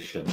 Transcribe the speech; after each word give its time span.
position. 0.00 0.26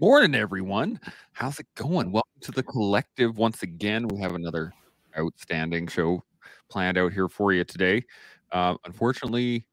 Morning, 0.00 0.34
everyone. 0.34 1.00
How's 1.32 1.60
it 1.60 1.66
going? 1.76 2.10
Welcome 2.10 2.40
to 2.42 2.52
the 2.52 2.62
collective 2.62 3.38
once 3.38 3.62
again. 3.62 4.08
We 4.08 4.20
have 4.20 4.34
another 4.34 4.72
outstanding 5.16 5.86
show 5.86 6.24
planned 6.68 6.98
out 6.98 7.12
here 7.12 7.28
for 7.28 7.52
you 7.52 7.64
today. 7.64 8.04
Uh, 8.50 8.74
unfortunately, 8.84 9.64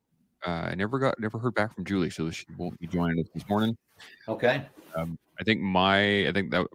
uh, 0.46 0.68
I 0.70 0.76
never 0.76 1.00
got 1.00 1.20
never 1.20 1.40
heard 1.40 1.56
back 1.56 1.74
from 1.74 1.86
Julie, 1.86 2.12
so 2.12 2.30
she 2.30 2.46
won't 2.58 2.80
be 2.80 2.88
joining 2.88 3.20
us 3.20 3.28
this 3.34 3.48
morning. 3.50 3.76
Okay. 4.28 4.66
Um, 4.96 5.18
I 5.40 5.44
think 5.44 5.62
my 5.62 6.28
I 6.28 6.32
think 6.32 6.52
that 6.52 6.68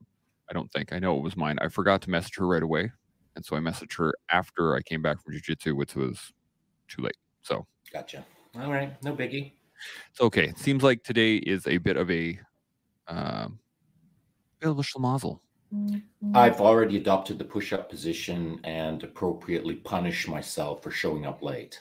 I 0.50 0.52
don't 0.52 0.70
think 0.72 0.92
I 0.92 0.98
know 0.98 1.16
it 1.16 1.22
was 1.22 1.36
mine. 1.36 1.58
I 1.60 1.68
forgot 1.68 2.02
to 2.02 2.10
message 2.10 2.36
her 2.36 2.46
right 2.46 2.62
away, 2.62 2.90
and 3.36 3.44
so 3.44 3.56
I 3.56 3.60
messaged 3.60 3.96
her 3.98 4.14
after 4.30 4.74
I 4.74 4.82
came 4.82 5.02
back 5.02 5.22
from 5.22 5.34
jujitsu, 5.34 5.76
which 5.76 5.94
was 5.94 6.32
too 6.88 7.02
late. 7.02 7.16
So 7.46 7.64
Gotcha. 7.92 8.26
All 8.60 8.72
right. 8.72 8.92
No 9.04 9.14
biggie. 9.14 9.52
it's 10.10 10.20
okay. 10.20 10.48
It 10.48 10.58
seems 10.58 10.82
like 10.82 11.04
today 11.04 11.36
is 11.36 11.66
a 11.68 11.78
bit 11.78 11.96
of 11.96 12.10
a 12.10 12.38
um, 13.06 13.60
bit 14.58 14.70
of 14.70 14.78
a 14.78 14.82
schlemazel. 14.82 15.38
I've 16.34 16.60
already 16.60 16.96
adopted 16.96 17.38
the 17.38 17.44
push 17.44 17.72
up 17.72 17.88
position 17.88 18.60
and 18.64 19.02
appropriately 19.02 19.74
punished 19.74 20.28
myself 20.28 20.82
for 20.82 20.90
showing 20.90 21.26
up 21.26 21.42
late. 21.42 21.80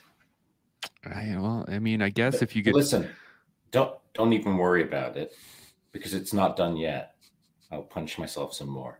I, 1.05 1.35
well, 1.37 1.65
I 1.67 1.79
mean, 1.79 2.01
I 2.01 2.09
guess 2.09 2.41
if 2.41 2.55
you 2.55 2.61
get 2.61 2.75
Listen, 2.75 3.09
don't 3.71 3.95
don't 4.13 4.33
even 4.33 4.57
worry 4.57 4.83
about 4.83 5.17
it 5.17 5.33
because 5.91 6.13
it's 6.13 6.33
not 6.33 6.55
done 6.55 6.77
yet. 6.77 7.15
I'll 7.71 7.83
punish 7.83 8.17
myself 8.19 8.53
some 8.53 8.69
more. 8.69 8.99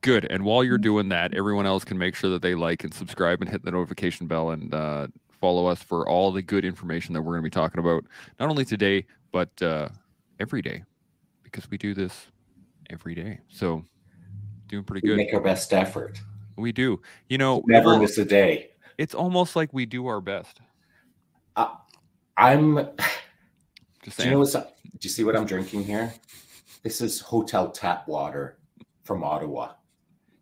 Good. 0.00 0.26
And 0.30 0.44
while 0.44 0.62
you're 0.62 0.78
doing 0.78 1.08
that, 1.08 1.34
everyone 1.34 1.66
else 1.66 1.82
can 1.82 1.96
make 1.96 2.14
sure 2.14 2.30
that 2.30 2.42
they 2.42 2.54
like 2.54 2.84
and 2.84 2.92
subscribe 2.92 3.40
and 3.40 3.50
hit 3.50 3.64
the 3.64 3.70
notification 3.70 4.26
bell 4.26 4.50
and 4.50 4.74
uh, 4.74 5.06
follow 5.44 5.66
us 5.66 5.82
for 5.82 6.08
all 6.08 6.32
the 6.32 6.40
good 6.40 6.64
information 6.64 7.12
that 7.12 7.20
we're 7.20 7.34
going 7.34 7.42
to 7.42 7.50
be 7.50 7.50
talking 7.50 7.78
about, 7.78 8.02
not 8.40 8.48
only 8.48 8.64
today, 8.64 9.04
but 9.30 9.50
uh, 9.60 9.90
every 10.40 10.62
day, 10.62 10.82
because 11.42 11.70
we 11.70 11.76
do 11.76 11.92
this 11.92 12.28
every 12.88 13.14
day. 13.14 13.38
So, 13.50 13.84
doing 14.68 14.84
pretty 14.84 15.06
good. 15.06 15.18
We 15.18 15.24
make 15.24 15.34
our 15.34 15.42
best 15.42 15.74
effort. 15.74 16.18
We 16.56 16.72
do. 16.72 16.98
You 17.28 17.36
know, 17.36 17.62
Never 17.66 17.98
miss 17.98 18.16
a 18.16 18.24
day. 18.24 18.70
it's 18.96 19.14
almost 19.14 19.54
like 19.54 19.70
we 19.74 19.84
do 19.84 20.06
our 20.06 20.22
best. 20.22 20.62
I'm. 22.38 22.88
Just 24.02 24.18
Do 24.18 24.24
you 24.24 24.30
know 24.30 24.38
what's? 24.38 24.54
Do 24.54 24.64
you 25.02 25.10
see 25.10 25.24
what 25.24 25.36
I'm 25.36 25.44
drinking 25.44 25.84
here? 25.84 26.14
This 26.82 27.02
is 27.02 27.20
hotel 27.20 27.70
tap 27.70 28.08
water 28.08 28.56
from 29.02 29.22
Ottawa. 29.22 29.72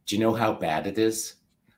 Do 0.07 0.15
you 0.15 0.21
know 0.21 0.33
how 0.33 0.53
bad 0.53 0.87
it 0.87 0.97
is? 0.97 1.35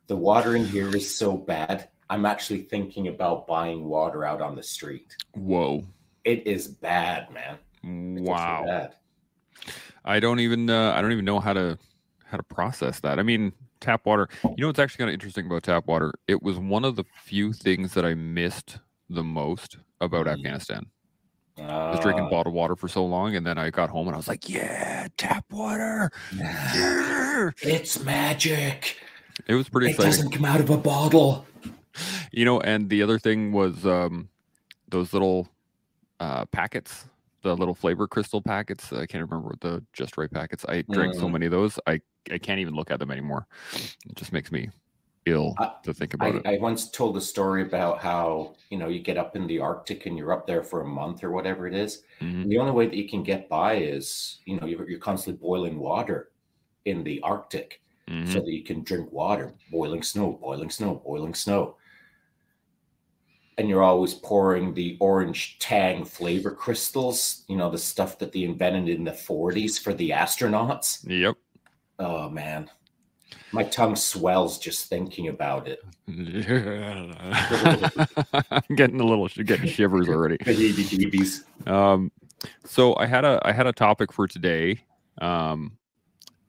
The 0.09 0.16
water 0.16 0.56
in 0.56 0.66
here 0.66 0.94
is 0.94 1.16
so 1.16 1.38
bad. 1.38 1.88
I'm 2.14 2.24
actually 2.26 2.62
thinking 2.62 3.08
about 3.08 3.44
buying 3.48 3.86
water 3.86 4.24
out 4.24 4.40
on 4.40 4.54
the 4.54 4.62
street. 4.62 5.16
Whoa. 5.32 5.84
It 6.22 6.46
is 6.46 6.68
bad, 6.68 7.28
man. 7.32 7.58
It's 7.82 8.28
Wow. 8.28 8.62
bad. 8.64 8.94
I 10.04 10.20
don't 10.20 10.38
even 10.38 10.70
uh, 10.70 10.92
I 10.92 11.02
don't 11.02 11.10
even 11.10 11.24
know 11.24 11.40
how 11.40 11.52
to 11.52 11.76
how 12.26 12.36
to 12.36 12.42
process 12.44 13.00
that. 13.00 13.18
I 13.18 13.24
mean, 13.24 13.52
tap 13.80 14.06
water. 14.06 14.28
You 14.44 14.54
know 14.58 14.68
what's 14.68 14.78
actually 14.78 14.98
kind 14.98 15.10
of 15.10 15.14
interesting 15.14 15.46
about 15.46 15.64
tap 15.64 15.88
water? 15.88 16.12
It 16.28 16.40
was 16.40 16.56
one 16.56 16.84
of 16.84 16.94
the 16.94 17.04
few 17.24 17.52
things 17.52 17.94
that 17.94 18.04
I 18.04 18.14
missed 18.14 18.78
the 19.10 19.24
most 19.24 19.78
about 20.00 20.26
Mhm. 20.26 20.34
Afghanistan. 20.34 20.86
I 21.58 21.90
was 21.90 22.00
drinking 22.00 22.26
Ah, 22.26 22.28
bottled 22.30 22.54
water 22.54 22.76
for 22.76 22.86
so 22.88 23.04
long, 23.04 23.34
and 23.34 23.44
then 23.44 23.58
I 23.58 23.70
got 23.70 23.90
home 23.90 24.06
and 24.06 24.14
I 24.14 24.18
was 24.18 24.28
like, 24.28 24.48
"Yeah, 24.48 25.08
tap 25.16 25.46
water." 25.50 26.12
Yeah. 26.32 27.50
It's 27.60 28.00
magic. 28.04 28.98
It 29.48 29.54
was 29.54 29.68
pretty 29.68 29.86
It 29.88 29.90
exciting, 29.90 30.10
doesn't 30.12 30.30
come 30.30 30.44
out 30.44 30.60
of 30.60 30.70
a 30.70 30.76
bottle. 30.76 31.44
You 32.36 32.44
know. 32.44 32.60
And 32.60 32.88
the 32.88 33.02
other 33.02 33.18
thing 33.18 33.52
was 33.52 33.84
um, 33.86 34.28
those 34.88 35.12
little 35.12 35.48
uh, 36.20 36.44
packets, 36.46 37.04
the 37.42 37.56
little 37.56 37.74
flavor 37.74 38.06
crystal 38.06 38.42
packets. 38.42 38.92
I 38.92 39.06
can't 39.06 39.22
remember 39.28 39.48
what 39.48 39.60
the 39.60 39.82
just 39.92 40.16
right 40.18 40.30
packets. 40.30 40.64
I 40.68 40.82
drank 40.91 41.14
so 41.14 41.26
Mm. 41.28 41.32
many 41.32 41.47
of 41.47 41.53
those. 41.53 41.78
I 41.86 42.00
I 42.31 42.38
can't 42.38 42.60
even 42.60 42.75
look 42.75 42.91
at 42.91 42.98
them 42.98 43.10
anymore. 43.10 43.47
It 43.75 44.16
just 44.16 44.32
makes 44.32 44.50
me 44.50 44.70
ill 45.26 45.54
I- 45.59 45.72
to 45.84 45.92
think 45.94 46.12
about 46.14 46.34
I, 46.34 46.38
it. 46.38 46.47
I 46.47 46.59
once 46.59 46.91
told 46.91 47.16
a 47.16 47.20
story 47.20 47.62
about 47.62 47.98
how 48.00 48.54
you 48.70 48.78
know 48.78 48.88
you 48.88 49.00
get 49.00 49.16
up 49.19 49.36
in 49.36 49.47
the 49.47 49.59
Arctic 49.59 50.06
and 50.06 50.16
you're 50.19 50.32
up 50.32 50.47
there 50.47 50.62
for 50.62 50.80
a 50.82 50.86
month 50.86 51.25
or 51.25 51.30
whatever 51.32 51.66
it 51.66 51.75
is. 51.75 52.03
Mhm. 52.20 52.48
The 52.48 52.59
only 52.59 52.72
way 52.72 52.86
that 52.86 52.97
you 52.97 53.09
can 53.09 53.22
get 53.22 53.48
by 53.48 53.75
is 53.76 54.41
you 54.44 54.59
know 54.60 54.66
you're, 54.66 54.88
you're 54.88 54.98
constantly 55.00 55.41
boiling 55.41 55.78
water 55.78 56.30
in 56.84 57.03
the 57.04 57.20
Arctic 57.22 57.80
Mhm. 58.09 58.28
so 58.32 58.41
that 58.41 58.53
you 58.53 58.62
can 58.62 58.82
drink 58.82 59.10
water, 59.12 59.54
boiling 59.70 60.03
snow, 60.03 60.32
boiling 60.32 60.69
snow, 60.70 60.97
boiling 61.04 61.32
snow. 61.34 61.76
And 63.56 63.69
you're 63.69 63.82
always 63.82 64.15
pouring 64.15 64.75
the 64.75 64.97
orange 65.00 65.59
tang 65.60 66.04
flavor 66.04 66.50
crystals, 66.50 67.44
you 67.48 67.56
know, 67.56 67.70
the 67.70 67.78
stuff 67.78 68.19
that 68.19 68.32
they 68.32 68.42
invented 68.42 68.88
in 68.88 69.04
the 69.04 69.12
40s 69.12 69.81
for 69.81 69.94
the 69.94 70.10
astronauts. 70.10 71.04
Yep. 71.06 71.37
Oh 72.00 72.28
man, 72.28 72.69
my 73.53 73.62
tongue 73.62 73.94
swells 73.94 74.59
just 74.59 74.88
thinking 74.88 75.28
about 75.28 75.69
it. 75.69 75.81
I'm 76.09 76.34
getting 78.76 79.00
a 79.00 79.04
little 79.04 79.28
getting 79.28 79.69
shivers 79.69 80.09
already. 80.09 80.38
Um, 81.66 82.10
so 82.65 82.94
I 82.97 83.06
had 83.06 83.25
a 83.25 83.41
I 83.42 83.53
had 83.53 83.66
a 83.66 83.72
topic 83.72 84.12
for 84.12 84.26
today 84.26 84.81
um, 85.19 85.78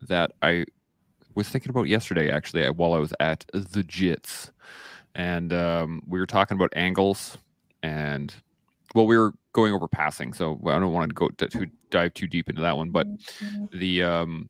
that 0.07 0.31
I 0.41 0.65
was 1.35 1.47
thinking 1.47 1.69
about 1.69 1.87
yesterday 1.87 2.29
actually 2.31 2.69
while 2.71 2.93
I 2.93 2.97
was 2.97 3.13
at 3.19 3.45
the 3.53 3.83
Jits, 3.83 4.49
and 5.15 5.51
um, 5.53 6.03
we 6.07 6.19
were 6.19 6.25
talking 6.27 6.55
about 6.57 6.71
angles 6.75 7.37
and 7.83 8.33
well 8.93 9.07
we 9.07 9.17
were 9.17 9.33
going 9.53 9.73
over 9.73 9.87
passing, 9.87 10.33
so 10.33 10.59
I 10.65 10.79
don't 10.79 10.91
want 10.93 11.09
to 11.09 11.13
go 11.13 11.29
to, 11.29 11.47
to 11.47 11.65
dive 11.89 12.13
too 12.13 12.27
deep 12.27 12.49
into 12.49 12.61
that 12.61 12.75
one, 12.77 12.89
but 12.91 13.07
the 13.71 14.03
um, 14.03 14.49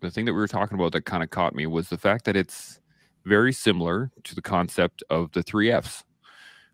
the 0.00 0.10
thing 0.10 0.26
that 0.26 0.34
we 0.34 0.38
were 0.40 0.48
talking 0.48 0.78
about 0.78 0.92
that 0.92 1.06
kind 1.06 1.22
of 1.22 1.30
caught 1.30 1.54
me 1.54 1.66
was 1.66 1.88
the 1.88 1.96
fact 1.98 2.24
that 2.26 2.36
it's 2.36 2.80
very 3.24 3.52
similar 3.52 4.10
to 4.24 4.34
the 4.34 4.42
concept 4.42 5.02
of 5.10 5.32
the 5.32 5.42
three 5.42 5.70
Fs, 5.72 6.04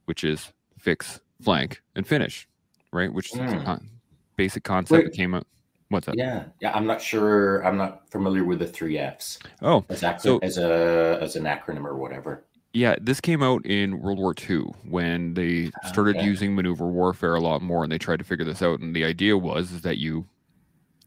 which 0.06 0.22
is 0.24 0.52
fix, 0.78 1.20
flank, 1.42 1.80
and 1.94 2.06
finish, 2.06 2.46
right? 2.92 3.12
Which 3.12 3.30
Mm. 3.30 3.64
con- 3.64 3.88
basic 4.36 4.64
concept 4.64 5.04
that 5.04 5.10
Wait. 5.10 5.14
came 5.16 5.34
up. 5.34 5.46
What's 5.88 6.06
that? 6.06 6.16
Yeah, 6.16 6.44
yeah. 6.60 6.72
I'm 6.74 6.86
not 6.86 7.00
sure. 7.00 7.64
I'm 7.66 7.76
not 7.76 8.10
familiar 8.10 8.44
with 8.44 8.58
the 8.58 8.66
three 8.66 8.98
Fs 8.98 9.38
Oh, 9.62 9.84
as, 9.88 10.02
ac- 10.02 10.18
So- 10.20 10.38
as 10.38 10.58
a 10.58 11.18
as 11.22 11.36
an 11.36 11.44
acronym 11.44 11.84
or 11.84 11.96
whatever. 11.96 12.44
Yeah. 12.72 12.96
This 13.00 13.20
came 13.20 13.42
out 13.42 13.64
in 13.66 14.00
World 14.00 14.18
War 14.18 14.34
II 14.34 14.74
when 14.84 15.34
they 15.34 15.72
started 15.82 16.20
Okay. 16.20 16.22
using 16.22 16.54
maneuver 16.54 16.86
warfare 16.88 17.34
a 17.34 17.40
lot 17.40 17.62
more, 17.62 17.82
and 17.82 17.92
they 17.92 17.98
tried 17.98 18.18
to 18.18 18.24
figure 18.24 18.44
this 18.44 18.62
out. 18.62 18.80
And 18.80 18.94
the 18.96 19.04
idea 19.04 19.36
was 19.36 19.72
is 19.72 19.82
that 19.82 19.98
you 19.98 20.28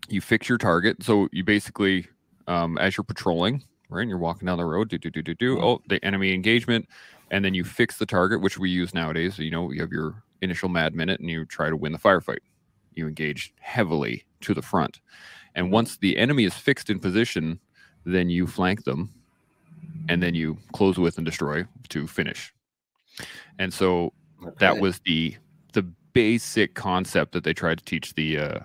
you 0.10 0.22
fix 0.22 0.50
your 0.50 0.58
target. 0.60 1.04
So 1.04 1.30
you 1.34 1.44
basically, 1.44 2.08
um, 2.48 2.78
as 2.80 2.98
you're 2.98 3.04
patrolling, 3.06 3.64
right, 3.90 4.02
and 4.02 4.10
you're 4.10 4.20
walking 4.20 4.48
down 4.48 4.58
the 4.60 4.66
road, 4.66 4.90
do 4.90 4.98
do 5.00 5.12
do 5.12 5.22
do 5.24 5.36
do. 5.36 5.60
Mhm. 5.60 5.62
Oh, 5.62 5.80
the 5.90 6.04
enemy 6.06 6.34
engagement, 6.34 6.88
and 7.32 7.46
then 7.46 7.54
you 7.56 7.64
fix 7.64 7.98
the 8.00 8.06
target, 8.08 8.42
which 8.42 8.58
we 8.60 8.70
use 8.70 8.94
nowadays. 8.94 9.40
You 9.40 9.52
know, 9.52 9.72
you 9.72 9.82
have 9.82 9.92
your 9.94 10.24
initial 10.42 10.70
mad 10.70 10.96
minute, 10.96 11.20
and 11.22 11.30
you 11.30 11.46
try 11.46 11.70
to 11.70 11.78
win 11.78 11.92
the 11.94 12.00
firefight. 12.00 12.40
You 12.96 13.08
engage 13.08 13.54
heavily 13.60 14.26
to 14.42 14.54
the 14.54 14.62
front, 14.64 15.02
and 15.56 15.72
once 15.72 15.98
the 15.98 16.18
enemy 16.18 16.46
is 16.46 16.56
fixed 16.56 16.90
in 16.90 17.00
position, 17.00 17.60
then 18.06 18.30
you 18.30 18.48
flank 18.48 18.86
them, 18.86 19.15
and 20.10 20.22
then 20.22 20.36
you 20.36 20.58
close 20.74 20.98
with 20.98 21.18
and 21.18 21.26
destroy 21.26 21.66
to 21.90 22.08
finish. 22.08 22.54
And 23.60 23.74
so 23.74 24.14
that 24.60 24.80
was 24.80 25.00
the 25.06 25.36
the 25.74 25.84
basic 26.14 26.76
concept 26.76 27.32
that 27.34 27.44
they 27.44 27.54
tried 27.54 27.78
to 27.80 27.84
teach 27.86 28.14
the 28.16 28.38
uh 28.40 28.60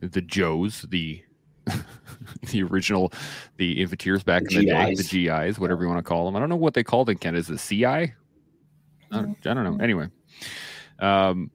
the 0.00 0.20
joes 0.20 0.84
the 0.88 1.22
the 2.50 2.62
original 2.62 3.12
the 3.56 3.80
infanteers 3.82 4.22
back 4.24 4.44
The 4.44 4.56
in 4.58 4.60
the 4.60 4.66
day 4.66 4.94
the 4.94 5.02
GIs. 5.02 5.08
gis 5.54 5.58
whatever 5.58 5.82
you 5.82 5.88
want 5.88 5.98
to 5.98 6.08
call 6.08 6.26
them. 6.26 6.36
I 6.36 6.40
don't 6.40 6.48
know 6.48 6.56
what 6.56 6.74
they 6.74 6.84
called 6.84 7.08
in 7.08 7.18
canada. 7.18 7.40
Is 7.40 7.50
it 7.50 7.58
ci 7.58 7.86
I? 7.86 8.14
Don't, 9.10 9.36
I 9.46 9.54
don't 9.54 9.64
know. 9.64 9.82
Anyway 9.82 10.08
um 11.00 11.50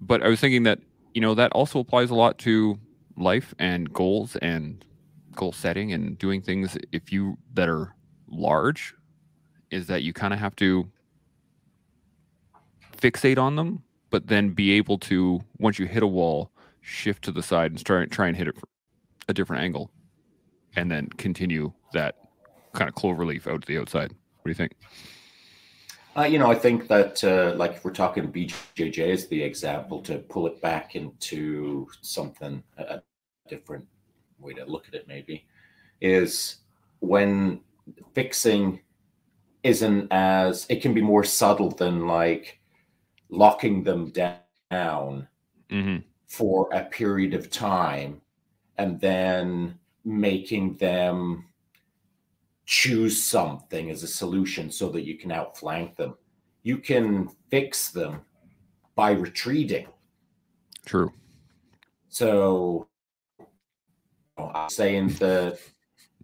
but 0.00 0.22
i 0.22 0.28
was 0.28 0.38
thinking 0.40 0.62
that 0.62 0.78
you 1.14 1.20
know 1.20 1.34
that 1.34 1.50
also 1.52 1.80
applies 1.80 2.10
a 2.10 2.14
lot 2.14 2.38
to 2.38 2.78
life 3.16 3.52
and 3.58 3.92
goals 3.92 4.36
and 4.36 4.84
goal 5.34 5.50
setting 5.52 5.92
and 5.92 6.16
doing 6.18 6.40
things 6.40 6.76
if 6.92 7.10
you 7.12 7.36
that 7.54 7.68
are 7.68 7.94
large 8.30 8.94
is 9.70 9.86
that 9.86 10.02
you 10.02 10.12
kind 10.12 10.32
of 10.32 10.40
have 10.40 10.56
to 10.56 10.88
fixate 12.96 13.38
on 13.38 13.56
them, 13.56 13.82
but 14.10 14.26
then 14.26 14.50
be 14.50 14.72
able 14.72 14.98
to 14.98 15.40
once 15.58 15.78
you 15.78 15.86
hit 15.86 16.02
a 16.02 16.06
wall, 16.06 16.50
shift 16.80 17.22
to 17.24 17.32
the 17.32 17.42
side 17.42 17.70
and 17.70 17.84
try 17.84 18.04
try 18.06 18.28
and 18.28 18.36
hit 18.36 18.48
it 18.48 18.54
from 18.54 18.68
a 19.28 19.34
different 19.34 19.62
angle, 19.62 19.90
and 20.76 20.90
then 20.90 21.08
continue 21.16 21.72
that 21.92 22.16
kind 22.72 22.88
of 22.88 22.94
clover 22.94 23.24
leaf 23.24 23.46
out 23.46 23.62
to 23.62 23.66
the 23.66 23.78
outside. 23.78 24.10
What 24.10 24.44
do 24.44 24.50
you 24.50 24.54
think? 24.54 24.72
Uh, 26.16 26.24
you 26.24 26.38
know, 26.38 26.50
I 26.50 26.54
think 26.56 26.88
that, 26.88 27.22
uh, 27.22 27.54
like, 27.56 27.74
if 27.74 27.84
we're 27.84 27.92
talking 27.92 28.32
BJJ 28.32 29.12
as 29.12 29.28
the 29.28 29.40
example, 29.40 30.00
to 30.02 30.18
pull 30.18 30.48
it 30.48 30.60
back 30.60 30.96
into 30.96 31.86
something, 32.00 32.62
a 32.76 33.00
different 33.48 33.86
way 34.40 34.52
to 34.54 34.64
look 34.64 34.88
at 34.88 34.94
it, 34.94 35.06
maybe, 35.06 35.46
is 36.00 36.56
when 36.98 37.60
fixing 38.14 38.80
isn't 39.62 40.08
as 40.10 40.66
it 40.68 40.80
can 40.80 40.94
be 40.94 41.02
more 41.02 41.24
subtle 41.24 41.70
than 41.70 42.06
like 42.06 42.60
locking 43.28 43.82
them 43.82 44.10
down 44.10 45.28
hmm 45.70 45.96
for 46.28 46.68
a 46.74 46.84
period 46.84 47.32
of 47.32 47.50
time 47.50 48.20
and 48.76 49.00
then 49.00 49.78
making 50.04 50.74
them 50.76 51.44
choose 52.66 53.20
something 53.22 53.90
as 53.90 54.02
a 54.02 54.06
solution 54.06 54.70
so 54.70 54.90
that 54.90 55.06
you 55.06 55.16
can 55.16 55.32
outflank 55.32 55.96
them. 55.96 56.14
You 56.62 56.76
can 56.76 57.30
fix 57.50 57.88
them 57.90 58.20
by 58.94 59.12
retreating. 59.12 59.86
True. 60.84 61.12
So 62.10 62.88
I'm 64.36 64.68
saying 64.68 65.08
that 65.14 65.58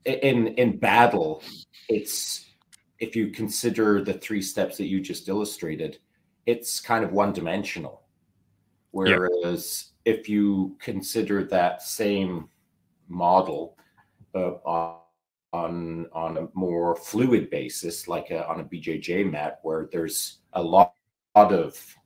in 0.05 0.49
in 0.49 0.79
battle, 0.79 1.43
it's 1.89 2.47
if 2.99 3.17
you 3.17 3.29
consider 3.29 4.03
the 4.03 4.15
three 4.15 4.43
steps 4.43 4.77
that 4.79 4.87
you 4.87 5.01
just 5.01 5.29
illustrated, 5.29 5.99
it's 6.47 6.81
kind 6.81 7.05
of 7.05 7.13
one 7.13 7.33
dimensional. 7.33 8.03
Whereas 8.91 9.91
if 10.05 10.29
you 10.29 10.77
consider 10.81 11.45
that 11.45 11.83
same 11.83 12.49
model 13.09 13.77
uh, 14.35 14.53
on 14.65 14.99
on 15.53 16.07
on 16.13 16.37
a 16.37 16.49
more 16.55 16.97
fluid 16.97 17.51
basis, 17.51 18.09
like 18.09 18.31
a, 18.31 18.47
on 18.49 18.61
a 18.61 18.65
BJJ 18.65 19.31
mat, 19.31 19.61
where 19.63 19.89
there's 19.91 20.39
a 20.53 20.63
lot, 20.63 20.95
lot 21.35 21.53
of 21.53 21.97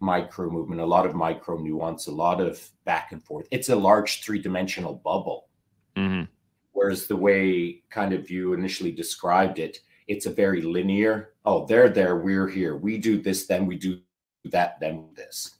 micro 0.00 0.50
movement, 0.50 0.80
a 0.80 0.86
lot 0.86 1.06
of 1.06 1.14
micro 1.14 1.56
nuance, 1.58 2.06
a 2.06 2.12
lot 2.12 2.40
of 2.40 2.68
back 2.84 3.12
and 3.12 3.22
forth. 3.22 3.46
It's 3.50 3.68
a 3.68 3.76
large 3.76 4.22
three 4.22 4.40
dimensional 4.40 4.94
bubble. 4.94 5.48
hmm 5.96 6.22
Whereas 6.80 7.06
the 7.06 7.14
way 7.16 7.82
kind 7.90 8.14
of 8.14 8.30
you 8.30 8.54
initially 8.54 8.90
described 8.90 9.58
it, 9.58 9.80
it's 10.08 10.24
a 10.24 10.30
very 10.30 10.62
linear. 10.62 11.34
Oh, 11.44 11.66
they're 11.66 11.90
there, 11.90 12.16
we're 12.16 12.48
here. 12.48 12.74
We 12.74 12.96
do 12.96 13.20
this, 13.20 13.46
then 13.46 13.66
we 13.66 13.76
do 13.76 14.00
that, 14.46 14.80
then 14.80 15.10
this, 15.14 15.56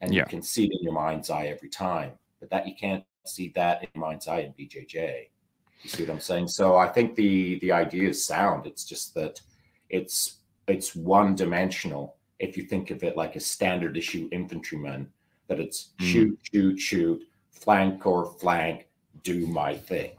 and 0.00 0.14
Yeah. 0.14 0.22
you 0.22 0.26
can 0.30 0.40
see 0.40 0.64
it 0.64 0.72
in 0.72 0.82
your 0.82 0.94
mind's 0.94 1.28
eye 1.28 1.48
every 1.48 1.68
time. 1.68 2.12
But 2.40 2.48
that 2.48 2.66
you 2.66 2.74
can't 2.74 3.04
see 3.26 3.48
that 3.50 3.82
in 3.82 3.88
your 3.94 4.00
mind's 4.06 4.28
eye 4.28 4.40
in 4.40 4.54
BJJ. 4.54 5.28
You 5.82 5.90
see 5.90 6.04
what 6.04 6.12
I'm 6.12 6.20
saying? 6.20 6.48
So 6.48 6.76
I 6.76 6.88
think 6.88 7.16
the 7.16 7.58
the 7.58 7.70
idea 7.72 8.08
is 8.08 8.24
sound. 8.24 8.66
It's 8.66 8.86
just 8.86 9.12
that 9.14 9.42
it's 9.90 10.38
it's 10.68 10.96
one 10.96 11.34
dimensional. 11.34 12.16
If 12.38 12.56
you 12.56 12.64
think 12.64 12.90
of 12.90 13.04
it 13.04 13.14
like 13.14 13.36
a 13.36 13.40
standard 13.40 13.94
issue 13.98 14.26
infantryman, 14.32 15.12
that 15.48 15.60
it's 15.60 15.90
Mm. 15.98 16.04
shoot, 16.10 16.38
shoot, 16.50 16.80
shoot, 16.80 17.22
flank 17.50 18.06
or 18.06 18.32
flank, 18.40 18.88
do 19.22 19.46
my 19.46 19.76
thing. 19.76 20.12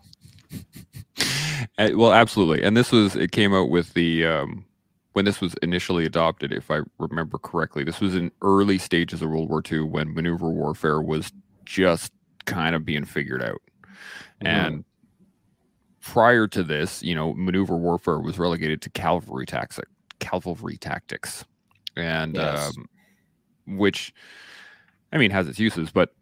Well, 1.93 2.11
absolutely. 2.13 2.63
And 2.63 2.75
this 2.75 2.91
was 2.91 3.15
it 3.15 3.31
came 3.31 3.53
out 3.53 3.69
with 3.69 3.93
the 3.93 4.25
um, 4.25 4.65
when 5.13 5.25
this 5.25 5.41
was 5.41 5.53
initially 5.61 6.05
adopted, 6.05 6.51
if 6.51 6.71
I 6.71 6.81
remember 6.97 7.37
correctly. 7.37 7.83
This 7.83 7.99
was 7.99 8.15
in 8.15 8.31
early 8.41 8.77
stages 8.77 9.21
of 9.21 9.29
World 9.29 9.49
War 9.49 9.61
II 9.69 9.81
when 9.81 10.13
maneuver 10.13 10.49
warfare 10.49 11.01
was 11.01 11.31
just 11.65 12.11
kind 12.45 12.75
of 12.75 12.85
being 12.85 13.05
figured 13.05 13.43
out. 13.43 13.61
Mhm. 14.41 14.47
And 14.47 14.85
prior 16.01 16.47
to 16.47 16.63
this, 16.63 17.03
you 17.03 17.13
know, 17.13 17.33
maneuver 17.33 17.75
warfare 17.75 18.19
was 18.19 18.39
relegated 18.39 18.81
to 18.83 18.89
cavalry 18.91 19.45
tactics, 19.45 19.79
cavalry 20.19 20.77
tactics, 20.77 21.45
and 21.95 22.35
Yes. 22.35 22.75
um, 22.77 22.87
which, 23.77 24.13
I 25.11 25.17
mean, 25.17 25.31
has 25.31 25.47
its 25.47 25.59
uses. 25.59 25.91
But 25.91 26.13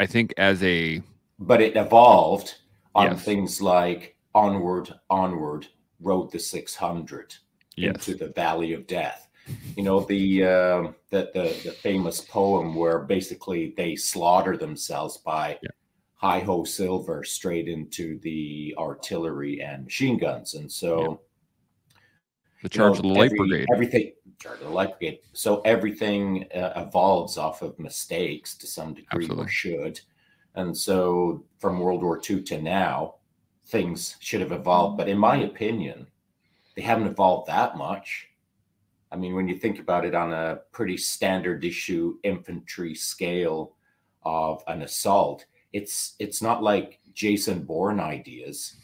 I 0.00 0.06
think 0.06 0.32
as 0.36 0.62
a 0.62 1.02
but 1.38 1.60
it 1.60 1.76
evolved 1.76 2.54
on 2.94 3.06
Yes. 3.12 3.24
things 3.24 3.62
like 3.62 4.16
onward, 4.34 4.92
onward, 5.10 5.66
road 6.00 6.30
the 6.32 6.38
600 6.38 7.34
yes, 7.76 8.08
into 8.08 8.14
the 8.14 8.32
valley 8.32 8.72
of 8.72 8.86
death. 8.86 9.28
You 9.76 9.82
know 9.82 10.00
the 10.00 10.44
um 10.44 10.94
the, 11.10 11.30
the 11.34 11.42
the 11.64 11.72
famous 11.72 12.20
poem 12.20 12.74
where 12.76 13.00
basically 13.00 13.74
they 13.76 13.96
slaughter 13.96 14.56
themselves 14.56 15.16
by 15.18 15.58
Yeah. 15.62 15.70
high 16.14 16.40
ho 16.40 16.62
silver 16.64 17.24
straight 17.24 17.68
into 17.68 18.18
the 18.20 18.74
artillery 18.78 19.60
and 19.60 19.84
machine 19.84 20.16
guns, 20.18 20.54
and 20.54 20.70
so 20.70 21.20
the 22.62 22.66
you 22.66 22.68
charge 22.68 22.92
know, 23.02 23.10
of 23.10 23.14
the 23.14 23.20
light 23.20 23.32
every- 23.32 23.38
brigade. 23.38 23.66
Everything, 23.74 24.12
charge 24.38 24.60
of 24.60 24.66
the 24.66 24.72
light 24.72 24.96
brigade. 24.98 25.18
So 25.32 25.60
everything 25.62 26.46
uh, 26.54 26.72
evolves 26.76 27.36
off 27.36 27.62
of 27.62 27.76
mistakes 27.80 28.56
to 28.58 28.66
some 28.68 28.94
degree, 28.94 29.24
Absolutely. 29.24 29.44
or 29.46 29.48
should. 29.48 30.00
And 30.54 30.76
so 30.76 31.44
from 31.58 31.78
World 31.78 32.02
War 32.02 32.20
II 32.28 32.42
to 32.42 32.60
now, 32.60 33.14
things 33.66 34.16
should 34.20 34.40
have 34.40 34.52
evolved. 34.52 34.98
But 34.98 35.08
in 35.08 35.18
my 35.18 35.36
opinion, 35.36 36.06
they 36.76 36.82
haven't 36.82 37.06
evolved 37.06 37.48
that 37.48 37.76
much. 37.76 38.28
I 39.10 39.16
mean, 39.16 39.34
when 39.34 39.48
you 39.48 39.56
think 39.56 39.78
about 39.78 40.04
it 40.04 40.14
on 40.14 40.32
a 40.32 40.60
pretty 40.72 40.96
standard 40.96 41.64
issue 41.64 42.18
infantry 42.22 42.94
scale 42.94 43.74
of 44.24 44.62
an 44.66 44.82
assault, 44.82 45.46
it's 45.72 46.14
it's 46.18 46.42
not 46.42 46.62
like 46.62 47.00
Jason 47.14 47.62
Bourne 47.62 48.00
ideas 48.00 48.76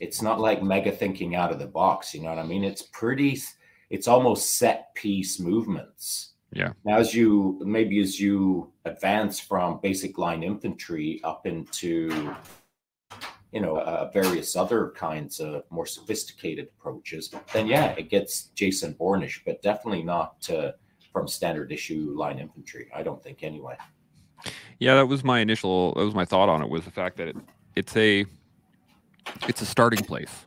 it's 0.00 0.22
not 0.22 0.40
like 0.40 0.62
mega 0.62 0.90
thinking 0.90 1.34
out 1.34 1.52
of 1.52 1.58
the 1.58 1.66
box 1.66 2.14
you 2.14 2.22
know 2.22 2.30
what 2.30 2.38
i 2.38 2.42
mean 2.42 2.64
it's 2.64 2.82
pretty 2.82 3.38
it's 3.90 4.08
almost 4.08 4.56
set 4.56 4.92
piece 4.94 5.38
movements 5.38 6.30
Yeah. 6.52 6.72
now 6.84 6.98
as 6.98 7.14
you 7.14 7.60
maybe 7.64 8.00
as 8.00 8.18
you 8.20 8.72
advance 8.84 9.38
from 9.38 9.78
basic 9.80 10.18
line 10.18 10.42
infantry 10.42 11.20
up 11.22 11.46
into 11.46 12.34
you 13.52 13.60
know 13.60 13.76
uh, 13.78 14.10
various 14.12 14.56
other 14.56 14.90
kinds 14.96 15.38
of 15.38 15.62
more 15.70 15.86
sophisticated 15.86 16.68
approaches 16.76 17.32
then 17.52 17.66
yeah 17.68 17.90
it 17.96 18.10
gets 18.10 18.44
jason 18.56 18.94
bournish 18.98 19.42
but 19.46 19.62
definitely 19.62 20.02
not 20.02 20.48
uh, 20.50 20.72
from 21.12 21.28
standard 21.28 21.70
issue 21.70 22.12
line 22.16 22.38
infantry 22.40 22.88
i 22.94 23.02
don't 23.02 23.22
think 23.22 23.42
anyway 23.44 23.76
Yeah, 24.80 24.94
that 24.94 25.06
was 25.06 25.22
my 25.22 25.40
initial. 25.40 25.92
That 25.92 26.04
was 26.06 26.14
my 26.14 26.24
thought 26.24 26.48
on 26.48 26.62
it. 26.62 26.70
Was 26.70 26.86
the 26.86 26.90
fact 26.90 27.18
that 27.18 27.28
it, 27.28 27.36
it's 27.76 27.94
a, 27.98 28.24
it's 29.46 29.60
a 29.60 29.66
starting 29.66 30.02
place, 30.02 30.46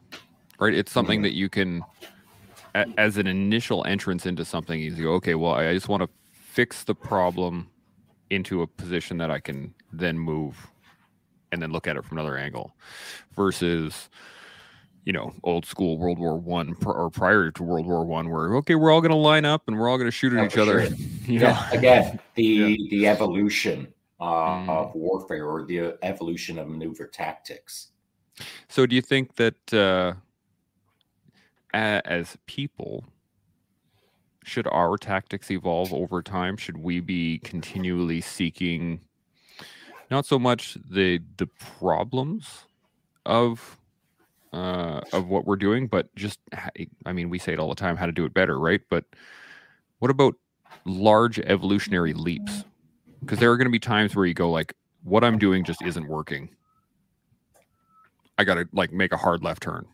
right? 0.60 0.74
It's 0.74 0.92
something 0.92 1.20
Mhm. 1.20 1.24
that 1.26 1.34
you 1.34 1.48
can, 1.48 1.84
as 2.76 3.18
an 3.18 3.28
initial 3.28 3.86
entrance 3.86 4.26
into 4.26 4.44
something, 4.46 4.80
you 4.80 4.96
go, 4.96 5.14
okay, 5.14 5.36
well, 5.36 5.54
I 5.54 5.74
just 5.74 5.88
want 5.90 6.04
to 6.04 6.10
fix 6.32 6.84
the 6.84 6.96
problem 6.96 7.70
into 8.30 8.62
a 8.62 8.68
position 8.68 9.18
that 9.18 9.30
I 9.30 9.40
can 9.40 9.74
then 9.92 10.18
move, 10.18 10.56
and 11.52 11.62
then 11.62 11.72
look 11.72 11.88
at 11.88 11.98
it 11.98 12.04
from 12.06 12.18
another 12.18 12.38
angle, 12.38 12.76
versus, 13.36 14.10
you 15.06 15.14
know, 15.14 15.34
old 15.44 15.66
school 15.66 15.98
World 16.00 16.18
War 16.18 16.38
One 16.38 16.76
or 16.86 17.10
prior 17.10 17.52
to 17.52 17.64
World 17.64 17.86
War 17.86 18.04
One, 18.06 18.30
where 18.30 18.56
okay, 18.58 18.76
we're 18.76 18.92
all 18.92 19.02
going 19.02 19.12
to 19.12 19.16
line 19.18 19.46
up 19.46 19.64
and 19.68 19.78
we're 19.78 19.90
all 19.90 19.98
going 19.98 20.08
to 20.08 20.12
shoot 20.12 20.34
at 20.34 20.40
Yeah, 20.40 20.46
each 20.46 20.58
other. 20.58 20.88
sure. 20.88 20.96
you 21.28 21.40
know? 21.40 21.48
yeah 21.50 21.70
again 21.72 22.20
the 22.36 22.44
Yeah. 22.44 22.76
the 22.90 23.08
evolution 23.08 23.94
uh, 24.20 24.24
Mm. 24.26 24.70
of 24.70 24.96
warfare 24.96 25.46
or 25.48 25.66
the 25.66 25.98
evolution 26.02 26.58
of 26.58 26.68
maneuver 26.70 27.08
tactics 27.08 27.90
So, 28.70 28.86
do 28.86 28.96
you 28.96 29.02
think 29.02 29.36
that 29.36 29.74
uh, 29.74 30.14
as 31.74 32.38
people, 32.46 33.06
should 34.44 34.68
our 34.68 34.98
tactics 34.98 35.50
evolve 35.50 35.94
over 35.94 36.22
time? 36.22 36.58
Should 36.58 36.78
we 36.78 37.00
be 37.00 37.40
continually 37.40 38.22
seeking 38.22 39.02
not 40.12 40.26
so 40.26 40.38
much 40.38 40.78
the 40.90 41.20
the 41.38 41.48
problems 41.48 42.66
of 43.26 43.80
uh, 44.54 45.02
of 45.12 45.28
what 45.28 45.46
we're 45.46 45.56
doing, 45.56 45.88
but 45.88 46.14
just 46.16 46.40
I 47.06 47.14
mean, 47.14 47.30
we 47.30 47.40
say 47.40 47.54
it 47.54 47.60
all 47.60 47.70
the 47.70 47.76
time, 47.76 47.98
how 47.98 48.06
to 48.06 48.12
do 48.12 48.26
it 48.26 48.34
better, 48.34 48.60
right? 48.60 48.82
But 48.90 49.06
what 50.00 50.12
about 50.12 50.36
large 50.86 51.40
evolutionary 51.40 52.14
leaps? 52.14 52.64
Because 53.22 53.40
there 53.40 53.52
are 53.52 53.58
going 53.58 53.68
to 53.68 53.72
be 53.72 53.80
times 53.80 54.16
where 54.16 54.26
you 54.26 54.34
go 54.34 54.52
like, 54.52 54.74
what 55.04 55.24
I'm 55.24 55.40
doing 55.40 55.64
just 55.64 55.82
isn't 55.82 56.08
working. 56.08 56.50
I 58.38 58.44
got 58.44 58.56
to 58.56 58.68
like 58.74 58.92
make 58.92 59.12
a 59.12 59.18
hard 59.18 59.44
left 59.44 59.64
turn. 59.64 59.86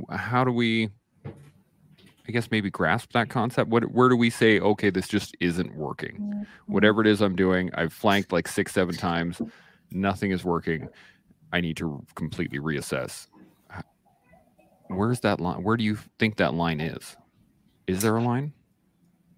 W- 0.00 0.18
How 0.18 0.44
do 0.44 0.52
we 0.52 0.90
I 1.24 2.30
guess 2.30 2.50
maybe 2.50 2.70
grasp 2.70 3.12
that 3.12 3.30
concept? 3.30 3.70
What 3.70 3.84
where 3.92 4.08
do 4.08 4.16
we 4.16 4.30
say 4.30 4.60
okay, 4.60 4.90
this 4.90 5.08
just 5.08 5.36
isn't 5.40 5.74
working? 5.74 6.16
Mm-hmm. 6.16 6.72
Whatever 6.72 7.00
it 7.00 7.06
is 7.06 7.20
I'm 7.22 7.36
doing, 7.36 7.70
I've 7.74 7.92
flanked 7.92 8.32
like 8.32 8.48
6 8.48 8.72
7 8.72 8.94
times, 8.96 9.40
nothing 9.90 10.30
is 10.30 10.44
working. 10.44 10.88
I 11.52 11.60
need 11.60 11.76
to 11.78 12.04
completely 12.14 12.58
reassess. 12.58 13.28
Where's 14.88 15.20
that 15.20 15.40
line? 15.40 15.62
Where 15.62 15.76
do 15.76 15.84
you 15.84 15.98
think 16.18 16.36
that 16.36 16.54
line 16.54 16.80
is? 16.80 17.16
Is 17.86 18.02
there 18.02 18.16
a 18.16 18.22
line? 18.22 18.52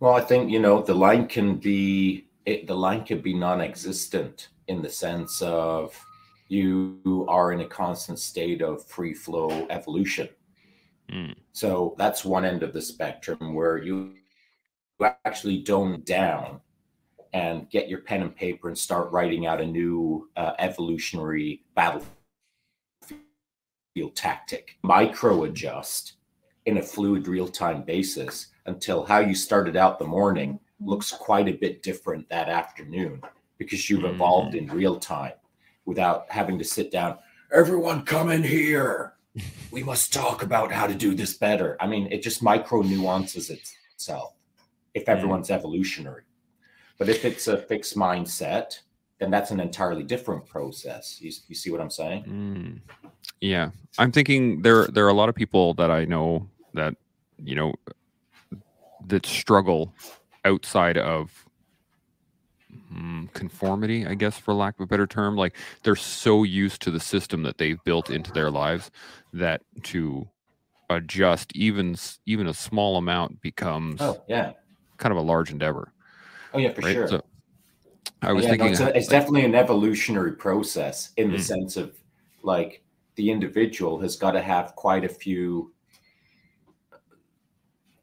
well 0.00 0.14
i 0.14 0.20
think 0.20 0.50
you 0.50 0.58
know 0.58 0.82
the 0.82 0.94
line 0.94 1.26
can 1.28 1.56
be 1.56 2.26
it, 2.46 2.66
the 2.66 2.74
line 2.74 3.04
can 3.04 3.20
be 3.20 3.34
non-existent 3.34 4.48
in 4.66 4.82
the 4.82 4.88
sense 4.88 5.40
of 5.42 5.94
you 6.48 7.26
are 7.28 7.52
in 7.52 7.60
a 7.60 7.66
constant 7.66 8.18
state 8.18 8.62
of 8.62 8.84
free 8.86 9.14
flow 9.14 9.66
evolution 9.68 10.28
Mm. 11.10 11.34
so 11.52 11.96
that's 11.98 12.24
one 12.24 12.44
end 12.44 12.62
of 12.62 12.72
the 12.72 12.80
spectrum 12.80 13.54
where 13.54 13.78
you 13.78 14.14
actually 15.24 15.58
dome 15.58 16.02
down 16.02 16.60
and 17.32 17.68
get 17.70 17.88
your 17.88 18.00
pen 18.00 18.22
and 18.22 18.34
paper 18.34 18.68
and 18.68 18.76
start 18.76 19.10
writing 19.12 19.46
out 19.46 19.60
a 19.60 19.66
new 19.66 20.28
uh, 20.36 20.52
evolutionary 20.58 21.62
battlefield 21.74 22.06
tactic. 24.14 24.78
Micro 24.82 25.44
adjust 25.44 26.14
in 26.66 26.78
a 26.78 26.82
fluid 26.82 27.28
real 27.28 27.48
time 27.48 27.82
basis 27.82 28.48
until 28.66 29.04
how 29.04 29.18
you 29.18 29.34
started 29.34 29.76
out 29.76 29.98
the 29.98 30.06
morning 30.06 30.58
looks 30.80 31.12
quite 31.12 31.48
a 31.48 31.52
bit 31.52 31.82
different 31.82 32.28
that 32.28 32.48
afternoon 32.48 33.22
because 33.58 33.88
you've 33.88 34.04
evolved 34.04 34.54
in 34.54 34.66
real 34.68 34.98
time 34.98 35.32
without 35.84 36.24
having 36.30 36.58
to 36.58 36.64
sit 36.64 36.90
down. 36.90 37.18
Everyone, 37.52 38.04
come 38.04 38.30
in 38.30 38.42
here. 38.42 39.14
We 39.70 39.84
must 39.84 40.12
talk 40.12 40.42
about 40.42 40.72
how 40.72 40.88
to 40.88 40.94
do 40.94 41.14
this 41.14 41.34
better. 41.34 41.76
I 41.80 41.86
mean, 41.86 42.08
it 42.10 42.22
just 42.22 42.42
micro 42.42 42.82
nuances 42.82 43.50
itself 43.50 44.34
if 44.94 45.08
everyone's 45.08 45.50
evolutionary. 45.50 46.24
But 46.98 47.08
if 47.08 47.24
it's 47.24 47.46
a 47.46 47.56
fixed 47.56 47.96
mindset, 47.96 48.80
then 49.20 49.30
that's 49.30 49.52
an 49.52 49.60
entirely 49.60 50.02
different 50.02 50.46
process. 50.46 51.20
You, 51.20 51.30
you 51.46 51.54
see 51.54 51.70
what 51.70 51.80
I'm 51.80 51.90
saying? 51.90 52.24
Mm. 52.24 52.80
Yeah, 53.40 53.70
I'm 53.98 54.12
thinking 54.12 54.62
there 54.62 54.86
there 54.88 55.06
are 55.06 55.10
a 55.10 55.14
lot 55.14 55.28
of 55.28 55.34
people 55.34 55.74
that 55.74 55.90
I 55.90 56.04
know 56.04 56.48
that 56.74 56.94
you 57.38 57.54
know 57.54 57.74
that 59.06 59.24
struggle 59.24 59.94
outside 60.44 60.98
of 60.98 61.30
mm, 61.32 61.49
conformity, 63.34 64.06
I 64.06 64.14
guess, 64.14 64.38
for 64.38 64.54
lack 64.54 64.74
of 64.78 64.84
a 64.84 64.86
better 64.86 65.06
term. 65.06 65.36
Like 65.36 65.56
they're 65.82 65.96
so 65.96 66.42
used 66.42 66.82
to 66.82 66.90
the 66.90 67.00
system 67.00 67.42
that 67.44 67.58
they've 67.58 67.82
built 67.84 68.10
into 68.10 68.32
their 68.32 68.50
lives 68.50 68.90
that 69.32 69.62
to 69.84 70.28
adjust 70.88 71.54
even 71.54 71.96
even 72.26 72.46
a 72.46 72.54
small 72.54 72.96
amount 72.96 73.40
becomes 73.40 74.00
oh 74.00 74.20
yeah 74.26 74.52
kind 74.96 75.12
of 75.12 75.18
a 75.18 75.22
large 75.22 75.50
endeavor. 75.50 75.92
Oh 76.52 76.58
yeah, 76.58 76.72
for 76.72 76.82
right? 76.82 76.94
sure. 76.94 77.08
So 77.08 77.24
I 78.22 78.32
was 78.32 78.44
yeah, 78.44 78.50
thinking 78.50 78.66
no, 78.66 78.72
it's, 78.72 78.80
a, 78.80 78.96
it's, 78.96 79.08
definitely 79.08 79.44
an 79.44 79.54
evolutionary 79.54 80.32
process 80.32 81.12
in 81.16 81.30
the 81.30 81.38
mm. 81.38 81.42
sense 81.42 81.76
of 81.76 81.96
like 82.42 82.82
the 83.14 83.30
individual 83.30 84.00
has 84.00 84.16
got 84.16 84.32
to 84.32 84.42
have 84.42 84.74
quite 84.76 85.04
a 85.04 85.08
few 85.08 85.72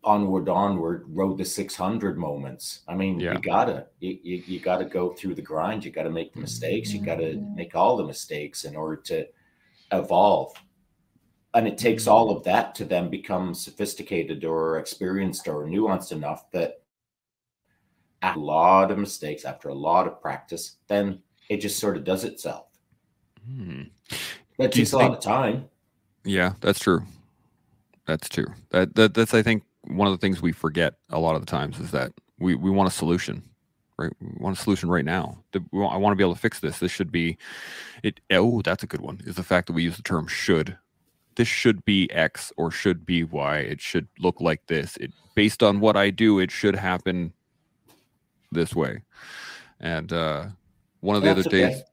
onward 0.07 0.47
onward 0.47 1.03
road 1.09 1.37
to 1.37 1.43
600 1.43 2.17
moments. 2.17 2.79
I 2.87 2.95
mean 2.95 3.19
yeah. 3.19 3.33
you 3.33 3.39
gotta 3.39 3.87
you, 3.99 4.17
you, 4.23 4.43
you, 4.47 4.59
gotta 4.61 4.85
go 4.85 5.11
through 5.11 5.35
the 5.35 5.41
grind. 5.41 5.83
You 5.83 5.91
gotta 5.91 6.09
make 6.09 6.33
the 6.33 6.39
mistakes. 6.39 6.93
You 6.93 7.01
gotta 7.01 7.23
mm-hmm. 7.23 7.55
make 7.55 7.75
all 7.75 7.97
the 7.97 8.05
mistakes 8.05 8.63
in 8.63 8.77
order 8.77 8.95
to 9.07 9.27
evolve. 9.91 10.53
And 11.53 11.67
it 11.67 11.77
takes 11.77 12.07
all 12.07 12.31
of 12.31 12.41
that 12.45 12.73
to 12.75 12.85
then 12.85 13.09
become 13.09 13.53
sophisticated 13.53 14.45
or 14.45 14.79
experienced 14.79 15.49
or 15.49 15.65
nuanced 15.65 16.13
enough 16.13 16.49
that 16.51 16.81
a 18.23 18.39
lot 18.39 18.89
of 18.89 18.97
mistakes 18.97 19.43
after 19.43 19.67
a 19.67 19.73
lot 19.73 20.07
of 20.07 20.21
practice 20.21 20.77
then 20.87 21.19
it 21.49 21.57
just 21.57 21.79
sort 21.79 21.97
of 21.97 22.05
does 22.05 22.23
itself. 22.23 22.67
Mm. 23.49 23.89
that 24.57 24.71
takes 24.71 24.93
a 24.93 24.97
lot 24.97 25.11
of 25.11 25.19
time. 25.19 25.67
Yeah 26.23 26.53
that's 26.61 26.79
true. 26.79 27.03
That's 28.05 28.29
true. 28.29 28.47
That, 28.69 28.95
that 28.95 29.13
that's 29.13 29.33
i 29.33 29.41
think 29.41 29.63
one 29.87 30.07
of 30.07 30.13
the 30.13 30.17
things 30.17 30.41
we 30.41 30.51
forget 30.51 30.95
a 31.09 31.19
lot 31.19 31.35
of 31.35 31.41
the 31.41 31.49
times 31.49 31.79
is 31.79 31.91
that 31.91 32.11
we, 32.39 32.55
we 32.55 32.69
want 32.69 32.87
a 32.87 32.91
solution, 32.91 33.43
right? 33.97 34.11
We 34.21 34.27
want 34.39 34.57
a 34.57 34.61
solution 34.61 34.89
right 34.89 35.05
now. 35.05 35.43
Want, 35.71 35.93
I 35.93 35.97
want 35.97 36.11
to 36.13 36.15
be 36.15 36.23
able 36.23 36.35
to 36.35 36.39
fix 36.39 36.59
this. 36.59 36.79
This 36.79 36.91
should 36.91 37.11
be 37.11 37.37
it. 38.03 38.19
Oh, 38.31 38.61
that's 38.61 38.83
a 38.83 38.87
good 38.87 39.01
one. 39.01 39.21
Is 39.25 39.35
the 39.35 39.43
fact 39.43 39.67
that 39.67 39.73
we 39.73 39.83
use 39.83 39.97
the 39.97 40.03
term 40.03 40.27
should. 40.27 40.77
This 41.35 41.47
should 41.47 41.85
be 41.85 42.11
X 42.11 42.51
or 42.57 42.71
should 42.71 43.05
be 43.05 43.23
Y. 43.23 43.57
It 43.59 43.79
should 43.79 44.07
look 44.19 44.41
like 44.41 44.65
this. 44.67 44.97
It 44.97 45.11
based 45.35 45.61
on 45.61 45.79
what 45.79 45.95
I 45.95 46.09
do, 46.09 46.39
it 46.39 46.49
should 46.49 46.75
happen 46.75 47.31
this 48.51 48.75
way. 48.75 49.03
And 49.79 50.11
uh, 50.11 50.47
one 51.01 51.15
of 51.15 51.21
the 51.21 51.27
that's 51.27 51.47
other 51.47 51.55
okay. 51.55 51.69
days, 51.69 51.83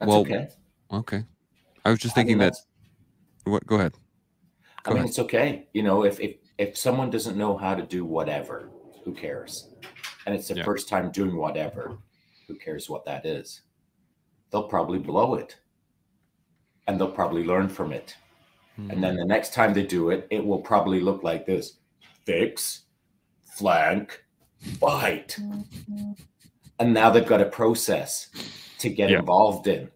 that's 0.00 0.08
well, 0.08 0.20
okay. 0.20 0.48
okay. 0.92 1.24
I 1.84 1.90
was 1.90 2.00
just 2.00 2.14
thinking 2.14 2.38
that. 2.38 2.56
What? 3.44 3.64
Go 3.66 3.76
ahead. 3.76 3.92
Go 4.82 4.90
I 4.90 4.94
mean, 4.94 4.96
ahead. 4.98 5.08
it's 5.10 5.18
okay. 5.20 5.68
You 5.72 5.84
know, 5.84 6.04
if 6.04 6.18
if 6.18 6.36
if 6.58 6.76
someone 6.76 7.08
doesn't 7.08 7.36
know 7.36 7.56
how 7.56 7.74
to 7.74 7.82
do 7.82 8.04
whatever, 8.04 8.70
who 9.04 9.14
cares? 9.14 9.68
And 10.26 10.34
it's 10.34 10.48
the 10.48 10.56
yeah. 10.56 10.64
first 10.64 10.88
time 10.88 11.10
doing 11.10 11.36
whatever, 11.36 11.98
who 12.46 12.56
cares 12.56 12.90
what 12.90 13.04
that 13.06 13.24
is? 13.24 13.62
They'll 14.50 14.68
probably 14.68 14.98
blow 14.98 15.36
it 15.36 15.56
and 16.86 16.98
they'll 16.98 17.10
probably 17.10 17.44
learn 17.44 17.68
from 17.68 17.92
it. 17.92 18.16
Mm-hmm. 18.78 18.90
And 18.90 19.02
then 19.02 19.14
hmm. 19.14 19.20
the 19.20 19.26
next 19.26 19.54
time 19.54 19.72
they 19.72 19.84
do 19.84 20.10
it, 20.10 20.26
it 20.30 20.44
will 20.44 20.60
probably 20.60 21.00
look 21.00 21.22
like 21.22 21.46
this 21.46 21.78
fix, 22.24 22.82
flank, 23.44 24.22
bite. 24.80 25.36
Mm-hmm. 25.40 26.12
And 26.80 26.94
now 26.94 27.10
they've 27.10 27.26
got 27.26 27.40
a 27.40 27.46
process 27.46 28.28
to 28.78 28.88
get 28.88 29.10
yeah. 29.10 29.18
involved 29.18 29.66
in. 29.66 29.90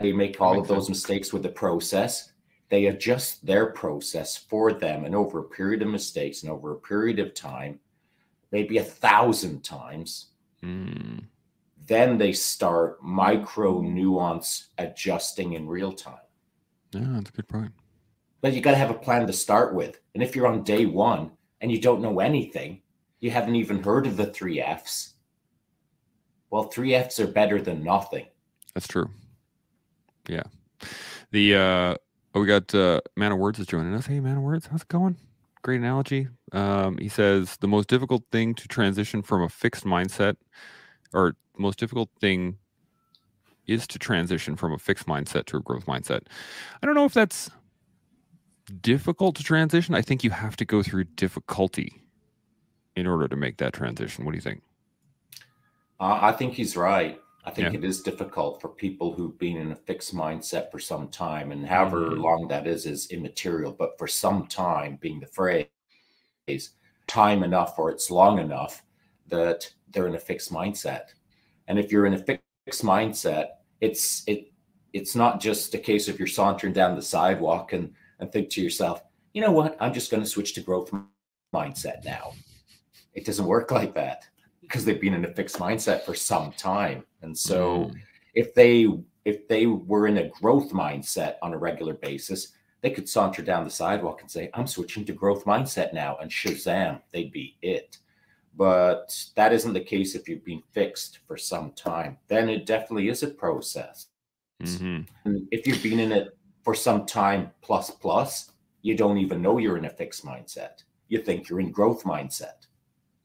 They 0.00 0.12
make 0.12 0.40
all 0.40 0.60
of 0.60 0.68
those 0.68 0.86
sense. 0.86 0.98
mistakes 0.98 1.32
with 1.32 1.42
the 1.42 1.48
process 1.48 2.32
they 2.68 2.86
adjust 2.86 3.44
their 3.44 3.66
process 3.66 4.36
for 4.36 4.72
them 4.72 5.04
and 5.04 5.14
over 5.14 5.40
a 5.40 5.44
period 5.44 5.82
of 5.82 5.88
mistakes 5.88 6.42
and 6.42 6.50
over 6.50 6.72
a 6.72 6.80
period 6.80 7.18
of 7.18 7.34
time 7.34 7.78
maybe 8.52 8.78
a 8.78 8.84
thousand 8.84 9.62
times 9.62 10.28
mm. 10.62 11.22
then 11.86 12.18
they 12.18 12.32
start 12.32 13.02
micro 13.02 13.80
nuance 13.80 14.68
adjusting 14.78 15.54
in 15.54 15.68
real 15.68 15.92
time. 15.92 16.14
Yeah 16.92 17.06
that's 17.12 17.30
a 17.30 17.32
good 17.32 17.48
point. 17.48 17.72
But 18.40 18.52
you 18.52 18.60
got 18.60 18.72
to 18.72 18.76
have 18.76 18.90
a 18.90 18.94
plan 18.94 19.26
to 19.26 19.32
start 19.32 19.74
with. 19.74 19.98
And 20.14 20.22
if 20.22 20.36
you're 20.36 20.46
on 20.46 20.62
day 20.62 20.86
one 20.86 21.32
and 21.60 21.72
you 21.72 21.80
don't 21.80 22.02
know 22.02 22.20
anything 22.20 22.82
you 23.20 23.30
haven't 23.30 23.56
even 23.56 23.82
heard 23.82 24.06
of 24.06 24.16
the 24.16 24.26
three 24.26 24.60
f's 24.60 25.14
well 26.50 26.64
three 26.64 26.94
f's 26.94 27.18
are 27.18 27.26
better 27.26 27.60
than 27.60 27.82
nothing. 27.82 28.26
That's 28.74 28.88
true. 28.88 29.10
Yeah. 30.28 30.44
The 31.30 31.54
uh 31.54 31.94
Oh, 32.36 32.40
we 32.40 32.46
got 32.46 32.74
uh, 32.74 33.00
Man 33.16 33.32
of 33.32 33.38
Words 33.38 33.58
is 33.58 33.66
joining 33.66 33.94
us. 33.94 34.04
Hey, 34.04 34.20
Man 34.20 34.36
of 34.36 34.42
Words, 34.42 34.66
how's 34.66 34.82
it 34.82 34.88
going? 34.88 35.16
Great 35.62 35.80
analogy. 35.80 36.28
Um, 36.52 36.98
he 36.98 37.08
says 37.08 37.56
the 37.62 37.66
most 37.66 37.88
difficult 37.88 38.24
thing 38.30 38.54
to 38.56 38.68
transition 38.68 39.22
from 39.22 39.40
a 39.40 39.48
fixed 39.48 39.86
mindset, 39.86 40.36
or 41.14 41.34
most 41.56 41.78
difficult 41.78 42.10
thing 42.20 42.58
is 43.66 43.86
to 43.86 43.98
transition 43.98 44.54
from 44.54 44.74
a 44.74 44.78
fixed 44.78 45.06
mindset 45.06 45.46
to 45.46 45.56
a 45.56 45.60
growth 45.60 45.86
mindset. 45.86 46.24
I 46.82 46.84
don't 46.84 46.94
know 46.94 47.06
if 47.06 47.14
that's 47.14 47.48
difficult 48.82 49.36
to 49.36 49.42
transition. 49.42 49.94
I 49.94 50.02
think 50.02 50.22
you 50.22 50.28
have 50.28 50.56
to 50.56 50.66
go 50.66 50.82
through 50.82 51.04
difficulty 51.04 52.02
in 52.94 53.06
order 53.06 53.28
to 53.28 53.36
make 53.36 53.56
that 53.56 53.72
transition. 53.72 54.26
What 54.26 54.32
do 54.32 54.36
you 54.36 54.42
think? 54.42 54.60
Uh, 55.98 56.18
I 56.20 56.32
think 56.32 56.52
he's 56.52 56.76
right. 56.76 57.18
I 57.46 57.52
think 57.52 57.72
yeah. 57.72 57.78
it 57.78 57.84
is 57.84 58.02
difficult 58.02 58.60
for 58.60 58.68
people 58.68 59.12
who've 59.12 59.38
been 59.38 59.56
in 59.56 59.70
a 59.70 59.76
fixed 59.76 60.14
mindset 60.14 60.70
for 60.72 60.80
some 60.80 61.08
time, 61.08 61.52
and 61.52 61.64
however 61.64 62.10
mm-hmm. 62.10 62.20
long 62.20 62.48
that 62.48 62.66
is 62.66 62.86
is 62.86 63.10
immaterial. 63.12 63.72
But 63.72 63.96
for 63.98 64.08
some 64.08 64.48
time, 64.48 64.98
being 65.00 65.20
the 65.20 65.28
phrase, 65.28 65.68
time 67.06 67.44
enough 67.44 67.78
or 67.78 67.90
it's 67.90 68.10
long 68.10 68.40
enough 68.40 68.82
that 69.28 69.72
they're 69.92 70.08
in 70.08 70.16
a 70.16 70.18
fixed 70.18 70.52
mindset. 70.52 71.12
And 71.68 71.78
if 71.78 71.92
you're 71.92 72.06
in 72.06 72.14
a 72.14 72.18
fixed 72.18 72.82
mindset, 72.82 73.50
it's 73.80 74.24
it 74.26 74.52
it's 74.92 75.14
not 75.14 75.40
just 75.40 75.72
a 75.74 75.78
case 75.78 76.08
of 76.08 76.18
you're 76.18 76.26
sauntering 76.26 76.72
down 76.72 76.96
the 76.96 77.02
sidewalk 77.02 77.72
and 77.72 77.94
and 78.18 78.32
think 78.32 78.50
to 78.50 78.62
yourself, 78.62 79.02
you 79.34 79.40
know 79.40 79.52
what, 79.52 79.76
I'm 79.78 79.94
just 79.94 80.10
going 80.10 80.22
to 80.22 80.28
switch 80.28 80.54
to 80.54 80.62
growth 80.62 80.92
mindset 81.54 82.04
now. 82.04 82.32
It 83.14 83.24
doesn't 83.24 83.46
work 83.46 83.70
like 83.70 83.94
that 83.94 84.26
because 84.66 84.84
they've 84.84 85.00
been 85.00 85.14
in 85.14 85.24
a 85.24 85.34
fixed 85.34 85.58
mindset 85.58 86.04
for 86.04 86.14
some 86.14 86.52
time. 86.52 87.04
And 87.22 87.36
so 87.36 87.84
mm. 87.84 87.94
if 88.34 88.54
they 88.54 88.88
if 89.24 89.48
they 89.48 89.66
were 89.66 90.06
in 90.06 90.18
a 90.18 90.28
growth 90.28 90.70
mindset 90.70 91.34
on 91.42 91.52
a 91.52 91.58
regular 91.58 91.94
basis, 91.94 92.52
they 92.80 92.90
could 92.90 93.08
saunter 93.08 93.42
down 93.42 93.64
the 93.64 93.70
sidewalk 93.70 94.20
and 94.20 94.30
say, 94.30 94.50
I'm 94.54 94.68
switching 94.68 95.04
to 95.06 95.12
growth 95.12 95.44
mindset 95.44 95.92
now, 95.92 96.16
and 96.20 96.30
shazam, 96.30 97.00
they'd 97.12 97.32
be 97.32 97.56
it. 97.62 97.98
But 98.56 99.12
that 99.34 99.52
isn't 99.52 99.72
the 99.72 99.80
case 99.80 100.14
if 100.14 100.28
you've 100.28 100.44
been 100.44 100.62
fixed 100.72 101.18
for 101.26 101.36
some 101.36 101.72
time. 101.72 102.18
Then 102.28 102.48
it 102.48 102.64
definitely 102.64 103.08
is 103.08 103.22
a 103.22 103.28
process. 103.28 104.06
Mm-hmm. 104.62 105.02
And 105.24 105.48
if 105.50 105.66
you've 105.66 105.82
been 105.82 105.98
in 105.98 106.12
it 106.12 106.38
for 106.62 106.74
some 106.74 107.04
time 107.04 107.50
plus 107.60 107.90
plus, 107.90 108.52
you 108.82 108.96
don't 108.96 109.18
even 109.18 109.42
know 109.42 109.58
you're 109.58 109.76
in 109.76 109.84
a 109.84 109.90
fixed 109.90 110.24
mindset. 110.24 110.84
You 111.08 111.18
think 111.20 111.48
you're 111.48 111.60
in 111.60 111.72
growth 111.72 112.04
mindset. 112.04 112.66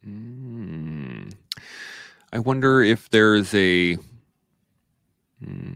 Mm. 0.05 1.10
I 2.33 2.39
wonder 2.39 2.81
if 2.81 3.09
there's 3.09 3.53
a 3.53 3.95
hmm, 5.43 5.73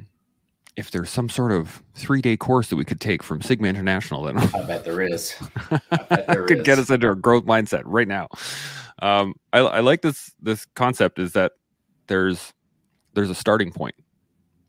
if 0.75 0.91
there's 0.91 1.09
some 1.09 1.29
sort 1.29 1.51
of 1.51 1.83
three 1.95 2.21
day 2.21 2.37
course 2.37 2.69
that 2.69 2.75
we 2.75 2.85
could 2.85 3.01
take 3.01 3.23
from 3.23 3.41
Sigma 3.41 3.67
International. 3.67 4.23
Then 4.23 4.37
I 4.37 4.63
bet 4.63 4.85
there 4.85 5.01
is. 5.01 5.35
Bet 6.09 6.27
there 6.27 6.45
could 6.45 6.59
is. 6.59 6.63
get 6.63 6.79
us 6.79 6.89
into 6.89 7.09
a 7.09 7.15
growth 7.15 7.45
mindset 7.45 7.83
right 7.85 8.07
now. 8.07 8.27
Um, 9.01 9.35
I, 9.51 9.59
I 9.59 9.79
like 9.81 10.01
this 10.01 10.33
this 10.41 10.65
concept 10.75 11.19
is 11.19 11.33
that 11.33 11.53
there's 12.07 12.53
there's 13.13 13.29
a 13.29 13.35
starting 13.35 13.71
point 13.71 13.95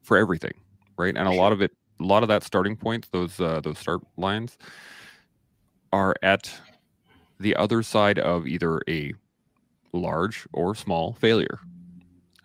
for 0.02 0.16
everything, 0.16 0.54
right? 0.98 1.16
And 1.16 1.28
a 1.28 1.32
lot 1.32 1.52
of 1.52 1.60
it, 1.62 1.72
a 2.00 2.04
lot 2.04 2.22
of 2.22 2.28
that 2.28 2.42
starting 2.42 2.76
point, 2.76 3.08
those 3.12 3.38
uh, 3.40 3.60
those 3.60 3.78
start 3.78 4.00
lines, 4.16 4.58
are 5.92 6.14
at 6.22 6.52
the 7.38 7.54
other 7.56 7.82
side 7.82 8.18
of 8.18 8.46
either 8.46 8.80
a 8.88 9.12
large 9.92 10.46
or 10.52 10.74
small 10.74 11.12
failure. 11.14 11.60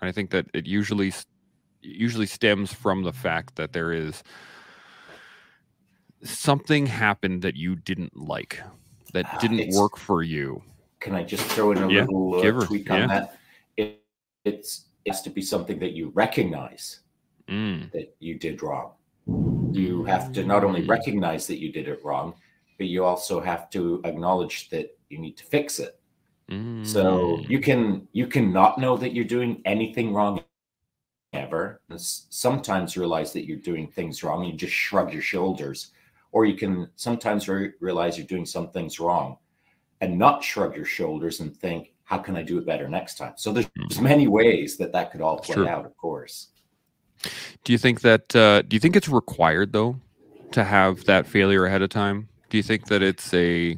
And 0.02 0.10
I 0.10 0.12
think 0.12 0.32
that 0.32 0.48
it 0.54 0.66
usually 0.66 1.14
usually 1.82 2.26
stems 2.26 2.74
from 2.74 3.04
the 3.04 3.14
fact 3.14 3.56
that 3.56 3.74
there 3.74 3.92
is 3.92 4.24
something 6.24 6.86
happened 6.86 7.42
that 7.42 7.56
you 7.56 7.76
didn't 7.76 8.16
like, 8.16 8.62
that 9.14 9.26
Ah, 9.34 9.38
didn't 9.40 9.74
work 9.74 9.98
for 9.98 10.22
you. 10.24 10.62
Can 11.00 11.16
I 11.16 11.24
just 11.24 11.44
throw 11.46 11.72
in 11.72 11.80
a 11.80 11.88
Yeah, 11.90 12.02
little 12.02 12.36
uh, 12.36 12.66
tweak 12.66 12.88
yeah. 12.88 13.02
on 13.04 13.08
that? 13.08 13.38
It, 13.78 14.04
it's 14.46 14.86
it 15.06 15.14
has 15.14 15.22
to 15.24 15.30
be 15.32 15.42
something 15.42 15.80
that 15.80 15.94
you 15.94 16.12
recognize 16.14 17.00
Mm, 17.50 17.92
that 17.92 18.16
you 18.20 18.38
did 18.38 18.62
wrong. 18.62 18.92
You 19.74 20.04
have 20.06 20.32
to 20.34 20.44
not 20.46 20.64
only 20.64 20.84
Mm. 20.84 20.90
recognize 20.90 21.48
that 21.48 21.60
you 21.60 21.72
did 21.72 21.88
it 21.88 22.04
wrong, 22.04 22.36
but 22.78 22.88
you 22.88 23.04
also 23.04 23.42
have 23.42 23.70
to 23.72 24.02
acknowledge 24.06 24.70
that 24.70 24.98
you 25.10 25.18
need 25.18 25.38
to 25.38 25.46
fix 25.46 25.80
it. 25.80 26.01
So 26.84 27.38
mm, 27.38 27.50
you 27.50 27.60
can 27.60 28.08
you 28.12 28.28
can 28.28 28.52
not 28.52 28.78
know 28.78 28.98
that 28.98 29.14
you're 29.14 29.24
doing 29.24 29.62
anything 29.64 30.14
wrong 30.14 30.44
ever. 31.32 31.82
and 31.90 32.00
Sometimes 32.02 32.98
realize 32.98 33.32
that 33.34 33.46
you're 33.46 33.58
doing 33.58 33.88
things 33.88 34.22
wrong. 34.24 34.44
You 34.44 34.54
just 34.54 34.74
shrug 34.74 35.14
your 35.14 35.22
shoulders, 35.22 35.92
or 36.34 36.46
you 36.46 36.56
can 36.58 36.90
sometimes 36.96 37.48
re- 37.48 37.72
realize 37.80 38.18
you're 38.18 38.28
doing 38.28 38.46
some 38.46 38.70
things 38.70 39.00
wrong, 39.00 39.38
and 40.02 40.18
not 40.18 40.44
shrug 40.44 40.76
your 40.76 40.86
shoulders 40.86 41.40
and 41.40 41.56
think, 41.56 41.94
"How 42.04 42.18
can 42.18 42.36
I 42.36 42.44
do 42.44 42.58
it 42.58 42.66
better 42.66 42.90
next 42.90 43.18
time?" 43.18 43.34
So 43.38 43.54
there's, 43.54 43.70
there's 43.76 44.02
many 44.02 44.28
ways 44.28 44.76
that 44.78 44.92
that 44.92 45.12
could 45.12 45.22
all 45.22 45.38
play 45.40 45.56
True. 45.56 45.68
out. 45.68 45.86
Of 45.86 45.96
course, 45.96 46.50
Do 47.64 47.72
you 47.72 47.78
think 47.78 48.02
that? 48.02 48.36
Uh, 48.36 48.62
do 48.64 48.76
you 48.76 48.80
think 48.82 48.96
it's 48.98 49.08
required 49.10 49.72
though 49.72 49.96
to 50.52 50.64
have 50.66 51.06
that 51.06 51.28
failure 51.28 51.66
ahead 51.66 51.82
of 51.82 51.90
time? 51.90 52.28
Do 52.50 52.58
you 52.58 52.64
think 52.64 52.88
that 52.88 53.02
it's 53.02 53.34
a? 53.34 53.78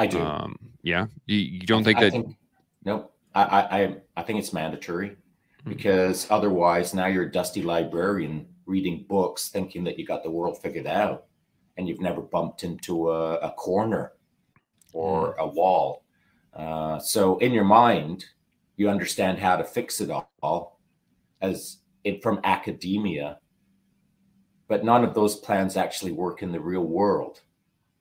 I 0.00 0.06
do. 0.06 0.20
Um, 0.20 0.56
yeah. 0.82 1.06
You, 1.26 1.36
you 1.36 1.60
don't 1.60 1.82
I- 1.82 1.84
think 1.84 1.98
I 1.98 2.04
that? 2.04 2.10
think, 2.12 2.36
nope. 2.84 3.14
I, 3.34 3.42
I 3.44 3.96
I 4.16 4.22
think 4.22 4.38
it's 4.40 4.52
mandatory 4.52 5.16
Hmm. 5.62 5.68
because 5.70 6.26
otherwise 6.30 6.94
now 6.94 7.06
you're 7.06 7.24
a 7.24 7.30
dusty 7.30 7.62
librarian 7.62 8.46
reading 8.66 9.04
books 9.08 9.48
thinking 9.50 9.84
that 9.84 9.98
you 9.98 10.06
got 10.06 10.22
the 10.24 10.30
world 10.30 10.56
figured 10.60 10.86
out 10.86 11.26
and 11.76 11.86
you've 11.86 12.00
never 12.00 12.22
bumped 12.22 12.64
into 12.64 13.10
a, 13.10 13.36
a 13.36 13.50
corner 13.52 14.12
or 14.92 15.34
Hmm. 15.34 15.40
a 15.40 15.46
wall. 15.46 16.02
Uh, 16.54 16.98
so 16.98 17.36
in 17.38 17.52
your 17.52 17.64
mind, 17.64 18.24
you 18.76 18.88
understand 18.88 19.38
how 19.38 19.56
to 19.56 19.62
fix 19.64 20.00
it 20.00 20.10
all 20.42 20.80
as 21.42 21.78
it 22.04 22.22
from 22.22 22.40
academia, 22.44 23.38
but 24.66 24.82
none 24.84 25.04
of 25.04 25.12
those 25.14 25.36
plans 25.36 25.76
actually 25.76 26.12
work 26.12 26.42
in 26.42 26.50
the 26.52 26.60
real 26.60 26.84
world 26.86 27.42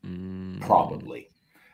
Mm, 0.06 0.62
probably. 0.62 1.29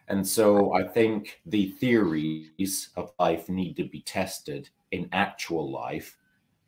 And 0.08 0.26
so 0.28 0.74
I 0.74 0.84
think 0.84 1.42
the 1.46 1.70
theories 1.72 2.90
of 2.96 3.12
life 3.20 3.50
need 3.50 3.76
to 3.78 3.86
be 3.86 4.02
tested 4.02 4.70
in 4.92 5.10
actual 5.12 5.72
life, 5.72 6.18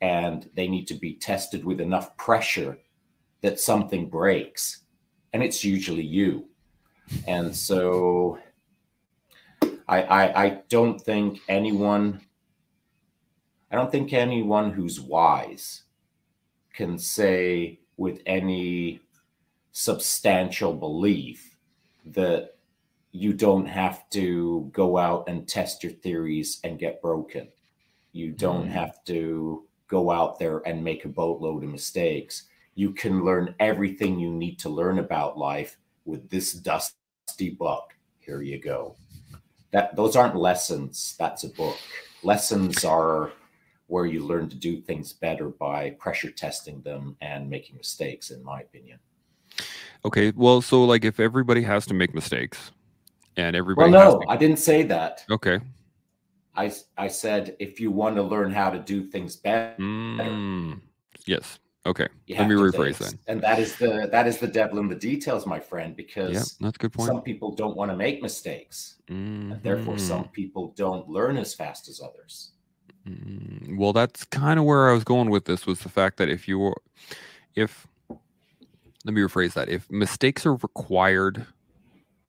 and 0.00 0.50
they 0.54 0.66
need 0.66 0.86
to 0.88 0.94
be 0.94 1.14
tested 1.14 1.64
with 1.64 1.80
enough 1.80 2.16
pressure 2.16 2.78
that 3.40 3.60
something 3.60 4.08
breaks. 4.08 4.84
And 5.32 5.42
it's 5.42 5.64
usually 5.64 6.04
you. 6.04 6.48
And 7.26 7.54
so 7.54 8.38
I, 9.88 10.02
I, 10.02 10.44
I 10.44 10.62
don't 10.68 11.00
think 11.00 11.40
anyone, 11.48 12.20
I 13.70 13.76
don't 13.76 13.90
think 13.90 14.12
anyone 14.12 14.72
who's 14.72 15.00
wise 15.00 15.84
can 16.72 16.98
say 16.98 17.80
with 17.96 18.20
any 18.26 19.00
substantial 19.72 20.74
belief 20.74 21.56
that 22.06 22.57
you 23.18 23.32
don't 23.32 23.66
have 23.66 24.08
to 24.10 24.70
go 24.72 24.96
out 24.96 25.28
and 25.28 25.48
test 25.48 25.82
your 25.82 25.90
theories 25.90 26.60
and 26.62 26.78
get 26.78 27.02
broken. 27.02 27.48
You 28.12 28.30
don't 28.30 28.66
Mhm. 28.66 28.70
have 28.70 29.02
to 29.06 29.66
go 29.88 30.12
out 30.12 30.38
there 30.38 30.58
and 30.60 30.84
make 30.84 31.04
a 31.04 31.08
boatload 31.08 31.64
of 31.64 31.70
mistakes. 31.70 32.44
You 32.76 32.92
can 32.92 33.24
learn 33.24 33.56
everything 33.58 34.20
you 34.20 34.30
need 34.30 34.60
to 34.60 34.68
learn 34.68 35.00
about 35.00 35.36
life 35.36 35.78
with 36.04 36.30
this 36.30 36.52
dusty 36.52 37.50
book. 37.50 37.92
Here 38.20 38.40
you 38.40 38.60
go. 38.60 38.94
That 39.72 39.96
those 39.96 40.14
aren't 40.14 40.36
lessons, 40.36 41.16
that's 41.18 41.42
a 41.42 41.48
book. 41.48 41.76
Lessons 42.22 42.84
are 42.84 43.32
where 43.88 44.06
you 44.06 44.24
learn 44.24 44.48
to 44.50 44.56
do 44.56 44.80
things 44.80 45.12
better 45.12 45.48
by 45.48 45.90
pressure 45.90 46.30
testing 46.30 46.82
them 46.82 47.16
and 47.20 47.50
making 47.50 47.76
mistakes 47.76 48.30
in 48.30 48.44
my 48.44 48.60
opinion. 48.60 49.00
Okay. 50.04 50.30
Well, 50.36 50.60
so 50.60 50.84
like 50.84 51.04
if 51.04 51.18
everybody 51.18 51.62
has 51.62 51.84
to 51.86 51.94
make 51.94 52.14
mistakes, 52.14 52.70
and 53.38 53.54
Well, 53.54 53.60
everybody 53.60 53.92
has 53.92 54.14
no, 54.14 54.20
to, 54.20 54.28
I 54.28 54.36
didn't 54.36 54.58
say 54.58 54.82
that. 54.84 55.24
okay. 55.30 55.60
I 56.56 56.72
I 56.96 57.06
said 57.08 57.56
if 57.60 57.78
you 57.80 57.90
want 57.92 58.16
to 58.16 58.22
learn 58.22 58.52
how 58.52 58.68
to 58.70 58.78
do 58.80 59.04
things 59.04 59.36
better, 59.36 59.76
Mm, 59.78 60.80
yes. 61.24 61.60
Okay. 61.86 62.08
Let 62.28 62.48
me 62.48 62.54
rephrase 62.56 62.98
that. 62.98 63.14
And 63.28 63.40
that 63.42 63.58
is 63.60 63.76
the 63.76 64.08
that 64.10 64.26
is 64.26 64.38
the 64.38 64.48
devil 64.48 64.78
in 64.80 64.88
the 64.88 64.94
details, 64.96 65.46
my 65.46 65.60
friend, 65.60 65.90
Yeah, 65.96 66.04
because 66.04 66.56
that's 66.60 66.76
a 66.76 66.78
good 66.78 66.92
point. 66.92 67.08
some 67.08 67.22
people 67.22 67.54
don't 67.54 67.76
want 67.76 67.90
to 67.92 67.96
make 67.96 68.20
mistakes. 68.20 68.96
And 69.08 69.62
therefore, 69.62 69.94
Mhm. 69.94 70.00
some 70.00 70.28
people 70.28 70.74
don't 70.76 71.08
learn 71.08 71.36
as 71.38 71.54
fast 71.54 71.88
as 71.88 72.00
others. 72.00 72.50
Mm, 73.08 73.78
Well, 73.78 73.92
that's 73.92 74.24
kind 74.24 74.58
of 74.58 74.64
where 74.66 74.90
I 74.90 74.92
was 74.92 75.04
going 75.04 75.30
with 75.30 75.44
this 75.44 75.64
was 75.64 75.78
the 75.80 75.88
fact 75.88 76.16
that 76.18 76.28
if 76.28 76.48
you 76.48 76.74
if, 77.54 77.86
let 79.04 79.14
me 79.14 79.20
rephrase 79.22 79.52
that. 79.54 79.68
If 79.68 79.90
mistakes 79.90 80.44
are 80.44 80.54
required 80.56 81.46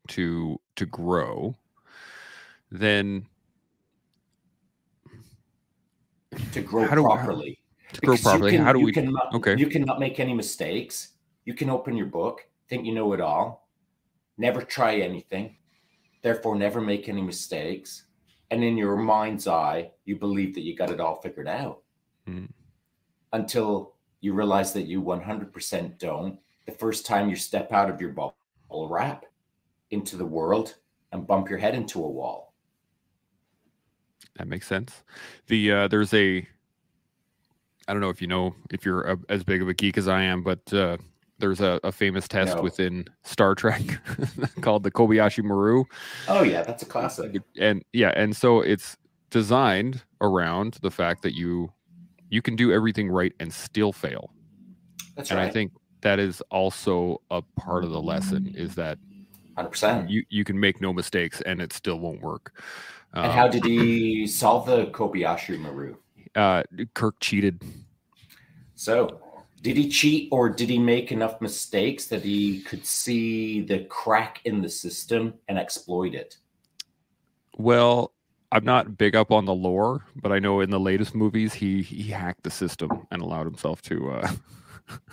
to 0.10 0.60
to 0.76 0.86
grow, 0.86 1.56
then 2.72 3.26
To 6.52 6.62
grow 6.62 6.86
How 6.88 6.96
properly. 7.02 7.60
to 7.94 8.02
grow 8.02 8.18
properly, 8.18 8.52
can- 8.52 8.64
how 8.64 8.74
do 8.74 8.80
we? 8.80 8.92
Cannot, 8.92 9.34
okay. 9.34 9.56
You 9.58 9.68
cannot 9.68 10.00
make 10.00 10.20
any 10.20 10.34
mistakes. 10.34 11.14
You 11.46 11.54
can 11.56 11.70
open 11.70 11.96
your 11.98 12.06
book, 12.06 12.48
think 12.68 12.86
you 12.86 12.94
know 12.94 13.14
it 13.14 13.22
all, 13.22 13.68
never 14.38 14.62
try 14.62 14.98
anything, 14.98 15.58
therefore 16.22 16.56
never 16.56 16.80
make 16.82 17.10
any 17.10 17.22
mistakes. 17.24 18.06
And 18.52 18.64
in 18.64 18.78
your 18.78 18.96
mind's 18.96 19.48
eye, 19.48 19.92
you 20.06 20.16
believe 20.18 20.54
that 20.56 20.62
you 20.62 20.76
got 20.76 20.92
it 20.92 21.00
all 21.00 21.16
figured 21.22 21.48
out 21.48 21.82
Mm. 22.28 22.50
until 23.34 23.96
you 24.22 24.34
realize 24.34 24.74
that 24.74 24.84
you 24.84 25.02
100% 25.02 25.98
don't. 25.98 26.40
The 26.68 26.74
first 26.74 27.06
time 27.06 27.30
you 27.30 27.36
step 27.36 27.72
out 27.72 27.90
of 27.90 28.00
your 28.02 28.12
bubble 28.12 28.36
wrap 28.90 29.26
into 29.92 30.16
the 30.18 30.26
world 30.26 30.76
and 31.12 31.26
bump 31.26 31.50
your 31.50 31.60
head 31.60 31.76
into 31.76 32.04
a 32.04 32.08
wall. 32.10 32.54
That 34.38 34.48
makes 34.48 34.68
sense. 34.68 35.04
The 35.48 35.72
uh, 35.72 35.88
there's 35.88 36.14
a 36.14 36.48
I 37.88 37.94
don't 37.94 38.02
know 38.02 38.10
if 38.10 38.22
you 38.22 38.28
know 38.28 38.56
if 38.72 38.86
you're 38.86 39.02
a, 39.02 39.18
as 39.30 39.44
big 39.44 39.62
of 39.62 39.68
a 39.68 39.74
geek 39.74 39.98
as 39.98 40.08
I 40.08 40.22
am, 40.22 40.44
but 40.44 40.72
uh, 40.72 40.98
there's 41.40 41.60
a, 41.60 41.80
a 41.84 41.92
famous 41.92 42.28
test 42.28 42.56
No. 42.56 42.62
within 42.62 43.06
Star 43.24 43.56
Trek 43.56 43.82
called 44.62 44.84
the 44.84 44.92
Kobayashi 44.92 45.44
Maru, 45.44 45.86
Oh, 46.28 46.44
yeah, 46.44 46.62
that's 46.62 46.84
a 46.84 46.86
classic. 46.86 47.42
and 47.58 47.84
yeah, 47.94 48.12
and 48.16 48.36
so 48.36 48.60
it's 48.62 48.96
designed 49.32 50.04
around 50.22 50.78
the 50.82 50.92
fact 50.92 51.24
that 51.24 51.34
you 51.36 51.72
you 52.30 52.42
can 52.42 52.56
do 52.56 52.72
everything 52.72 53.10
right 53.10 53.34
and 53.40 53.52
still 53.52 53.92
fail, 53.92 54.32
That's 55.16 55.32
and 55.32 55.40
right. 55.40 55.48
I 55.48 55.52
think 55.52 55.72
that 56.02 56.20
is 56.20 56.42
also 56.52 57.22
a 57.32 57.42
part 57.42 57.84
of 57.84 57.90
the 57.90 58.02
lesson 58.02 58.54
is 58.56 58.76
that 58.76 59.00
100%. 59.66 60.10
you 60.10 60.24
you 60.30 60.44
can 60.44 60.60
make 60.60 60.82
no 60.82 60.94
mistakes 60.94 61.42
and 61.42 61.62
it 61.62 61.74
still 61.74 62.00
won't 62.00 62.22
work. 62.22 62.54
and 63.16 63.26
Um, 63.26 63.32
how 63.32 63.48
did 63.48 63.64
he 63.64 64.28
solve 64.28 64.66
the 64.66 64.86
Kobayashi 64.88 65.60
Maru? 65.60 65.96
uh, 66.36 66.64
Kirk 66.94 67.16
cheated. 67.20 67.62
So, 68.76 69.20
did 69.62 69.76
he 69.76 69.90
cheat 69.90 70.30
or 70.32 70.50
did 70.50 70.70
he 70.70 70.80
make 70.80 71.12
enough 71.12 71.42
mistakes 71.42 72.08
that 72.08 72.22
he 72.22 72.62
could 72.62 72.86
see 72.86 73.62
the 73.62 73.80
crack 73.86 74.42
in 74.46 74.62
the 74.62 74.70
system 74.70 75.34
and 75.50 75.58
exploit 75.58 76.14
it? 76.14 76.38
Well, 77.58 78.14
I'm 78.52 78.64
not 78.64 78.98
big 78.98 79.16
up 79.16 79.32
on 79.32 79.46
the 79.46 79.54
lore, 79.54 80.06
but 80.16 80.32
I 80.32 80.40
know 80.40 80.62
in 80.62 80.70
the 80.70 80.80
latest 80.80 81.14
movies 81.14 81.54
he 81.54 81.82
he 81.82 82.04
hacked 82.10 82.44
the 82.44 82.50
system 82.52 83.06
and 83.12 83.22
allowed 83.22 83.46
himself 83.46 83.82
to 83.84 84.12
uh 84.12 84.32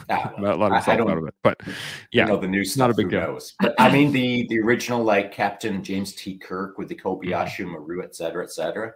Allowed 0.09 0.62
I- 0.62 0.67
I 0.67 0.75
himself 0.77 0.99
don't- 0.99 1.11
out 1.11 1.19
of 1.19 1.27
it. 1.27 1.35
But 1.43 1.61
you 1.67 1.73
yeah, 2.12 2.25
know 2.27 2.37
the 2.37 2.49
new 2.49 2.65
stuff. 2.65 2.79
not 2.79 2.91
a 2.91 2.95
big 2.95 3.11
deal. 3.11 3.21
knows? 3.21 3.55
But 3.61 3.75
I 3.79 3.91
mean 3.93 4.12
the 4.12 4.47
the 4.49 4.59
original 4.61 5.03
like 5.03 5.33
Captain 5.33 5.83
James 5.83 6.12
T. 6.15 6.39
Kirk 6.39 6.79
with 6.79 6.89
the 6.89 6.95
Kobayashi 7.05 7.61
Mm-hmm. 7.65 7.71
Maru, 7.73 8.03
et 8.03 8.15
cetera, 8.15 8.45
et 8.45 8.51
cetera. 8.53 8.93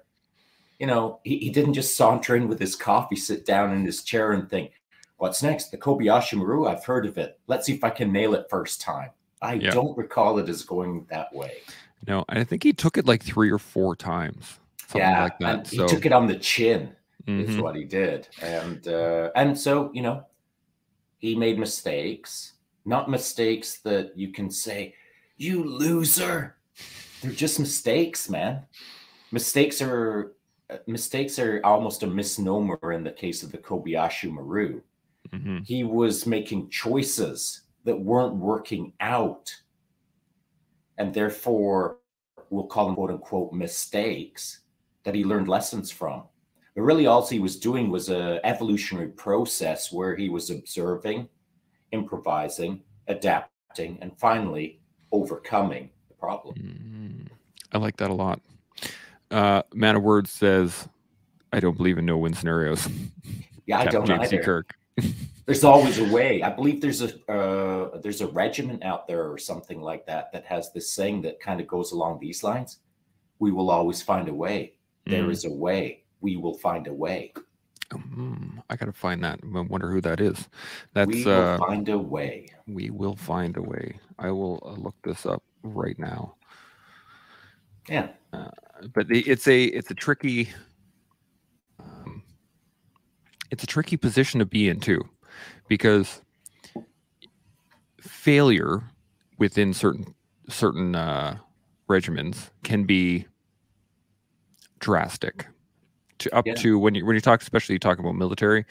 You 0.79 0.87
know, 0.87 1.21
he, 1.25 1.37
he 1.39 1.51
didn't 1.51 1.75
just 1.75 1.97
saunter 1.97 2.37
in 2.37 2.49
with 2.49 2.59
his 2.59 2.75
coffee, 2.75 3.17
sit 3.17 3.45
down 3.45 3.73
in 3.73 3.85
his 3.85 4.03
chair, 4.03 4.33
and 4.33 4.49
think, 4.49 4.73
"What's 5.19 5.43
next? 5.43 5.71
The 5.71 5.77
Kobayashi 5.79 6.39
Maru? 6.39 6.67
I've 6.67 6.85
heard 6.85 7.05
of 7.07 7.19
it. 7.19 7.39
Let's 7.49 7.67
see 7.67 7.75
if 7.75 7.85
I 7.85 7.91
can 7.91 8.13
nail 8.13 8.35
it 8.35 8.47
first 8.49 8.81
time." 8.81 9.11
I 9.43 9.55
Yeah. 9.55 9.71
don't 9.71 9.97
recall 9.97 10.39
it 10.39 10.49
as 10.49 10.63
going 10.65 11.07
that 11.11 11.33
way. 11.35 11.53
no, 12.07 12.25
I 12.29 12.45
think 12.45 12.63
he 12.63 12.73
took 12.73 12.97
it 12.99 13.07
like 13.07 13.23
three 13.23 13.51
or 13.51 13.59
four 13.59 13.95
times, 13.97 14.59
something 14.87 15.01
yeah, 15.01 15.23
like 15.25 15.39
that. 15.41 15.55
and 15.55 15.67
So 15.67 15.83
he 15.83 15.89
took 15.89 16.07
it 16.07 16.13
on 16.13 16.27
the 16.27 16.37
chin. 16.37 16.95
is 17.27 17.51
mhm, 17.51 17.61
what 17.63 17.77
he 17.77 17.85
did 17.85 18.27
and 18.41 18.89
uh 18.89 19.29
and 19.37 19.57
so 19.59 19.91
you 19.93 20.01
know 20.01 20.25
he 21.21 21.37
made 21.37 21.59
mistakes. 21.59 22.55
Not 22.85 23.11
mistakes 23.11 23.79
that 23.81 24.17
you 24.17 24.33
can 24.33 24.51
say 24.51 24.95
you 25.37 25.63
loser. 25.63 26.57
They're 27.21 27.31
just 27.31 27.61
mistakes 27.61 28.29
man. 28.29 28.65
Mistakes 29.31 29.81
are 29.83 30.33
uh, 30.71 30.79
mistakes 30.87 31.39
are 31.39 31.61
almost 31.63 32.03
a 32.03 32.07
misnomer 32.07 32.93
in 32.93 33.05
the 33.05 33.13
case 33.13 33.43
of 33.43 33.53
the 33.53 33.59
kobayashi 33.59 34.33
maru. 34.33 34.81
Mhm, 35.33 35.67
he 35.67 35.85
was 35.85 36.27
making 36.27 36.71
choices 36.71 37.63
that 37.85 38.01
weren't 38.01 38.35
working 38.35 38.93
out. 39.01 39.55
And 40.97 41.13
therefore, 41.13 41.99
we'll 42.49 42.67
call 42.67 42.87
them 42.87 42.95
quote 42.95 43.11
unquote 43.11 43.53
mistakes 43.53 44.61
that 45.05 45.15
he 45.15 45.25
learned 45.25 45.49
lessons 45.49 45.91
from. 45.91 46.25
But 46.75 46.83
really, 46.83 47.07
all 47.07 47.27
he 47.27 47.39
was 47.41 47.57
doing 47.59 47.91
was 47.91 48.09
a 48.11 48.41
evolutionary 48.45 49.09
process 49.09 49.93
where 49.93 50.15
he 50.17 50.29
was 50.29 50.51
observing, 50.51 51.29
improvising, 51.93 52.83
adapting, 53.09 53.99
and 54.01 54.17
finally 54.19 54.81
overcoming 55.13 55.91
the 56.09 56.15
problem. 56.15 56.55
Mm, 56.57 57.29
I 57.73 57.79
like 57.79 57.97
that 57.99 58.11
a 58.11 58.15
lot. 58.15 58.41
Uh, 59.31 59.63
Man 59.75 59.97
of 59.97 60.03
Words 60.03 60.31
says, 60.31 60.89
"I 61.53 61.61
don't 61.61 61.77
believe 61.77 61.99
in 61.99 62.07
no-win 62.07 62.35
scenarios." 62.35 62.89
Yeah, 63.67 63.81
I 63.81 63.87
don't 63.87 64.07
James 64.07 64.29
T. 64.29 64.37
either. 64.37 64.45
Kirk. 64.45 64.75
There's 65.47 65.65
always 65.65 65.99
a 65.99 66.13
way. 66.13 66.43
I 66.43 66.51
believe 66.51 66.81
there's 66.81 67.03
a 67.03 67.31
uh, 67.33 67.99
there's 68.01 68.21
a 68.21 68.29
regiment 68.29 68.85
out 68.85 69.09
there 69.09 69.29
or 69.29 69.37
something 69.39 69.81
like 69.81 70.07
that 70.07 70.31
that 70.33 70.45
has 70.45 70.73
this 70.73 70.93
saying 70.93 71.23
that 71.23 71.41
kind 71.41 71.61
of 71.61 71.67
goes 71.67 71.91
along 71.91 72.21
these 72.21 72.45
lines. 72.45 72.79
We 73.41 73.51
will 73.51 73.69
always 73.71 74.01
find 74.01 74.29
a 74.29 74.35
way. 74.35 74.75
There 75.07 75.25
Mm. 75.25 75.31
is 75.33 75.45
a 75.47 75.51
way. 75.53 76.05
We 76.21 76.37
will 76.37 76.55
find 76.59 76.87
a 76.87 76.93
way. 76.93 77.33
Mm, 77.93 78.63
I 78.71 78.77
gotta 78.77 78.93
find 78.93 79.23
that. 79.25 79.41
I 79.43 79.61
wonder 79.61 79.91
who 79.91 80.01
that 80.03 80.21
is. 80.21 80.49
That's 80.95 81.09
we 81.09 81.25
will 81.25 81.33
uh, 81.33 81.59
find 81.59 81.89
a 81.89 81.99
way. 81.99 82.49
we 82.69 82.91
will 82.91 83.17
find 83.17 83.57
a 83.57 83.63
way. 83.63 83.99
I 84.19 84.31
will 84.31 84.63
uh, 84.65 84.73
look 84.81 84.95
this 85.03 85.27
up 85.27 85.43
right 85.63 85.99
now. 85.99 86.37
Yeah. 87.89 88.09
but 88.95 89.09
the- 89.09 89.29
it's 89.29 89.49
a 89.49 89.65
it's 89.65 89.91
a 89.91 89.95
tricky 89.95 90.49
um, 91.81 92.23
it's 93.51 93.65
a 93.65 93.67
tricky 93.67 93.97
position 93.97 94.39
to 94.39 94.47
be 94.47 94.69
in 94.69 94.79
too 94.79 95.03
because 95.67 96.23
failure 98.01 98.83
within 99.39 99.75
certain 99.75 100.15
certain 100.49 100.95
uh, 100.95 101.39
regimens 101.89 102.51
can 102.63 102.85
be 102.85 103.27
drastic 104.79 105.47
to 106.21 106.35
up 106.35 106.47
Yeah. 106.47 106.55
to 106.55 106.79
when 106.79 106.95
you 106.95 107.05
when 107.05 107.15
you 107.15 107.21
talk 107.21 107.43
especially 107.43 107.75
you 107.75 107.79
talk 107.79 107.99
about 107.99 108.15
military 108.15 108.65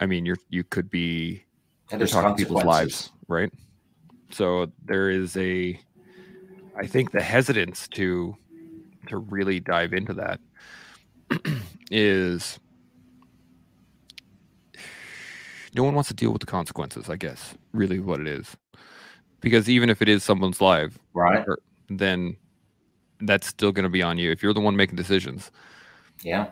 i 0.00 0.06
mean 0.06 0.26
you're 0.26 0.38
you 0.50 0.62
could 0.64 0.90
be 0.90 1.44
And 1.90 2.00
you're 2.00 2.08
talking 2.08 2.36
people's 2.36 2.64
lives, 2.64 3.10
right? 3.28 3.50
So 4.30 4.70
there 4.84 5.08
is 5.10 5.36
a, 5.38 5.80
I 6.78 6.86
think 6.86 7.12
the 7.12 7.22
hesitance 7.22 7.88
to, 7.88 8.36
to 9.08 9.16
really 9.16 9.58
dive 9.58 9.94
into 9.94 10.12
that 10.14 10.40
is 11.90 12.58
no 15.74 15.82
one 15.84 15.94
wants 15.94 16.08
to 16.08 16.14
deal 16.14 16.30
with 16.32 16.40
the 16.40 16.46
consequences. 16.46 17.08
I 17.08 17.16
guess 17.16 17.54
really 17.72 18.00
what 18.00 18.20
it 18.20 18.26
is, 18.26 18.56
because 19.40 19.68
even 19.68 19.88
if 19.90 20.02
it 20.02 20.08
is 20.08 20.22
someone's 20.24 20.60
life, 20.60 20.98
Right. 21.14 21.46
Er, 21.48 21.58
then 21.88 22.36
that's 23.20 23.46
still 23.46 23.72
going 23.72 23.84
to 23.84 23.88
be 23.90 24.02
on 24.02 24.18
you. 24.18 24.30
If 24.30 24.42
you're 24.42 24.54
the 24.54 24.60
one 24.60 24.76
making 24.76 24.96
decisions, 24.96 25.50
Yeah. 26.22 26.50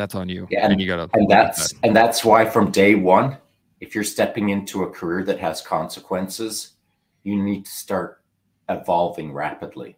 That's 0.00 0.14
on 0.14 0.30
you, 0.30 0.46
Yeah, 0.50 0.66
and 0.66 0.80
you 0.80 0.86
gotta. 0.86 1.10
And 1.12 1.28
that's 1.30 1.74
and 1.82 1.94
that's 1.94 2.24
why 2.24 2.46
from 2.46 2.70
day 2.70 2.94
one, 2.94 3.36
if 3.80 3.94
you're 3.94 4.02
stepping 4.04 4.48
into 4.48 4.84
a 4.84 4.90
career 4.90 5.22
that 5.24 5.38
has 5.38 5.60
consequences, 5.60 6.72
you 7.22 7.36
need 7.36 7.66
to 7.66 7.70
start 7.70 8.22
evolving 8.70 9.32
rapidly. 9.32 9.96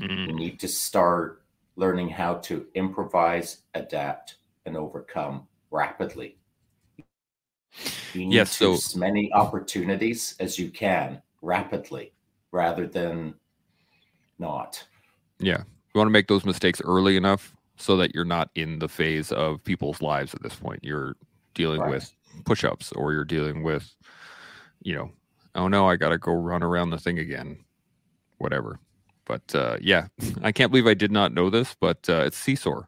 that. 0.00 0.08
Mm, 0.10 0.26
You 0.26 0.32
need 0.34 0.58
to 0.60 0.66
start 0.66 1.42
learning 1.76 2.08
how 2.08 2.34
to 2.48 2.66
improvise, 2.74 3.58
adapt, 3.74 4.38
and 4.66 4.76
overcome 4.76 5.46
rapidly. 5.70 6.36
You 8.12 8.26
need 8.26 8.38
to 8.38 8.46
so- 8.46 8.72
as 8.74 8.96
many 8.96 9.32
opportunities 9.32 10.34
as 10.40 10.58
you 10.58 10.68
can 10.70 11.22
rapidly 11.42 12.12
rather 12.50 12.86
than 12.88 13.34
not. 14.40 14.84
Yeah. 15.38 15.58
You 15.94 15.98
want 15.98 16.08
to 16.08 16.12
make 16.12 16.26
those 16.26 16.44
mistakes 16.44 16.80
early 16.84 17.16
enough 17.16 17.54
so 17.76 17.96
that 17.96 18.14
you're 18.14 18.24
not 18.24 18.50
in 18.54 18.78
the 18.78 18.88
phase 18.88 19.32
of 19.32 19.62
people's 19.64 20.00
lives 20.02 20.34
at 20.34 20.42
this 20.42 20.54
point. 20.54 20.80
You're 20.82 21.16
dealing 21.54 21.80
Right. 21.80 21.90
with 21.90 22.14
push 22.44 22.64
ups 22.64 22.92
or 22.92 23.12
you're 23.12 23.24
dealing 23.24 23.62
with, 23.62 23.94
you 24.82 24.94
know, 24.94 25.10
oh 25.54 25.68
no, 25.68 25.88
I 25.88 25.96
got 25.96 26.10
to 26.10 26.18
go 26.18 26.32
run 26.34 26.62
around 26.62 26.90
the 26.90 26.98
thing 26.98 27.18
again, 27.18 27.58
whatever. 28.38 28.78
But 29.24 29.54
uh, 29.54 29.78
yeah, 29.80 30.08
I 30.42 30.52
can't 30.52 30.70
believe 30.70 30.86
I 30.86 30.94
did 30.94 31.10
not 31.12 31.32
know 31.32 31.50
this, 31.50 31.74
but 31.80 31.98
uh, 32.08 32.22
it's 32.26 32.40
CSOR, 32.40 32.84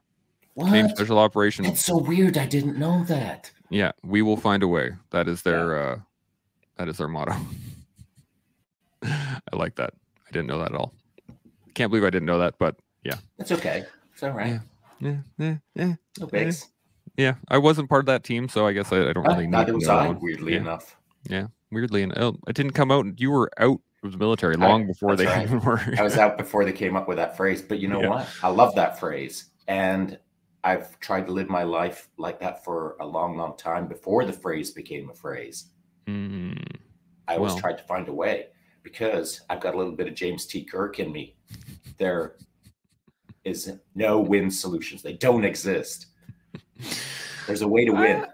What? 0.54 0.90
Special 0.90 1.18
Operation. 1.18 1.64
That's 1.64 1.84
so 1.84 1.96
weird. 1.98 2.36
I 2.38 2.46
didn't 2.46 2.78
know 2.78 3.04
that. 3.04 3.50
Yeah, 3.70 3.92
we 4.04 4.22
will 4.22 4.36
find 4.36 4.62
a 4.62 4.68
way. 4.68 4.92
That 5.10 5.26
is 5.28 5.42
their 5.42 5.76
uh, 5.78 5.98
that 6.76 6.88
is 6.88 6.98
their 6.98 7.08
motto. 7.08 7.34
I 9.02 9.40
like 9.52 9.76
that. 9.76 9.92
I 10.26 10.30
didn't 10.32 10.46
know 10.48 10.58
that 10.58 10.72
at 10.72 10.74
all. 10.74 10.92
Can't 11.74 11.90
believe 11.90 12.04
I 12.04 12.10
didn't 12.10 12.26
know 12.26 12.38
that, 12.38 12.54
but 12.58 12.76
yeah. 13.04 13.16
That's 13.38 13.52
okay. 13.52 13.84
It's 14.12 14.22
all 14.22 14.30
right. 14.30 14.52
yeah, 14.52 14.58
yeah, 15.00 15.16
yeah. 15.38 15.94
No 16.18 16.26
bigs. 16.26 16.68
Yeah, 17.16 17.34
I 17.48 17.58
wasn't 17.58 17.88
part 17.88 18.00
of 18.00 18.06
that 18.06 18.24
team, 18.24 18.48
so 18.48 18.66
I 18.66 18.72
guess 18.72 18.92
I, 18.92 19.08
I 19.08 19.12
don't 19.12 19.26
Uh, 19.26 19.30
really 19.30 19.44
need 19.46 19.50
neither 19.52 19.74
was 19.74 19.86
know 19.86 19.96
I, 19.96 20.06
one. 20.08 20.20
weirdly 20.20 20.52
yeah, 20.54 20.58
enough. 20.60 20.96
Yeah, 21.28 21.46
weirdly, 21.70 22.02
and 22.02 22.12
oh, 22.18 22.36
it 22.46 22.54
didn't 22.54 22.72
come 22.72 22.90
out. 22.90 23.06
You 23.18 23.30
were 23.30 23.50
out 23.58 23.80
of 24.04 24.12
the 24.12 24.18
military 24.18 24.56
I- 24.56 24.66
long 24.66 24.86
before 24.86 25.16
they 25.16 25.24
right. 25.26 25.42
even 25.46 25.60
were. 25.60 25.80
I 25.98 26.02
was 26.02 26.18
out 26.18 26.36
before 26.36 26.64
they 26.64 26.72
came 26.72 26.94
up 26.96 27.08
with 27.08 27.16
that 27.16 27.36
phrase, 27.36 27.62
but 27.62 27.78
you 27.78 27.88
know 27.88 28.02
Yeah. 28.02 28.08
what? 28.10 28.28
I 28.42 28.48
love 28.48 28.74
that 28.74 28.98
phrase. 29.00 29.50
And 29.68 30.18
I've 30.62 30.98
tried 31.00 31.26
to 31.26 31.32
live 31.32 31.48
my 31.48 31.62
life 31.62 32.08
like 32.18 32.40
that 32.40 32.64
for 32.64 32.96
a 33.00 33.06
long, 33.06 33.36
long 33.36 33.56
time 33.56 33.86
before 33.88 34.24
the 34.24 34.32
phrase 34.32 34.72
became 34.72 35.08
a 35.10 35.14
phrase. 35.14 35.70
Mm, 36.06 36.60
I 37.28 37.36
always 37.36 37.52
Well. 37.52 37.60
tried 37.60 37.78
to 37.78 37.84
find 37.84 38.08
a 38.08 38.12
way 38.12 38.46
because 38.82 39.40
I've 39.48 39.60
got 39.60 39.74
a 39.74 39.78
little 39.78 39.92
bit 39.94 40.06
of 40.08 40.14
James 40.14 40.44
T. 40.46 40.64
Kirk 40.64 40.98
in 41.00 41.10
me. 41.12 41.36
There 41.98 42.36
is 43.46 43.72
no 43.94 44.20
win 44.20 44.50
solutions, 44.50 45.02
they 45.02 45.14
don't 45.14 45.44
exist. 45.44 46.06
There's 47.46 47.62
a 47.62 47.68
way 47.68 47.84
to 47.84 47.92
win. 47.92 48.26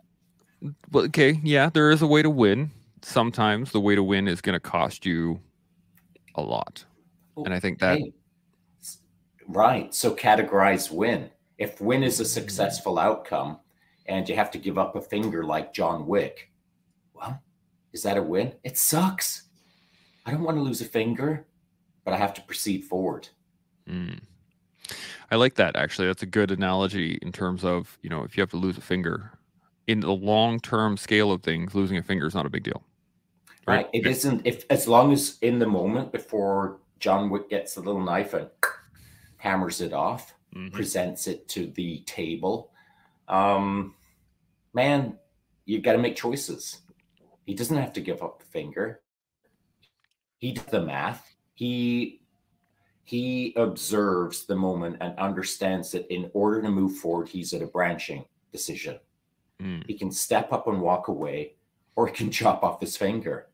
well, 0.90 1.04
okay, 1.04 1.38
yeah, 1.44 1.70
there 1.70 1.90
is 1.90 2.02
a 2.02 2.06
way 2.06 2.22
to 2.22 2.30
win. 2.30 2.70
Sometimes 3.02 3.72
the 3.72 3.80
way 3.80 3.94
to 3.94 4.02
win 4.02 4.26
is 4.26 4.40
going 4.40 4.54
to 4.54 4.60
cost 4.60 5.04
you 5.04 5.40
a 6.34 6.42
lot, 6.42 6.84
and 7.36 7.52
I 7.52 7.60
think 7.60 7.78
that 7.80 7.98
Hey, 7.98 8.12
right. 9.46 9.94
So 9.94 10.14
categorize 10.14 10.90
win. 10.90 11.30
If 11.58 11.80
win 11.80 12.02
is 12.02 12.20
a 12.20 12.24
successful 12.24 12.98
outcome 12.98 13.58
and 14.06 14.28
you 14.28 14.34
have 14.34 14.50
to 14.52 14.58
give 14.58 14.78
up 14.78 14.96
a 14.96 15.00
finger 15.00 15.44
like 15.44 15.74
John 15.74 16.06
Wick, 16.06 16.50
well, 17.14 17.42
is 17.92 18.02
that 18.04 18.16
a 18.16 18.22
win? 18.22 18.54
It 18.64 18.78
sucks. 18.78 19.42
I 20.24 20.30
don't 20.30 20.42
want 20.42 20.56
to 20.56 20.62
lose 20.62 20.80
a 20.80 20.86
finger, 20.86 21.46
but 22.04 22.14
I 22.14 22.16
have 22.16 22.34
to 22.34 22.42
proceed 22.42 22.84
forward. 22.84 23.28
Mm. 23.88 24.20
I 25.32 25.36
like 25.36 25.54
that 25.54 25.76
actually. 25.76 26.08
That's 26.08 26.22
a 26.22 26.26
good 26.26 26.50
analogy 26.50 27.18
in 27.22 27.32
terms 27.32 27.64
of, 27.64 27.98
you 28.02 28.10
know, 28.10 28.22
if 28.22 28.36
you 28.36 28.42
have 28.42 28.50
to 28.50 28.58
lose 28.58 28.76
a 28.76 28.82
finger 28.82 29.32
in 29.86 30.00
the 30.00 30.12
long 30.12 30.60
term 30.60 30.98
scale 30.98 31.32
of 31.32 31.42
things, 31.42 31.74
losing 31.74 31.96
a 31.96 32.02
finger 32.02 32.26
is 32.26 32.34
not 32.34 32.44
a 32.44 32.50
big 32.50 32.64
deal. 32.64 32.82
Right. 33.66 33.88
It 33.94 34.06
isn't 34.06 34.42
if 34.46 34.66
as 34.68 34.86
long 34.86 35.10
as 35.10 35.38
in 35.40 35.58
the 35.58 35.66
moment 35.66 36.12
before 36.12 36.80
John 37.00 37.30
Wick 37.30 37.48
gets 37.48 37.74
the 37.74 37.80
little 37.80 38.02
knife 38.02 38.34
and 38.34 38.50
hammers 39.38 39.80
it 39.80 39.94
off, 39.94 40.34
Mhm. 40.54 40.70
presents 40.70 41.26
it 41.28 41.48
to 41.48 41.68
the 41.68 42.00
table. 42.00 42.70
Um, 43.26 43.94
man, 44.74 45.18
you 45.64 45.80
got 45.80 45.92
to 45.92 45.98
make 45.98 46.14
choices. 46.14 46.82
He 47.46 47.54
doesn't 47.54 47.76
have 47.78 47.94
to 47.94 48.02
give 48.02 48.22
up 48.22 48.40
the 48.40 48.44
finger. 48.44 49.00
He 50.36 50.52
does 50.52 50.66
the 50.66 50.82
math. 50.82 51.34
He 51.54 52.21
he 53.04 53.52
observes 53.56 54.44
the 54.44 54.54
moment 54.54 54.96
and 55.00 55.18
understands 55.18 55.90
that 55.92 56.12
in 56.12 56.30
order 56.34 56.62
to 56.62 56.70
move 56.70 56.96
forward, 56.98 57.28
he's 57.28 57.52
at 57.52 57.62
a 57.62 57.66
branching 57.66 58.24
decision. 58.52 58.98
Mm. 59.60 59.86
He 59.86 59.94
can 59.94 60.10
step 60.10 60.52
up 60.52 60.68
and 60.68 60.80
walk 60.80 61.08
away, 61.08 61.54
or 61.96 62.06
he 62.06 62.12
can 62.12 62.30
chop 62.38 62.62
off 62.62 62.80
his 62.80 62.96
finger. 62.96 63.48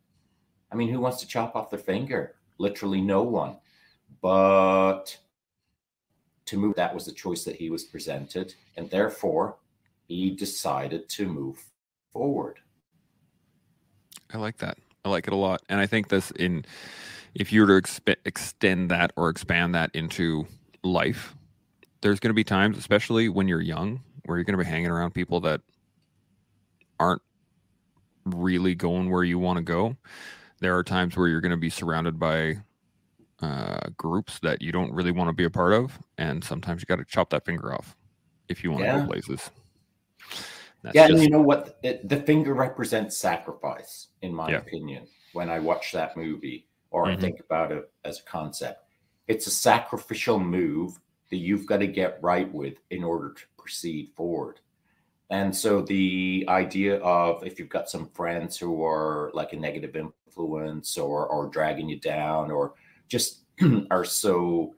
I 0.71 0.77
mean, 0.77 0.91
who 0.91 1.01
wants 1.01 1.21
to 1.21 1.27
chop 1.27 1.57
off 1.57 1.71
their 1.71 1.79
finger? 1.79 2.35
Literally 2.59 3.01
no 3.01 3.23
one. 3.23 3.57
But 4.21 5.17
to 6.47 6.59
move, 6.59 6.77
that 6.77 6.95
was 6.95 7.07
the 7.07 7.13
choice 7.13 7.45
that 7.45 7.57
he 7.57 7.71
was 7.71 7.85
presented. 7.85 8.55
And 8.77 8.91
therefore, 8.91 9.57
he 10.07 10.31
decided 10.31 11.09
to 11.11 11.27
move 11.27 11.65
forward. 12.13 12.59
I 14.33 14.39
like 14.39 14.59
that. 14.59 14.79
I 15.05 15.09
like 15.09 15.27
it 15.27 15.33
a 15.33 15.37
lot. 15.37 15.63
And 15.69 15.81
I 15.81 15.87
think 15.87 16.09
this 16.09 16.31
in 16.33 16.65
if 17.35 17.53
you 17.53 17.63
were 17.63 17.81
to 17.81 17.87
expe- 17.87 18.17
extend 18.25 18.91
that 18.91 19.13
or 19.17 19.29
expand 19.29 19.75
that 19.75 19.91
into 19.95 20.47
life, 20.83 21.35
there's 22.03 22.21
going 22.21 22.31
to 22.31 22.35
be 22.35 22.45
times, 22.45 22.79
especially 22.79 23.29
when 23.29 23.49
you're 23.49 23.61
young, 23.61 24.01
where 24.25 24.39
you're 24.39 24.45
going 24.45 24.59
to 24.59 24.65
be 24.65 24.69
hanging 24.69 24.91
around 24.91 25.13
people 25.13 25.41
that 25.41 25.61
aren't 27.01 27.23
really 28.25 28.75
going 28.75 29.11
where 29.11 29.25
you 29.25 29.39
want 29.39 29.57
to 29.57 29.63
go. 29.63 29.97
There 30.61 30.77
are 30.77 30.83
times 30.83 31.17
where 31.17 31.29
you're 31.29 31.41
going 31.41 31.51
to 31.51 31.57
be 31.57 31.71
surrounded 31.71 32.19
by 32.19 32.59
uh, 33.41 33.89
groups 33.97 34.39
that 34.41 34.61
you 34.61 34.73
don't 34.73 34.93
really 34.93 35.13
want 35.13 35.29
to 35.29 35.33
be 35.33 35.45
a 35.45 35.51
part 35.51 35.73
of, 35.73 35.99
and 36.19 36.43
sometimes 36.43 36.83
you 36.83 36.87
got 36.87 36.97
to 36.97 37.05
chop 37.05 37.31
that 37.31 37.45
finger 37.45 37.73
off 37.73 37.97
if 38.49 38.65
you 38.65 38.73
want 38.73 38.85
to 38.85 38.91
go 38.91 39.07
places. 39.07 39.51
That's 40.83 40.95
yeah, 40.95 41.07
and 41.07 41.21
you 41.23 41.31
know 41.31 41.43
what? 41.43 41.79
It, 41.83 42.09
the 42.09 42.23
finger 42.23 42.55
represents 42.55 43.17
sacrifice, 43.17 44.09
in 44.23 44.33
my 44.35 44.51
Yeah. 44.51 44.59
opinion. 44.59 45.07
when 45.35 45.51
I 45.51 45.59
watch 45.59 45.93
that 45.93 46.17
movie 46.17 46.68
or 46.91 47.07
Mhm. 47.07 47.21
Think 47.21 47.41
about 47.41 47.73
it 47.73 47.91
as 48.05 48.21
a 48.21 48.25
concept. 48.25 48.85
It's 49.27 49.47
a 49.47 49.51
sacrificial 49.51 50.39
move 50.39 50.99
that 51.31 51.37
you've 51.37 51.67
got 51.67 51.79
to 51.79 51.87
get 51.87 52.23
right 52.23 52.53
with 52.53 52.79
in 52.91 53.05
order 53.05 53.35
to 53.35 53.43
proceed 53.59 54.11
forward. 54.17 54.61
And 55.31 55.55
so 55.55 55.83
the 55.83 56.47
idea 56.49 56.99
of 57.01 57.45
if 57.47 57.59
you've 57.59 57.69
got 57.69 57.91
some 57.91 58.09
friends 58.09 58.57
who 58.57 58.83
are 58.83 59.31
like 59.35 59.53
a 59.53 59.57
negative 59.57 59.95
influence 59.95 60.97
or 60.97 61.27
or 61.27 61.49
dragging 61.49 61.89
you 61.89 62.01
down 62.01 62.51
or 62.51 62.75
just 63.09 63.45
are 63.91 64.05
so 64.07 64.75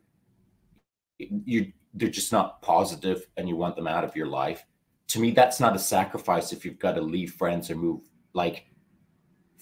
you 1.18 1.72
they're 1.94 2.08
just 2.08 2.32
not 2.32 2.62
positive 2.62 3.26
and 3.36 3.48
you 3.48 3.56
want 3.56 3.76
them 3.76 3.86
out 3.86 4.04
of 4.04 4.16
your 4.16 4.26
life. 4.26 4.64
To 5.08 5.20
me, 5.20 5.32
that's 5.32 5.60
not 5.60 5.74
a 5.76 5.78
sacrifice 5.78 6.52
if 6.52 6.64
you've 6.64 6.78
got 6.78 6.94
to 6.94 7.00
leave 7.00 7.34
friends 7.34 7.70
or 7.70 7.76
move 7.76 8.00
like 8.32 8.66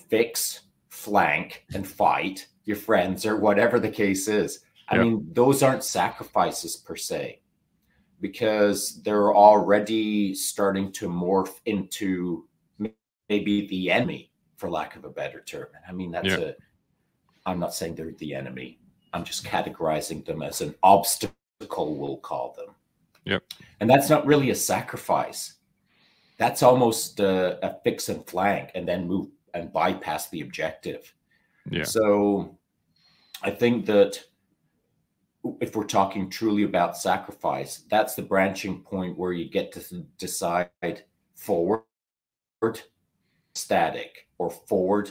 fix, 0.08 0.60
flank, 0.98 1.64
and 1.74 1.86
fight 1.86 2.46
your 2.64 2.76
friends 2.76 3.24
or 3.24 3.36
whatever 3.36 3.78
the 3.78 3.88
case 3.90 4.26
is. 4.28 4.60
I 4.88 4.96
Yeah. 4.96 5.04
mean, 5.04 5.28
those 5.32 5.62
aren't 5.62 5.84
sacrifices 5.84 6.76
per 6.76 6.96
se 6.96 7.40
because 8.20 9.00
they're 9.02 9.34
already 9.34 10.34
starting 10.34 10.90
to 10.92 11.08
morph 11.08 11.60
into 11.66 12.48
maybe 13.28 13.66
the 13.68 13.90
enemy, 13.90 14.32
for 14.56 14.68
lack 14.68 14.96
of 14.96 15.04
a 15.04 15.10
better 15.10 15.40
term. 15.40 15.68
I 15.88 15.92
mean, 15.92 16.10
that's 16.10 16.28
Yeah. 16.28 16.38
a, 16.40 16.54
I'm 17.46 17.60
not 17.60 17.74
saying 17.74 17.94
they're 17.94 18.12
the 18.12 18.34
enemy. 18.34 18.80
I'm 19.12 19.24
just 19.24 19.44
categorizing 19.44 20.24
them 20.24 20.42
as 20.42 20.60
an 20.60 20.74
obstacle, 20.82 21.96
we'll 21.96 22.18
call 22.18 22.54
them. 22.54 22.74
Yep. 23.24 23.44
And 23.80 23.88
that's 23.88 24.10
not 24.10 24.26
really 24.26 24.50
a 24.50 24.54
sacrifice. 24.54 25.54
That's 26.38 26.62
almost 26.62 27.20
a, 27.20 27.64
a 27.64 27.80
fix 27.84 28.08
and 28.08 28.26
flank 28.26 28.70
and 28.74 28.86
then 28.88 29.06
move 29.06 29.28
and 29.58 29.72
bypass 29.72 30.28
the 30.30 30.40
objective. 30.40 31.12
Yeah. 31.70 31.84
So 31.84 32.58
I 33.42 33.50
think 33.50 33.86
that 33.86 34.22
if 35.60 35.76
we're 35.76 35.84
talking 35.84 36.28
truly 36.30 36.64
about 36.64 36.96
sacrifice, 36.96 37.84
that's 37.90 38.14
the 38.14 38.22
branching 38.22 38.82
point 38.82 39.18
where 39.18 39.32
you 39.32 39.48
get 39.48 39.72
to 39.72 40.06
decide 40.18 41.04
forward, 41.34 41.82
static, 43.54 44.28
or 44.38 44.50
forward 44.50 45.10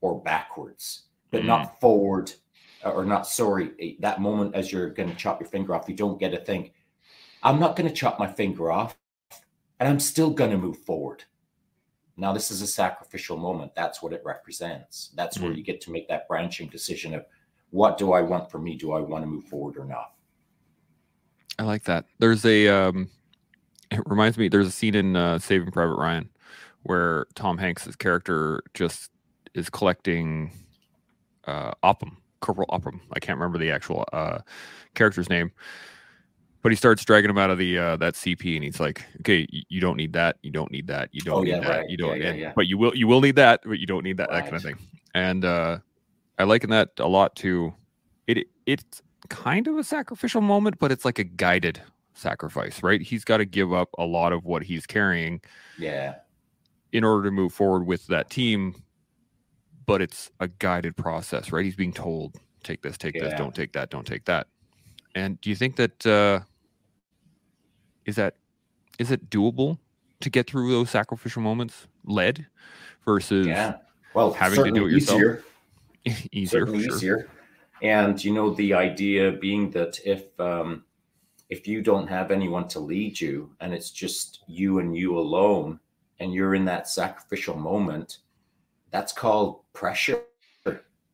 or 0.00 0.20
backwards, 0.20 1.04
but 1.30 1.44
not 1.44 1.62
mm-hmm. 1.62 1.80
forward 1.80 2.32
uh, 2.84 2.90
or 2.90 3.04
not 3.04 3.26
sorry. 3.26 3.96
That 4.00 4.20
moment 4.20 4.54
as 4.54 4.72
you're 4.72 4.90
going 4.90 5.10
to 5.10 5.16
chop 5.16 5.40
your 5.40 5.48
finger 5.48 5.74
off, 5.74 5.88
you 5.88 5.94
don't 5.94 6.20
get 6.20 6.32
to 6.32 6.38
think, 6.38 6.72
I'm 7.42 7.58
not 7.58 7.76
going 7.76 7.88
to 7.88 7.94
chop 7.94 8.18
my 8.18 8.26
finger 8.26 8.70
off 8.70 8.96
and 9.80 9.88
I'm 9.88 10.00
still 10.00 10.30
going 10.30 10.50
to 10.50 10.58
move 10.58 10.78
forward. 10.78 11.24
Now, 12.16 12.32
this 12.32 12.50
is 12.50 12.60
a 12.62 12.66
sacrificial 12.66 13.36
moment. 13.36 13.74
That's 13.74 14.02
what 14.02 14.12
it 14.12 14.22
represents. 14.24 15.10
That's 15.14 15.38
where 15.38 15.50
Mhm. 15.52 15.56
you 15.56 15.62
get 15.62 15.80
to 15.82 15.90
make 15.90 16.08
that 16.08 16.28
branching 16.28 16.68
decision 16.68 17.14
of 17.14 17.24
what 17.70 17.96
do 17.96 18.12
I 18.12 18.20
want 18.20 18.50
for 18.50 18.58
me? 18.58 18.76
Do 18.76 18.92
I 18.92 19.00
want 19.00 19.24
to 19.24 19.26
move 19.26 19.44
forward 19.44 19.78
or 19.78 19.86
not? 19.86 20.14
I 21.58 21.64
like 21.64 21.84
that. 21.84 22.04
There's 22.18 22.44
a 22.44 22.68
um 22.68 23.08
it 23.90 24.00
reminds 24.06 24.38
me 24.38 24.48
there's 24.48 24.66
a 24.66 24.72
scene 24.72 24.94
in 24.94 25.16
uh, 25.16 25.38
Saving 25.38 25.70
Private 25.70 25.96
Ryan 25.96 26.28
where 26.82 27.26
Tom 27.34 27.58
Hanks's 27.58 27.96
character 27.96 28.62
just 28.74 29.10
is 29.54 29.70
collecting 29.70 30.50
uh 31.46 31.72
Upham, 31.82 32.18
Corporal 32.40 32.68
Upham. 32.72 33.00
I 33.12 33.20
can't 33.20 33.38
remember 33.38 33.58
the 33.58 33.70
actual 33.70 34.04
uh 34.12 34.40
character's 34.94 35.28
name. 35.30 35.50
But 36.62 36.70
he 36.70 36.76
starts 36.76 37.04
dragging 37.04 37.28
him 37.28 37.38
out 37.38 37.50
of 37.50 37.58
the 37.58 37.76
uh 37.78 37.96
that 37.96 38.14
CP 38.14 38.54
and 38.54 38.62
he's 38.64 38.78
like, 38.78 39.04
"Okay, 39.20 39.46
you, 39.68 39.80
don't 39.80 39.96
need 39.96 40.12
that. 40.12 40.36
You 40.42 40.52
don't 40.52 40.70
need 40.70 40.86
that. 40.86 41.08
You 41.12 41.20
don't 41.20 41.38
Oh, 41.38 41.42
need 41.42 41.50
yeah, 41.50 41.60
that. 41.60 41.68
right. 41.80 41.90
You 41.90 41.96
don't 41.96 42.20
Yeah, 42.20 42.32
yeah, 42.32 42.46
and- 42.46 42.54
but 42.54 42.66
you 42.68 42.78
will 42.78 42.94
you 42.96 43.06
will 43.08 43.20
need 43.20 43.34
that, 43.36 43.60
but 43.64 43.78
you 43.80 43.86
don't 43.86 44.04
need 44.04 44.16
that 44.18 44.30
that 44.30 44.44
kind 44.44 44.54
of 44.56 44.62
thing." 44.62 44.76
And 45.14 45.44
uh 45.44 45.78
I 46.38 46.44
liken 46.44 46.70
that 46.70 46.90
a 46.98 47.08
lot 47.08 47.34
to 47.36 47.74
it 48.28 48.46
it's 48.66 49.02
kind 49.28 49.66
of 49.66 49.76
a 49.76 49.82
sacrificial 49.84 50.40
moment, 50.40 50.78
but 50.78 50.92
it's 50.92 51.04
like 51.04 51.18
a 51.18 51.24
guided 51.24 51.80
sacrifice, 52.14 52.82
right? 52.82 53.00
He's 53.00 53.24
got 53.24 53.38
to 53.38 53.44
give 53.44 53.72
up 53.72 53.88
a 53.98 54.04
lot 54.04 54.32
of 54.32 54.44
what 54.44 54.62
he's 54.62 54.86
carrying 54.86 55.40
Yeah. 55.78 56.16
in 56.92 57.02
order 57.04 57.24
to 57.24 57.30
move 57.32 57.52
forward 57.52 57.86
with 57.86 58.06
that 58.08 58.30
team, 58.30 58.74
but 59.86 60.00
it's 60.02 60.30
a 60.40 60.46
guided 60.48 60.96
process, 60.96 61.50
right? 61.52 61.64
He's 61.64 61.74
being 61.76 61.92
told, 61.92 62.36
take 62.62 62.82
this, 62.82 62.96
take 62.98 63.14
this, 63.14 63.32
don't 63.34 63.54
take 63.54 63.72
that, 63.72 63.90
don't 63.90 64.06
take 64.06 64.24
that. 64.26 64.46
And 65.14 65.40
do 65.40 65.50
you 65.50 65.56
think 65.56 65.76
that 65.76 66.06
uh 66.06 66.40
is 68.06 68.16
that 68.16 68.36
is 68.98 69.10
it 69.10 69.30
doable 69.30 69.78
to 70.20 70.30
get 70.30 70.46
through 70.46 70.70
those 70.70 70.90
sacrificial 70.90 71.42
moments 71.42 71.86
led 72.04 72.46
versus 73.04 73.46
Yeah. 73.46 73.76
Well, 74.14 74.32
having 74.32 74.64
to 74.64 74.70
do 74.70 74.86
it 74.86 74.92
yourself? 74.92 75.18
easier. 75.18 75.44
easier? 76.32 76.60
certainly 76.60 76.84
sure. 76.84 76.96
easier. 76.96 77.30
And 77.82 78.22
you 78.22 78.32
know, 78.32 78.54
the 78.54 78.74
idea 78.74 79.32
being 79.32 79.70
that 79.70 79.98
if 80.04 80.38
um, 80.38 80.84
if 81.48 81.66
you 81.66 81.82
don't 81.82 82.06
have 82.06 82.30
anyone 82.30 82.68
to 82.68 82.80
lead 82.80 83.20
you, 83.20 83.50
and 83.60 83.74
it's 83.74 83.90
just 83.90 84.44
you 84.46 84.78
and 84.78 84.96
you 84.96 85.18
alone, 85.18 85.80
and 86.20 86.32
you're 86.32 86.54
in 86.54 86.64
that 86.66 86.88
sacrificial 86.88 87.56
moment, 87.56 88.18
that's 88.90 89.12
called 89.12 89.62
pressure. 89.72 90.22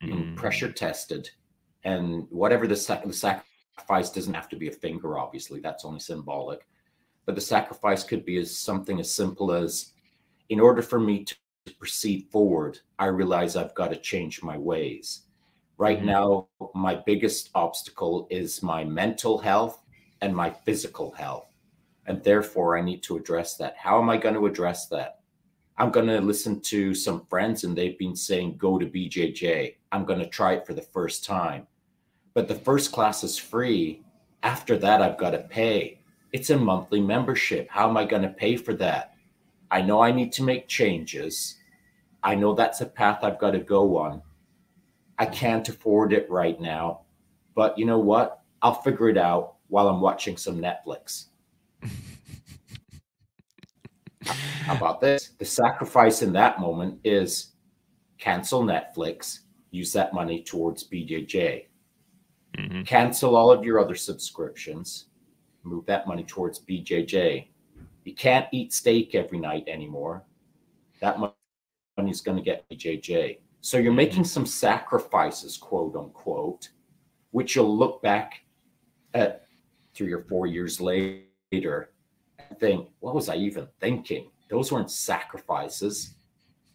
Mm. 0.01 0.37
pressure 0.37 0.71
tested, 0.71 1.29
and 1.83 2.25
whatever 2.29 2.67
the, 2.67 2.75
sac- 2.75 3.03
the 3.03 3.11
sacrifice 3.11 4.09
doesn't 4.09 4.33
have 4.33 4.47
to 4.47 4.55
be 4.55 4.69
a 4.69 4.71
finger. 4.71 5.19
Obviously, 5.19 5.59
that's 5.59 5.83
only 5.83 5.99
symbolic. 5.99 6.65
But 7.29 7.35
the 7.35 7.41
sacrifice 7.41 8.03
could 8.03 8.25
be 8.25 8.39
as 8.39 8.57
something 8.57 8.99
as 8.99 9.11
simple 9.11 9.51
as, 9.51 9.93
in 10.49 10.59
order 10.59 10.81
for 10.81 10.99
me 10.99 11.23
to 11.25 11.35
proceed 11.77 12.25
forward, 12.31 12.79
I 12.97 13.05
realize 13.05 13.55
I've 13.55 13.75
got 13.75 13.89
to 13.89 13.97
change 13.97 14.41
my 14.41 14.57
ways. 14.57 15.27
Right 15.77 16.01
Mhm. 16.01 16.05
now, 16.05 16.47
my 16.73 16.95
biggest 16.95 17.51
obstacle 17.53 18.25
is 18.31 18.63
my 18.63 18.83
mental 18.83 19.37
health 19.37 19.83
and 20.21 20.35
my 20.35 20.49
physical 20.49 21.11
health. 21.11 21.53
And 22.07 22.23
therefore, 22.23 22.75
I 22.75 22.81
need 22.81 23.03
to 23.03 23.17
address 23.17 23.57
that. 23.57 23.77
How 23.77 24.01
am 24.01 24.09
I 24.09 24.17
going 24.17 24.33
to 24.33 24.47
address 24.47 24.87
that? 24.87 25.19
I'm 25.77 25.91
going 25.91 26.07
to 26.07 26.21
listen 26.21 26.59
to 26.61 26.95
some 26.95 27.27
friends, 27.27 27.63
and 27.63 27.77
they've 27.77 27.99
been 27.99 28.15
saying, 28.15 28.57
go 28.57 28.79
to 28.79 28.87
BJJ. 28.87 29.77
I'm 29.91 30.03
going 30.03 30.17
to 30.17 30.27
try 30.27 30.53
it 30.53 30.65
for 30.65 30.73
the 30.73 30.81
first 30.81 31.25
time. 31.25 31.67
But 32.33 32.47
the 32.47 32.55
first 32.55 32.91
class 32.91 33.23
is 33.23 33.37
free. 33.37 34.03
After 34.41 34.79
that, 34.79 35.03
I've 35.03 35.19
got 35.19 35.29
to 35.33 35.41
pay. 35.41 35.98
It's 36.31 36.49
a 36.49 36.57
monthly 36.57 37.01
membership. 37.01 37.69
How 37.69 37.89
am 37.89 37.97
I 37.97 38.05
going 38.05 38.21
to 38.21 38.29
pay 38.29 38.55
for 38.55 38.73
that? 38.75 39.15
I 39.71 39.81
know 39.81 40.01
I 40.01 40.11
need 40.11 40.31
to 40.33 40.43
make 40.43 40.67
changes. 40.67 41.57
I 42.23 42.35
know 42.35 42.53
that's 42.53 42.81
a 42.81 42.85
path 42.85 43.23
I've 43.23 43.39
got 43.39 43.51
to 43.51 43.59
go 43.59 43.97
on. 43.97 44.21
I 45.17 45.25
can't 45.25 45.67
afford 45.67 46.13
it 46.13 46.29
right 46.29 46.59
now. 46.59 47.01
But 47.55 47.77
you 47.77 47.85
know 47.85 47.99
what? 47.99 48.41
I'll 48.61 48.81
figure 48.81 49.09
it 49.09 49.17
out 49.17 49.55
while 49.67 49.87
I'm 49.87 50.01
watching 50.01 50.37
some 50.37 50.59
Netflix. 50.59 51.25
How 54.25 54.75
about 54.75 55.01
this? 55.01 55.29
The 55.39 55.45
sacrifice 55.45 56.21
in 56.21 56.33
that 56.33 56.59
moment 56.59 56.99
is 57.03 57.53
cancel 58.17 58.63
Netflix, 58.63 59.39
use 59.71 59.91
that 59.93 60.13
money 60.13 60.43
towards 60.43 60.83
BJJ. 60.83 61.65
Mhm. 62.57 62.85
Cancel 62.85 63.35
all 63.35 63.51
of 63.51 63.63
your 63.63 63.79
other 63.79 63.95
subscriptions, 63.95 65.05
move 65.69 65.85
that 65.85 66.07
money 66.07 66.23
towards 66.23 66.59
BJJ. 66.59 67.47
You 68.03 68.15
can't 68.15 68.47
eat 68.51 68.73
steak 68.73 69.13
every 69.15 69.37
night 69.39 69.65
anymore. 69.67 70.23
That 70.99 71.19
money 71.19 71.33
is 72.09 72.21
going 72.21 72.37
to 72.37 72.43
get 72.43 72.67
BJJ. 72.69 73.39
So 73.61 73.77
you're 73.77 73.93
making 73.93 74.23
some 74.23 74.45
sacrifices, 74.45 75.57
quote 75.57 75.95
unquote, 75.95 76.69
which 77.31 77.55
you'll 77.55 77.77
look 77.77 78.01
back 78.01 78.41
at 79.13 79.45
three 79.93 80.11
or 80.13 80.23
four 80.23 80.47
years 80.47 80.81
later 80.81 81.91
and 82.39 82.59
think, 82.59 82.89
what 82.99 83.13
was 83.13 83.29
I 83.29 83.35
even 83.35 83.67
thinking? 83.79 84.31
Those 84.49 84.71
weren't 84.71 84.89
sacrifices. 84.89 86.15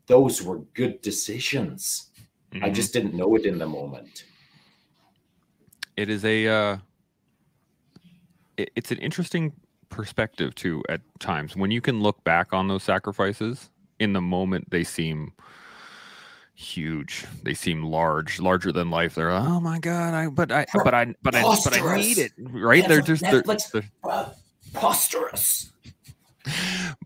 Those 0.06 0.42
were 0.42 0.58
good 0.74 1.00
decisions. 1.00 2.10
I 2.62 2.70
Mhm. 2.70 2.74
just 2.74 2.92
didn't 2.92 3.14
know 3.14 3.34
it 3.34 3.46
in 3.46 3.58
the 3.58 3.66
moment. 3.66 4.24
it 5.96 6.10
is 6.10 6.24
a 6.24 6.46
uh, 6.48 6.78
it's 8.56 8.90
an 8.90 8.98
interesting 8.98 9.52
perspective 9.88 10.54
too 10.54 10.82
at 10.88 11.00
times 11.20 11.54
when 11.56 11.70
you 11.70 11.80
can 11.80 12.02
look 12.02 12.22
back 12.24 12.52
on 12.52 12.68
those 12.68 12.82
sacrifices 12.82 13.70
in 14.00 14.12
the 14.12 14.20
moment 14.20 14.68
they 14.70 14.82
seem 14.82 15.32
huge 16.56 17.26
they 17.42 17.54
seem 17.54 17.82
large 17.82 18.40
larger 18.40 18.70
than 18.72 18.90
life 18.90 19.14
they're 19.14 19.32
like, 19.32 19.48
oh 19.48 19.60
my 19.60 19.78
god 19.78 20.14
i 20.14 20.26
but 20.28 20.50
i 20.52 20.64
but 20.84 20.94
i 20.94 21.14
but 21.22 21.34
i 21.34 21.42
but 21.42 21.80
i 21.80 21.96
need 21.96 22.18
it 22.18 22.32
right 22.38 22.86
they're 22.88 23.00
just 23.00 23.22
they're, 23.22 23.42
Netflix. 23.42 23.70
they're- 23.72 24.30
Preposterous. 24.72 25.72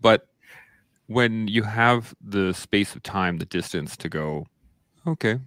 but 0.01 0.27
when 1.07 1.47
you 1.47 1.63
have 1.63 2.15
the 2.21 2.53
space 2.53 2.95
of 2.95 3.03
time 3.03 3.37
the 3.37 3.45
distance 3.45 3.95
to 3.97 4.09
go 4.09 4.45
okay 5.05 5.39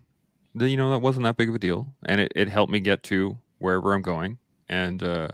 then 0.54 0.68
you 0.68 0.76
know 0.76 0.90
that 0.90 0.98
wasn't 0.98 1.24
that 1.24 1.36
big 1.36 1.48
of 1.48 1.54
a 1.54 1.58
deal 1.58 1.92
and 2.06 2.20
it, 2.20 2.32
it 2.36 2.48
helped 2.48 2.72
me 2.72 2.78
get 2.80 3.02
to 3.04 3.36
wherever 3.58 3.92
i'm 3.94 4.02
going 4.02 4.38
and 4.68 5.02
uh 5.02 5.28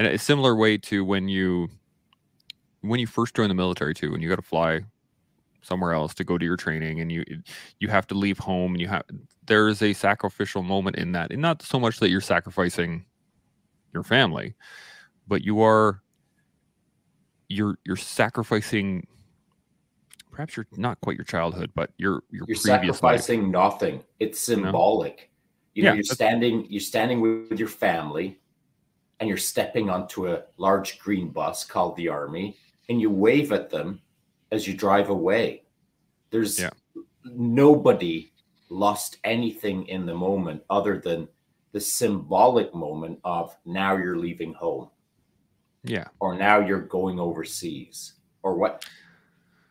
and 0.00 0.06
a 0.08 0.18
similar 0.18 0.56
way 0.56 0.78
to 0.78 1.04
when 1.04 1.28
you 1.28 1.68
when 2.80 2.98
you 2.98 3.06
first 3.06 3.34
join 3.34 3.48
the 3.48 3.54
military 3.54 3.92
too 3.92 4.14
and 4.14 4.22
you 4.22 4.30
got 4.30 4.36
to 4.36 4.42
fly 4.42 4.80
somewhere 5.60 5.92
else 5.92 6.14
to 6.14 6.24
go 6.24 6.38
to 6.38 6.44
your 6.46 6.56
training 6.56 7.00
and 7.00 7.12
you 7.12 7.22
you 7.80 7.88
have 7.88 8.06
to 8.06 8.14
leave 8.14 8.38
home 8.38 8.72
and 8.72 8.80
you 8.80 8.88
have 8.88 9.02
there 9.46 9.68
is 9.68 9.82
a 9.82 9.92
sacrificial 9.92 10.62
moment 10.62 10.96
in 10.96 11.12
that. 11.12 11.30
And 11.32 11.42
not 11.42 11.60
so 11.60 11.78
much 11.78 11.98
that 11.98 12.08
you're 12.08 12.22
sacrificing 12.22 13.04
your 13.92 14.02
family 14.02 14.54
but 15.28 15.44
you 15.44 15.60
are 15.60 16.00
you're 17.50 17.76
you're 17.84 17.96
sacrificing 17.96 19.06
perhaps 20.30 20.56
you're 20.56 20.66
not 20.78 20.98
quite 21.02 21.16
your 21.18 21.24
childhood 21.26 21.70
but 21.74 21.90
your 21.98 22.22
your 22.30 22.46
you're 22.48 22.56
sacrificing 22.56 23.42
life. 23.42 23.52
nothing. 23.52 24.02
It's 24.18 24.40
symbolic. 24.40 25.30
You 25.74 25.82
know 25.82 25.90
Yeah, 25.90 25.94
you're 25.96 26.02
that's- 26.04 26.14
standing 26.16 26.66
you're 26.70 26.80
standing 26.80 27.20
with 27.20 27.58
your 27.58 27.68
family 27.68 28.38
and 29.20 29.28
you're 29.28 29.38
stepping 29.38 29.90
onto 29.90 30.28
a 30.28 30.42
large 30.56 30.98
green 30.98 31.28
bus 31.28 31.62
called 31.62 31.94
the 31.96 32.08
army 32.08 32.56
and 32.88 33.00
you 33.00 33.10
wave 33.10 33.52
at 33.52 33.70
them 33.70 34.00
as 34.50 34.66
you 34.66 34.74
drive 34.74 35.10
away. 35.10 35.62
There's 36.30 36.58
Yeah. 36.58 36.70
nobody 37.24 38.32
lost 38.70 39.18
anything 39.24 39.86
in 39.86 40.06
the 40.06 40.14
moment 40.14 40.64
other 40.70 40.98
than 40.98 41.28
the 41.72 41.80
symbolic 41.80 42.74
moment 42.74 43.20
of 43.24 43.56
now 43.64 43.96
you're 43.96 44.18
leaving 44.18 44.54
home. 44.54 44.88
Yeah. 45.84 46.08
Or 46.18 46.34
now 46.34 46.58
you're 46.58 46.80
going 46.80 47.20
overseas. 47.20 48.14
Or 48.42 48.54
what? 48.54 48.84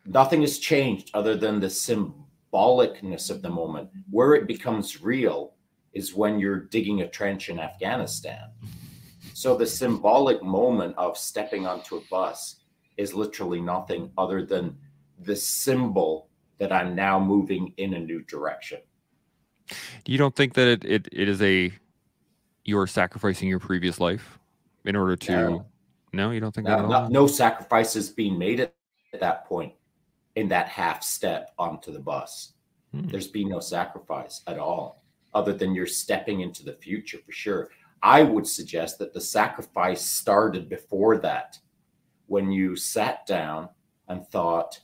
Nothing 0.05 0.41
has 0.41 0.59
changed 0.59 1.11
other 1.13 1.35
than 1.35 1.59
the 1.59 1.67
symbolicness 1.69 3.29
of 3.29 3.41
the 3.41 3.49
moment. 3.49 3.89
Where 4.09 4.35
it 4.35 4.47
becomes 4.47 5.01
real 5.01 5.55
is 5.93 6.13
when 6.13 6.39
you're 6.39 6.59
digging 6.59 7.01
a 7.01 7.07
trench 7.07 7.49
in 7.49 7.59
afghanistan 7.59 8.51
so 9.39 9.55
the 9.55 9.65
symbolic 9.65 10.43
moment 10.43 10.93
of 10.97 11.17
stepping 11.17 11.65
onto 11.65 11.95
a 11.95 12.01
bus 12.11 12.57
is 12.97 13.13
literally 13.13 13.61
nothing 13.61 14.11
other 14.17 14.45
than 14.45 14.77
the 15.21 15.35
symbol 15.35 16.27
that 16.57 16.73
i'm 16.73 16.93
now 16.93 17.17
moving 17.17 17.73
in 17.77 17.93
a 17.93 17.99
new 17.99 18.21
direction 18.23 18.79
you 20.05 20.17
don't 20.17 20.35
think 20.35 20.53
that 20.55 20.67
it, 20.67 20.83
it, 20.83 21.07
it 21.13 21.29
is 21.29 21.41
a 21.41 21.71
you're 22.65 22.85
sacrificing 22.85 23.47
your 23.47 23.59
previous 23.59 23.97
life 24.01 24.37
in 24.83 24.95
order 24.97 25.15
to 25.15 25.31
No. 25.31 25.65
no, 26.11 26.31
you 26.31 26.41
don't 26.41 26.53
think 26.53 26.67
that 26.67 26.79
at 26.79 26.89
no, 26.89 26.95
all? 26.95 27.09
no 27.09 27.25
sacrifices 27.25 28.09
being 28.09 28.37
made 28.37 28.59
at, 28.59 28.73
at 29.13 29.21
that 29.21 29.45
point 29.45 29.73
in 30.35 30.49
that 30.49 30.67
half 30.67 31.01
step 31.01 31.51
onto 31.57 31.91
the 31.91 31.99
bus. 31.99 32.53
Hmm. 32.93 33.07
There's 33.07 33.27
been 33.27 33.49
no 33.49 33.59
sacrifice 33.59 34.41
at 34.47 34.57
all, 34.57 35.03
other 35.33 35.53
than 35.53 35.73
you're 35.73 35.87
stepping 35.87 36.41
into 36.41 36.63
the 36.63 36.73
future 36.73 37.19
for 37.25 37.31
sure. 37.31 37.69
I 38.01 38.23
would 38.23 38.47
suggest 38.47 38.99
that 38.99 39.13
the 39.13 39.21
sacrifice 39.21 40.01
started 40.01 40.69
before 40.69 41.17
that, 41.19 41.59
when 42.27 42.51
you 42.51 42.75
sat 42.75 43.25
down 43.25 43.69
and 44.07 44.25
thought, 44.27 44.79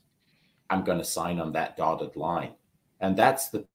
"I'm 0.69 0.83
going 0.83 0.97
to 0.97 1.03
sign 1.05 1.39
on 1.39 1.51
that 1.53 1.77
dotted 1.77 2.15
line," 2.15 2.53
and 2.99 3.15
that's 3.15 3.49
the 3.49 3.65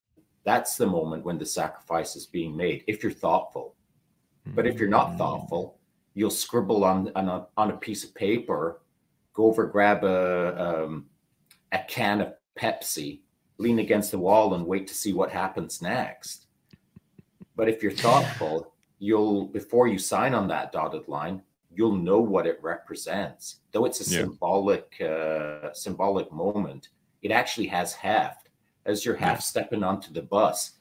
that's 0.45 0.77
the 0.77 0.87
moment 0.87 1.25
when 1.25 1.39
the 1.39 1.47
sacrifice 1.47 2.17
is 2.17 2.27
being 2.27 2.57
made. 2.57 2.85
If 2.87 3.03
you're 3.03 3.13
thoughtful, 3.13 3.77
but 4.47 4.67
if 4.67 4.79
you're 4.79 4.89
not 4.89 5.17
thoughtful, 5.19 5.79
you'll 6.15 6.31
scribble 6.31 6.85
on 6.85 7.11
on 7.15 7.29
a, 7.29 7.47
on 7.57 7.71
a 7.71 7.77
piece 7.77 8.05
of 8.05 8.15
paper, 8.15 8.83
go 9.33 9.47
over 9.47 9.67
grab 9.67 10.05
a 10.05 10.85
um, 10.85 11.07
a 11.73 11.79
can 11.89 12.21
of 12.21 12.35
Pepsi, 12.59 13.21
lean 13.59 13.79
against 13.79 14.11
the 14.11 14.19
wall, 14.19 14.55
and 14.55 14.67
wait 14.67 14.87
to 14.89 14.95
see 14.95 15.13
what 15.13 15.31
happens 15.31 15.81
next. 15.81 16.47
But 17.57 17.69
if 17.69 17.83
you're 17.83 17.93
thoughtful, 17.93 18.75
you'll 19.01 19.47
before 19.47 19.89
you 19.89 19.99
sign 19.99 20.33
on 20.35 20.47
that 20.49 20.71
dotted 20.71 21.09
line, 21.09 21.43
you'll 21.75 21.97
know 21.97 22.21
what 22.21 22.47
it 22.47 22.59
represents. 22.63 23.57
Though 23.73 23.87
it's 23.87 24.01
a 24.01 24.05
Yeah. 24.13 24.21
symbolic 24.21 25.01
uh, 25.01 25.73
symbolic 25.73 26.31
moment, 26.33 26.91
it 27.23 27.33
actually 27.33 27.67
has 27.69 27.93
heft. 27.95 28.49
As 28.87 29.05
you're 29.05 29.17
half 29.17 29.41
stepping 29.41 29.83
onto 29.83 30.13
the 30.13 30.23
bus, 30.23 30.79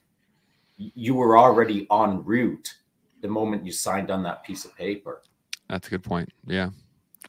you 0.78 1.14
were 1.16 1.38
already 1.38 1.88
en 1.92 2.24
route 2.24 2.76
the 3.22 3.28
moment 3.28 3.66
you 3.66 3.72
signed 3.72 4.10
on 4.12 4.24
that 4.24 4.44
piece 4.44 4.64
of 4.66 4.76
paper. 4.76 5.22
That's 5.68 5.88
a 5.88 5.90
good 5.90 6.04
point. 6.04 6.30
Yeah. 6.46 6.70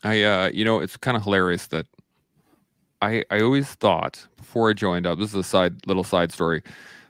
I 0.04 0.22
uh 0.22 0.50
you 0.52 0.64
know, 0.64 0.80
it's 0.80 0.96
kind 0.96 1.16
of 1.16 1.22
hilarious 1.24 1.66
that 1.68 1.86
I 3.02 3.24
I 3.30 3.40
always 3.40 3.68
thought 3.74 4.26
before 4.36 4.70
I 4.70 4.72
joined 4.72 5.06
up, 5.06 5.18
this 5.18 5.30
is 5.30 5.34
a 5.36 5.42
side 5.44 5.86
little 5.86 6.04
side 6.04 6.32
story, 6.32 6.62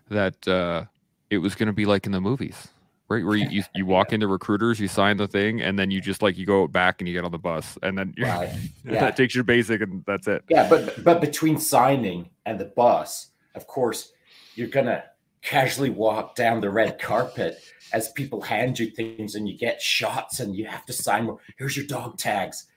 that 0.08 0.46
uh 0.48 0.84
it 1.30 1.38
was 1.38 1.54
gonna 1.54 1.72
be 1.72 1.86
like 1.86 2.06
in 2.06 2.12
the 2.12 2.20
movies. 2.20 2.68
Right, 3.10 3.24
where 3.24 3.34
you, 3.36 3.48
you, 3.50 3.64
you 3.74 3.86
walk 3.86 4.12
into 4.12 4.28
recruiters, 4.28 4.78
you 4.78 4.86
sign 4.86 5.16
the 5.16 5.26
thing, 5.26 5.60
and 5.60 5.76
then 5.76 5.90
you 5.90 6.00
just 6.00 6.22
like 6.22 6.38
you 6.38 6.46
go 6.46 6.68
back 6.68 7.00
and 7.00 7.08
you 7.08 7.14
get 7.14 7.24
on 7.24 7.32
the 7.32 7.38
bus, 7.38 7.76
and 7.82 7.98
then 7.98 8.14
Right. 8.16 8.48
Yeah. 8.84 9.00
that 9.00 9.16
takes 9.16 9.34
your 9.34 9.42
basic, 9.42 9.80
and 9.80 10.04
that's 10.06 10.28
it. 10.28 10.44
Yeah, 10.48 10.68
but 10.70 11.02
but 11.02 11.20
between 11.20 11.58
signing 11.58 12.30
and 12.46 12.56
the 12.60 12.66
bus, 12.66 13.30
of 13.56 13.66
course, 13.66 14.12
you're 14.54 14.68
gonna 14.68 15.02
casually 15.42 15.90
walk 15.90 16.36
down 16.36 16.60
the 16.60 16.70
red 16.70 17.00
carpet 17.00 17.58
as 17.92 18.12
people 18.12 18.40
hand 18.42 18.78
you 18.78 18.88
things 18.90 19.34
and 19.34 19.48
you 19.48 19.58
get 19.58 19.82
shots 19.82 20.38
and 20.38 20.54
you 20.54 20.66
have 20.66 20.86
to 20.86 20.92
sign 20.92 21.24
more. 21.24 21.38
Here's 21.58 21.76
your 21.76 21.86
dog 21.86 22.16
tags. 22.16 22.68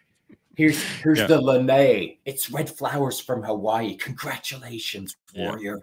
Here's 0.55 0.81
here's 1.03 1.19
Yeah. 1.19 1.27
the 1.27 1.41
Lene. 1.41 2.17
It's 2.25 2.49
red 2.49 2.71
flowers 2.71 3.19
from 3.19 3.43
Hawaii. 3.43 3.95
Congratulations, 3.97 5.15
Yeah. 5.35 5.49
warrior. 5.49 5.79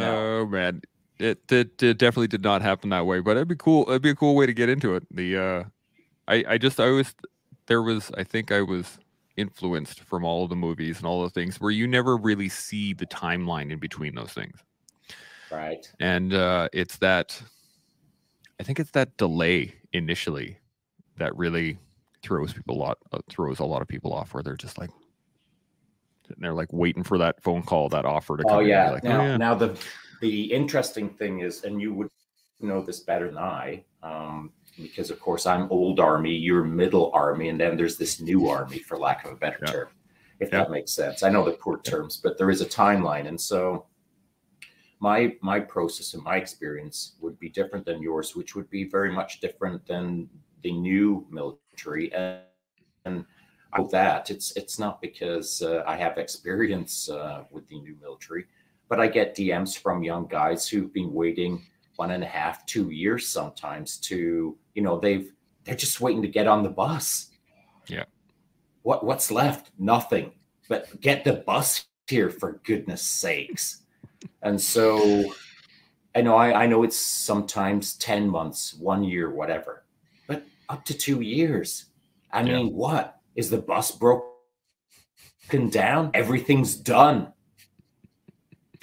Yeah. 0.00 0.08
Oh 0.10 0.46
man, 0.46 0.82
it, 1.24 1.52
it 1.52 1.82
it 1.82 1.98
definitely 1.98 2.28
did 2.28 2.42
not 2.42 2.62
happen 2.62 2.90
that 2.90 3.06
way, 3.06 3.20
but 3.20 3.36
it'd 3.36 3.48
be 3.48 3.56
cool. 3.56 3.84
It'd 3.88 4.02
be 4.02 4.10
a 4.10 4.14
cool 4.14 4.34
way 4.34 4.46
to 4.46 4.52
get 4.54 4.68
into 4.68 4.94
it. 4.94 5.04
The 5.10 5.36
uh, 5.36 5.64
I 6.28 6.44
I 6.48 6.58
just 6.58 6.78
I 6.80 6.90
was 6.90 7.14
there 7.66 7.82
was 7.82 8.10
I 8.16 8.24
think 8.24 8.52
I 8.52 8.62
was 8.62 8.98
influenced 9.36 10.00
from 10.00 10.24
all 10.24 10.44
of 10.44 10.50
the 10.50 10.56
movies 10.56 10.98
and 10.98 11.06
all 11.06 11.22
the 11.22 11.30
things 11.30 11.60
where 11.60 11.70
you 11.72 11.86
never 11.86 12.16
really 12.16 12.48
see 12.48 12.92
the 12.92 13.06
timeline 13.06 13.72
in 13.72 13.78
between 13.80 14.14
those 14.14 14.32
things, 14.32 14.58
Right. 15.50 15.90
and 15.98 16.32
uh, 16.32 16.68
it's 16.72 16.98
that 16.98 17.40
I 18.60 18.62
think 18.62 18.78
it's 18.78 18.92
that 18.92 19.16
delay 19.16 19.74
initially 19.92 20.58
that 21.18 21.36
really 21.36 21.78
throws 22.22 22.52
people 22.52 22.76
a 22.76 22.80
lot 22.80 22.98
uh, 23.12 23.18
throws 23.28 23.58
a 23.58 23.64
lot 23.64 23.82
of 23.82 23.88
people 23.88 24.12
off 24.12 24.34
where 24.34 24.42
they're 24.42 24.56
just 24.56 24.78
like 24.78 24.90
they're 26.38 26.54
like 26.54 26.72
waiting 26.72 27.02
for 27.02 27.18
that 27.18 27.42
phone 27.42 27.62
call 27.62 27.88
that 27.90 28.04
offer 28.06 28.36
to 28.36 28.42
come 28.44 28.56
Oh 28.56 28.60
yeah. 28.60 28.90
like, 28.92 29.04
now, 29.04 29.20
oh, 29.20 29.24
yeah. 29.24 29.36
now 29.36 29.54
the 29.54 29.76
the 30.20 30.52
interesting 30.52 31.10
thing 31.10 31.40
is, 31.40 31.64
and 31.64 31.80
you 31.80 31.92
would 31.94 32.08
know 32.60 32.82
this 32.82 33.00
better 33.00 33.28
than 33.28 33.38
I, 33.38 33.84
um, 34.02 34.52
because 34.76 35.10
of 35.10 35.20
course 35.20 35.46
I'm 35.46 35.70
old 35.70 36.00
army, 36.00 36.34
you're 36.34 36.64
middle 36.64 37.10
army, 37.12 37.48
and 37.48 37.60
then 37.60 37.76
there's 37.76 37.96
this 37.96 38.20
new 38.20 38.48
army, 38.48 38.78
for 38.78 38.98
lack 38.98 39.24
of 39.24 39.32
a 39.32 39.36
better 39.36 39.58
Yeah. 39.62 39.70
term, 39.72 39.88
if 40.40 40.50
Yeah. 40.50 40.58
that 40.58 40.70
makes 40.70 40.92
sense. 40.92 41.22
I 41.22 41.30
know 41.30 41.44
the 41.44 41.52
poor 41.52 41.78
terms, 41.78 42.16
but 42.16 42.38
there 42.38 42.50
is 42.50 42.60
a 42.60 42.66
timeline, 42.66 43.26
and 43.26 43.40
so 43.40 43.86
my 45.00 45.36
my 45.42 45.60
process 45.60 46.14
and 46.14 46.22
my 46.22 46.36
experience 46.36 47.16
would 47.20 47.38
be 47.38 47.48
different 47.48 47.84
than 47.84 48.02
yours, 48.02 48.34
which 48.34 48.54
would 48.54 48.70
be 48.70 48.84
very 48.84 49.12
much 49.12 49.40
different 49.40 49.86
than 49.86 50.28
the 50.62 50.72
new 50.72 51.26
military, 51.30 52.12
and, 52.14 52.40
and 53.04 53.24
of 53.74 53.90
that 53.90 54.30
it's 54.30 54.56
it's 54.56 54.78
not 54.78 55.00
because 55.02 55.60
uh, 55.62 55.82
I 55.86 55.96
have 55.96 56.16
experience 56.16 57.10
uh, 57.10 57.44
with 57.50 57.68
the 57.68 57.80
new 57.80 57.96
military 58.00 58.46
but 58.88 59.00
I 59.00 59.06
get 59.08 59.36
DMs 59.36 59.78
from 59.78 60.02
young 60.02 60.26
guys 60.26 60.68
who've 60.68 60.92
been 60.92 61.12
waiting 61.12 61.62
one 61.96 62.10
and 62.10 62.24
a 62.24 62.26
half, 62.26 62.66
two 62.66 62.90
years 62.90 63.28
sometimes 63.28 63.98
to, 63.98 64.56
you 64.74 64.82
know, 64.82 64.98
they've 64.98 65.32
they're 65.64 65.74
just 65.74 66.00
waiting 66.00 66.22
to 66.22 66.28
get 66.28 66.46
on 66.46 66.62
the 66.62 66.68
bus. 66.68 67.30
Yeah. 67.86 68.04
What 68.82 69.04
what's 69.04 69.30
left? 69.30 69.70
Nothing. 69.78 70.32
But 70.68 71.00
get 71.00 71.24
the 71.24 71.34
bus 71.34 71.86
here 72.08 72.30
for 72.30 72.60
goodness 72.64 73.02
sakes. 73.02 73.80
And 74.42 74.58
so 74.60 75.34
I 76.14 76.22
know 76.22 76.36
I, 76.36 76.62
I 76.62 76.66
know 76.66 76.82
it's 76.82 76.96
sometimes 76.96 77.94
10 77.96 78.28
months, 78.28 78.72
one 78.74 79.04
year, 79.04 79.30
whatever, 79.30 79.84
but 80.26 80.44
up 80.70 80.84
to 80.86 80.94
two 80.94 81.20
years. 81.20 81.86
I 82.32 82.42
Yeah. 82.42 82.56
mean, 82.56 82.72
what? 82.72 83.20
Is 83.36 83.50
the 83.50 83.58
bus 83.58 83.90
broken 83.90 85.68
down? 85.70 86.10
Everything's 86.14 86.74
done 86.74 87.33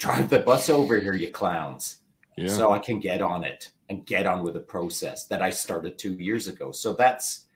drive 0.02 0.28
the 0.28 0.40
bus 0.40 0.68
over 0.68 0.98
here, 0.98 1.14
you 1.14 1.30
clowns. 1.30 1.98
yeah. 2.36 2.48
So 2.48 2.72
I 2.72 2.80
can 2.80 2.98
get 2.98 3.22
on 3.22 3.44
it 3.44 3.70
and 3.88 4.04
get 4.04 4.26
on 4.26 4.42
with 4.42 4.54
the 4.54 4.60
process 4.60 5.26
that 5.26 5.42
I 5.42 5.50
started 5.50 5.96
two 5.96 6.14
years 6.14 6.48
ago. 6.48 6.72
So 6.72 6.92
that's 6.92 7.46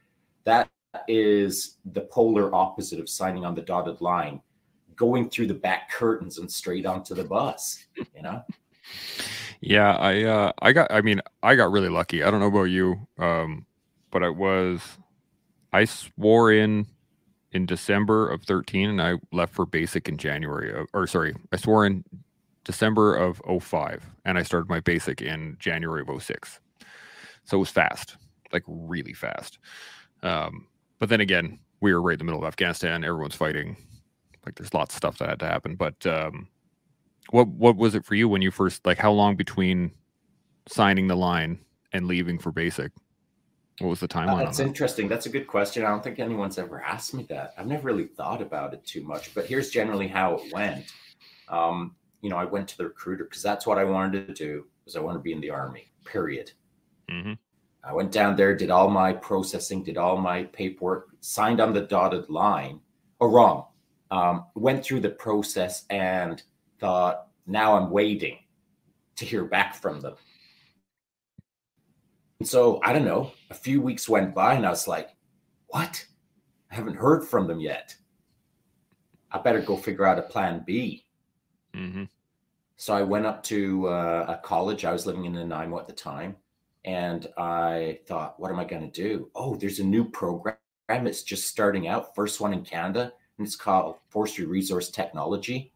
that 0.45 0.71
is 1.09 1.79
the 1.93 2.03
polar 2.03 2.55
opposite 2.55 3.01
of 3.01 3.09
signing 3.09 3.45
on 3.45 3.57
the 3.57 3.63
dotted 3.63 4.01
line, 4.01 4.41
going 4.95 5.29
through 5.29 5.49
the 5.49 5.55
back 5.55 5.91
curtains 5.91 6.39
and 6.39 6.51
straight 6.51 6.87
onto 6.87 7.15
the 7.15 7.25
bus. 7.25 7.85
You 7.97 8.23
know, 8.23 8.45
Yeah, 9.61 9.97
I 9.97 10.23
uh 10.23 10.53
I 10.63 10.73
got 10.73 10.93
I 10.93 11.01
mean, 11.01 11.21
I 11.43 11.57
got 11.57 11.73
really 11.73 11.89
lucky. 11.89 12.23
I 12.23 12.31
don't 12.31 12.41
know 12.41 12.47
about 12.47 12.65
you. 12.65 13.09
Um 13.19 13.67
but 14.13 14.23
I 14.23 14.29
was 14.29 14.81
I 15.73 15.85
swore 15.85 16.53
in 16.53 16.87
in 17.51 17.67
December 17.67 18.29
of 18.29 18.45
13 18.45 18.91
and 18.91 19.03
I 19.03 19.15
left 19.33 19.55
for 19.55 19.67
basic 19.67 20.09
in 20.09 20.17
January 20.17 20.73
of, 20.73 20.87
or 20.93 21.07
sorry, 21.07 21.35
I 21.53 21.57
swore 21.57 21.87
in 21.87 22.05
December 22.67 23.15
of 23.17 23.41
05 23.63 24.05
and 24.27 24.37
I 24.37 24.43
started 24.43 24.69
my 24.69 24.81
basic 24.81 25.23
in 25.23 25.57
January 25.59 26.05
of 26.07 26.23
06. 26.23 26.61
So 27.45 27.57
it 27.57 27.61
was 27.61 27.71
fast, 27.71 28.17
like 28.53 28.65
really 28.67 29.15
fast. 29.15 29.59
Um 30.23 30.67
but 30.99 31.09
then 31.09 31.21
again, 31.21 31.59
we 31.81 31.93
were 31.95 32.03
right 32.03 32.15
in 32.15 32.19
the 32.19 32.25
middle 32.25 32.41
of 32.43 32.47
Afghanistan, 32.49 33.05
everyone's 33.05 33.35
fighting. 33.37 33.77
like 34.45 34.55
there's 34.57 34.75
lots 34.75 34.95
of 34.95 34.99
stuff 34.99 35.19
that 35.19 35.29
had 35.29 35.41
to 35.41 35.47
happen. 35.47 35.77
But 35.77 36.05
um, 36.07 36.49
what 37.31 37.49
what 37.49 37.77
was 37.77 37.95
it 37.95 38.05
for 38.05 38.15
you 38.15 38.29
when 38.29 38.41
you 38.43 38.51
first 38.51 38.85
like 38.87 38.99
how 38.99 39.13
long 39.13 39.37
between 39.37 39.93
signing 40.69 41.07
the 41.09 41.17
line 41.17 41.59
and 41.93 42.07
leaving 42.07 42.39
for 42.39 42.51
basic? 42.53 42.93
What 43.81 43.89
was 43.89 44.01
the 44.01 44.07
Uh, 44.07 44.09
timeline? 44.09 44.45
that's 44.45 44.59
on 44.59 44.65
that? 44.65 44.69
interesting. 44.71 45.07
That's 45.07 45.27
a 45.27 45.29
good 45.29 45.47
question. 45.47 45.85
I 45.85 45.89
don't 45.89 46.03
think 46.03 46.19
anyone's 46.19 46.57
ever 46.59 46.81
asked 46.83 47.13
me 47.13 47.25
that. 47.25 47.53
I've 47.59 47.67
never 47.67 47.85
really 47.85 48.07
thought 48.07 48.41
about 48.41 48.73
it 48.73 48.83
too 48.87 49.03
much, 49.05 49.35
but 49.35 49.45
here's 49.47 49.69
generally 49.71 50.09
how 50.09 50.37
it 50.37 50.51
went. 50.53 50.87
Um, 51.49 51.95
you 52.21 52.31
know, 52.31 52.37
I 52.37 52.45
went 52.45 52.69
to 52.69 52.79
the 52.79 52.85
recruiter 52.85 53.25
because 53.25 53.43
that's 53.43 53.67
what 53.67 53.79
I 53.79 53.85
wanted 53.85 54.27
to 54.29 54.35
do. 54.35 54.67
Was 54.85 54.97
I 54.97 55.01
want 55.01 55.17
to 55.17 55.23
be 55.23 55.33
in 55.33 55.41
the 55.41 55.51
army? 55.51 55.91
Period. 56.05 56.53
hmm 57.11 57.35
I 57.85 57.93
went 57.93 58.11
down 58.11 58.35
there, 58.35 58.57
did 58.57 58.71
all 58.73 58.91
my 58.91 59.13
processing, 59.13 59.85
did 59.85 59.97
all 59.97 60.17
my 60.17 60.43
paperwork, 60.45 61.11
signed 61.21 61.61
on 61.61 61.73
the 61.73 61.83
dotted 61.83 62.29
line. 62.29 62.81
Or 63.21 63.31
wrong. 63.31 63.67
Um, 64.11 64.47
went 64.57 64.85
through 64.85 65.01
the 65.01 65.11
process 65.11 65.85
and 65.89 66.43
thought, 66.81 67.29
now 67.47 67.77
I'm 67.77 67.91
waiting 67.91 68.39
to 69.17 69.25
hear 69.25 69.45
back 69.45 69.75
from 69.75 70.01
them. 70.01 70.15
And 72.41 72.49
so 72.49 72.81
I 72.83 72.93
don't 72.93 73.05
know, 73.05 73.33
a 73.51 73.55
few 73.55 73.81
weeks 73.81 74.09
went 74.09 74.35
by 74.35 74.55
and 74.55 74.67
I 74.67 74.71
was 74.71 74.87
like, 74.87 75.11
what? 75.69 76.05
I 76.71 76.75
haven't 76.75 76.97
heard 76.97 77.25
from 77.25 77.47
them 77.47 77.61
yet. 77.61 77.95
I 79.31 79.39
better 79.39 79.61
go 79.61 79.77
figure 79.77 80.07
out 80.07 80.19
a 80.19 80.23
plan 80.23 80.63
B. 80.67 81.06
hmm 81.77 82.05
So 82.77 82.95
I 82.95 83.03
went 83.03 83.27
up 83.27 83.43
to 83.45 83.89
uh, 83.89 84.27
a 84.29 84.47
college. 84.47 84.85
I 84.85 84.93
was 84.93 85.07
living 85.07 85.27
in 85.27 85.35
Nanaimo 85.35 85.79
at 85.79 85.87
the 85.87 85.93
time. 85.93 86.37
And 86.85 87.27
I 87.37 87.99
thought, 88.07 88.39
what 88.39 88.51
am 88.51 88.61
I 88.61 88.65
going 88.65 88.89
to 88.89 89.03
do? 89.03 89.29
Oh, 89.35 89.57
there's 89.57 89.81
a 89.81 89.85
new 89.85 90.09
program. 90.09 90.57
It's 90.89 91.23
just 91.23 91.49
starting 91.49 91.89
out, 91.89 92.15
first 92.15 92.41
one 92.41 92.53
in 92.53 92.65
Canada. 92.65 93.13
And 93.39 93.47
it's 93.47 93.57
called 93.57 93.97
Forestry 94.09 94.47
Resource 94.47 94.89
Technology. 94.89 95.73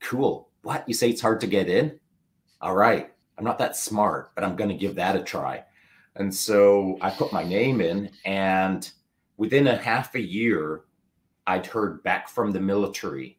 Cool. 0.00 0.48
What? 0.62 0.86
You 0.86 0.94
say 0.94 1.08
it's 1.10 1.22
hard 1.22 1.40
to 1.40 1.46
get 1.46 1.68
in? 1.68 1.98
All 2.60 2.74
right. 2.74 3.12
I'm 3.38 3.44
not 3.44 3.58
that 3.58 3.76
smart, 3.76 4.34
but 4.34 4.44
I'm 4.44 4.56
going 4.56 4.70
to 4.70 4.76
give 4.76 4.94
that 4.96 5.16
a 5.16 5.22
try. 5.22 5.64
And 6.16 6.34
so 6.34 6.98
I 7.00 7.10
put 7.10 7.32
my 7.32 7.42
name 7.42 7.80
in. 7.80 8.10
And 8.24 8.88
within 9.38 9.66
a 9.66 9.76
half 9.76 10.14
a 10.14 10.20
year, 10.20 10.82
I'd 11.46 11.66
heard 11.66 12.02
back 12.02 12.28
from 12.28 12.52
the 12.52 12.60
military 12.60 13.35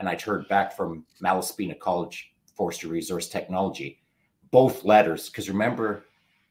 and 0.00 0.08
I'd 0.08 0.22
heard 0.22 0.48
back 0.48 0.74
from 0.74 1.04
Malaspina 1.22 1.78
College 1.78 2.32
Forestry 2.56 2.90
Resource 2.90 3.28
Technology, 3.28 4.00
both 4.50 4.84
letters. 4.84 5.28
Because 5.28 5.48
remember, 5.48 6.06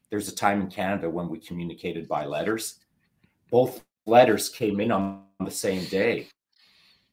there's 0.08 0.28
a 0.28 0.34
time 0.34 0.60
in 0.62 0.68
Canada 0.68 1.10
when 1.10 1.28
we 1.28 1.38
communicated 1.38 2.08
by 2.08 2.24
letters. 2.24 2.76
Both 3.50 3.84
letters 4.06 4.48
came 4.48 4.80
in 4.80 4.92
on 4.92 5.24
the 5.44 5.50
same 5.50 5.84
day. 5.86 6.28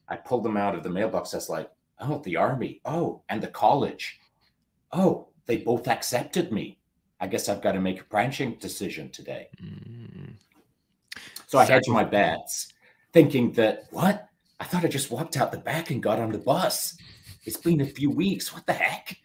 I 0.08 0.16
pulled 0.16 0.44
them 0.44 0.56
out 0.56 0.76
of 0.76 0.84
the 0.84 0.90
mailbox. 0.90 1.34
I 1.34 1.38
was 1.38 1.48
like, 1.48 1.70
oh, 2.00 2.22
the 2.24 2.36
army. 2.36 2.80
Oh, 2.84 3.22
and 3.28 3.42
the 3.42 3.48
college. 3.48 4.20
Oh, 4.92 5.28
they 5.46 5.58
both 5.58 5.88
accepted 5.88 6.52
me. 6.52 6.78
I 7.20 7.26
guess 7.26 7.48
I've 7.48 7.62
got 7.62 7.72
to 7.72 7.80
make 7.80 8.00
a 8.00 8.04
branching 8.04 8.54
decision 8.54 9.10
today. 9.10 9.48
mm 9.60 10.34
So 11.46 11.58
I 11.58 11.64
hedged 11.64 11.88
my 11.88 12.04
bets, 12.04 12.72
thinking 13.12 13.50
that 13.52 13.86
what? 13.90 14.28
I 14.60 14.64
thought 14.64 14.84
I 14.84 14.88
just 14.88 15.10
walked 15.10 15.36
out 15.36 15.52
the 15.52 15.58
back 15.58 15.90
and 15.90 16.02
got 16.02 16.18
on 16.18 16.32
the 16.32 16.38
bus. 16.38 16.96
It's 17.44 17.56
been 17.56 17.80
a 17.80 17.86
few 17.86 18.10
weeks. 18.10 18.52
What 18.52 18.66
the 18.66 18.72
heck? 18.72 19.16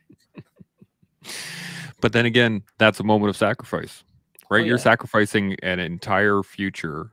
But 2.02 2.12
then 2.12 2.26
again, 2.26 2.64
that's 2.78 3.00
a 3.00 3.04
moment 3.04 3.30
of 3.30 3.38
sacrifice, 3.38 4.04
right? 4.50 4.62
Oh, 4.62 4.66
You're 4.66 4.78
sacrificing 4.78 5.56
an 5.64 5.80
entire 5.80 6.44
future 6.44 7.12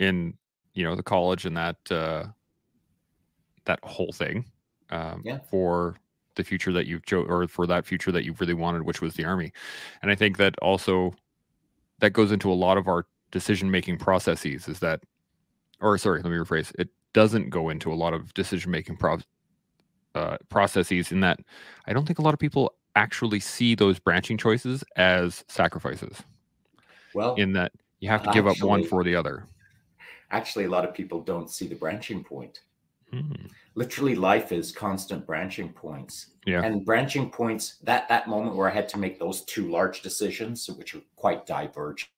in, 0.00 0.34
you 0.74 0.82
know, 0.84 0.96
the 0.96 1.02
college 1.02 1.46
and 1.46 1.56
that 1.56 1.76
uh, 1.90 2.24
that 3.66 3.78
whole 3.84 4.12
thing 4.12 4.44
um, 4.90 5.22
Yeah. 5.24 5.38
for 5.50 5.96
the 6.34 6.42
future 6.44 6.72
that 6.72 6.86
you've 6.86 7.06
chose, 7.06 7.26
or 7.28 7.46
for 7.48 7.66
that 7.68 7.86
future 7.86 8.10
that 8.12 8.24
you've 8.24 8.40
really 8.40 8.52
wanted, 8.54 8.82
which 8.82 9.00
was 9.00 9.14
the 9.14 9.24
army. 9.24 9.52
And 10.02 10.10
I 10.10 10.16
think 10.16 10.36
that 10.38 10.56
also 10.60 11.14
that 12.00 12.10
goes 12.10 12.32
into 12.32 12.50
a 12.50 12.54
lot 12.54 12.76
of 12.78 12.88
our 12.88 13.06
decision 13.30 13.70
making 13.70 13.98
processes. 13.98 14.66
Is 14.68 14.80
that, 14.80 15.02
or 15.80 15.96
sorry, 15.98 16.20
let 16.20 16.30
me 16.30 16.36
rephrase. 16.36 16.74
It 16.78 16.88
doesn't 17.16 17.48
go 17.48 17.70
into 17.70 17.90
a 17.90 17.96
lot 17.96 18.12
of 18.12 18.34
decision 18.34 18.70
making 18.70 18.94
pro- 18.94 19.18
uh, 20.14 20.36
processes 20.50 21.12
in 21.12 21.20
that 21.20 21.40
I 21.86 21.94
don't 21.94 22.04
think 22.04 22.18
a 22.18 22.22
lot 22.22 22.34
of 22.34 22.38
people 22.38 22.74
actually 22.94 23.40
see 23.40 23.74
those 23.74 23.98
branching 23.98 24.36
choices 24.36 24.84
as 24.96 25.42
sacrifices. 25.48 26.22
Well, 27.14 27.34
In 27.36 27.54
that 27.54 27.72
you 28.00 28.10
have 28.10 28.22
to 28.24 28.30
give 28.32 28.46
up 28.46 28.60
one 28.60 28.84
for 28.84 29.02
the 29.02 29.16
other. 29.16 29.46
actually, 30.30 30.66
a 30.66 30.68
lot 30.68 30.84
of 30.84 30.92
people 30.92 31.22
don't 31.22 31.50
see 31.50 31.66
the 31.66 31.74
branching 31.74 32.22
point. 32.22 32.60
Hmm. 33.10 33.46
Literally, 33.74 34.14
life 34.14 34.52
is 34.52 34.70
constant 34.70 35.26
branching 35.26 35.70
points. 35.70 36.32
Yeah. 36.44 36.62
And 36.62 36.84
branching 36.84 37.30
points, 37.30 37.76
that 37.84 38.06
that 38.10 38.28
moment 38.28 38.56
where 38.56 38.68
I 38.68 38.74
had 38.74 38.90
to 38.90 38.98
make 38.98 39.18
those 39.18 39.40
two 39.44 39.70
large 39.70 40.02
decisions, 40.02 40.68
which 40.68 40.94
are 40.94 41.00
quite 41.14 41.46
divergent, 41.46 42.10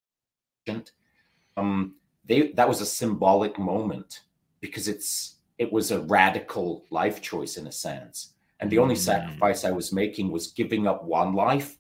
um, 1.57 1.95
they 2.25 2.51
that 2.57 2.69
was 2.69 2.81
a 2.81 2.87
symbolic 2.87 3.61
moment 3.61 4.23
because 4.61 4.89
it's 4.89 5.37
it 5.59 5.73
was 5.73 5.91
a 5.91 6.01
radical 6.03 6.85
life 6.91 7.21
choice 7.21 7.57
in 7.57 7.67
a 7.67 7.73
sense. 7.73 8.35
And 8.61 8.71
the 8.71 8.79
only 8.79 8.95
Mm. 8.95 8.99
sacrifice 8.99 9.65
I 9.65 9.73
was 9.73 9.93
making 9.93 10.31
was 10.31 10.53
giving 10.53 10.87
up 10.87 11.03
one 11.05 11.35
life 11.35 11.79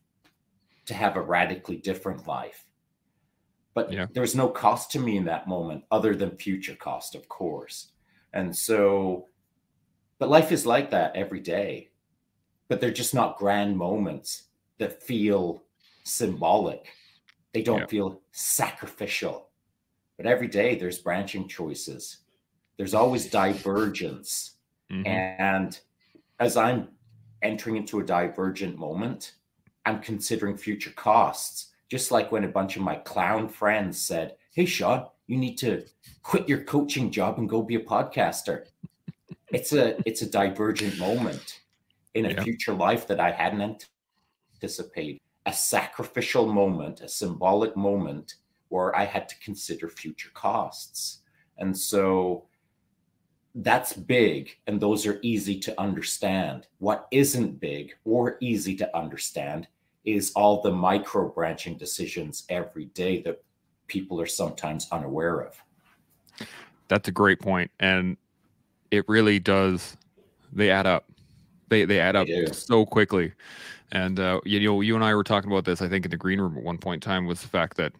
to 0.87 0.95
have 0.95 1.17
a 1.17 1.23
radically 1.23 1.77
different 1.77 2.27
life. 2.27 2.67
But 3.75 3.93
Yeah. 3.93 4.07
there 4.11 4.21
was 4.23 4.35
no 4.35 4.49
cost 4.49 4.91
to 4.93 4.99
me 4.99 5.17
in 5.17 5.25
that 5.27 5.47
moment 5.47 5.85
other 5.93 6.17
than 6.17 6.37
future 6.37 6.75
cost, 6.75 7.15
of 7.15 7.29
course. 7.29 7.93
And 8.33 8.57
so, 8.57 9.29
but 10.19 10.29
life 10.29 10.51
is 10.51 10.67
like 10.67 10.91
that 10.91 11.15
every 11.15 11.41
day. 11.41 11.91
But 12.67 12.81
they're 12.81 12.91
just 12.91 13.15
not 13.15 13.39
grand 13.39 13.77
moments 13.77 14.49
that 14.79 15.03
feel 15.05 15.65
symbolic. 16.03 16.89
They 17.53 17.63
don't 17.63 17.81
Yeah. 17.81 17.87
feel 17.87 18.23
sacrificial. 18.33 19.51
But 20.17 20.27
every 20.27 20.49
day 20.49 20.75
there's 20.75 20.99
branching 20.99 21.47
choices. 21.47 22.25
There's 22.79 22.95
always 22.95 23.27
divergence. 23.29 24.57
Mhm. 24.91 25.07
And 25.07 25.81
as 26.41 26.57
I'm 26.57 26.89
entering 27.43 27.77
into 27.77 28.01
a 28.01 28.05
divergent 28.05 28.79
moment, 28.79 29.35
I'm 29.85 30.01
considering 30.01 30.57
future 30.57 30.93
costs. 30.93 31.73
Just 31.91 32.11
like 32.11 32.31
when 32.33 32.45
a 32.45 32.49
bunch 32.49 32.77
of 32.77 32.83
my 32.83 32.97
clown 32.97 33.49
friends 33.49 34.01
said, 34.01 34.37
Hey, 34.53 34.65
Shaun, 34.65 35.07
you 35.27 35.37
need 35.37 35.57
to 35.59 35.85
quit 36.23 36.49
your 36.49 36.63
coaching 36.65 37.11
job 37.11 37.39
and 37.39 37.49
go 37.49 37.63
be 37.63 37.75
a 37.75 37.81
podcaster. 37.81 38.67
It's 39.51 39.73
a 39.73 39.99
it's 40.07 40.23
a 40.23 40.31
divergent 40.31 40.99
moment 40.99 41.61
in 42.15 42.27
a 42.27 42.31
Yeah. 42.31 42.43
future 42.43 42.75
life 42.75 43.07
that 43.09 43.21
I 43.21 43.31
hadn't 43.31 43.89
anticipated. 44.55 45.21
A 45.47 45.53
sacrificial 45.53 46.47
moment, 46.53 47.01
a 47.01 47.09
symbolic 47.09 47.75
moment 47.77 48.35
where 48.69 48.95
I 48.95 49.05
had 49.05 49.29
to 49.31 49.39
consider 49.41 49.89
future 49.89 50.31
costs. 50.35 51.23
And 51.57 51.77
so 51.77 52.48
that's 53.55 53.93
big 53.93 54.57
and 54.67 54.81
those 54.81 55.07
are 55.07 55.19
easy 55.23 55.59
to 55.61 55.81
understand. 55.81 56.67
What 56.79 57.09
isn't 57.11 57.61
big 57.61 57.95
or 58.05 58.37
easy 58.41 58.77
to 58.77 58.97
understand 58.97 59.67
is 60.05 60.33
all 60.33 60.63
the 60.63 60.71
micro 60.71 61.29
branching 61.29 61.77
decisions 61.77 62.45
every 62.49 62.87
day 62.87 63.21
that 63.23 63.43
people 63.89 64.21
are 64.21 64.27
sometimes 64.27 64.89
unaware 64.93 65.41
of. 65.41 66.49
That's 66.89 67.09
a 67.09 67.13
great 67.13 67.41
point, 67.41 67.71
and 67.81 68.17
it 68.91 69.07
really 69.09 69.39
does. 69.39 69.97
They 70.53 70.71
add 70.71 70.87
up. 70.87 71.11
They 71.69 71.85
they 71.85 72.01
add 72.01 72.17
up 72.17 72.27
so 72.53 72.87
quickly. 72.87 73.33
And 73.93 74.19
uh, 74.19 74.41
you 74.45 74.61
know, 74.61 74.81
you 74.81 74.95
and 74.95 75.05
I 75.05 75.15
were 75.15 75.25
talking 75.25 75.51
about 75.51 75.65
this. 75.65 75.83
I 75.83 75.89
think 75.89 76.05
in 76.05 76.11
the 76.11 76.17
green 76.17 76.41
room 76.41 76.57
at 76.57 76.63
one 76.63 76.79
point 76.79 77.05
in 77.05 77.11
time 77.11 77.27
was 77.27 77.43
the 77.43 77.49
fact 77.49 77.77
that 77.77 77.93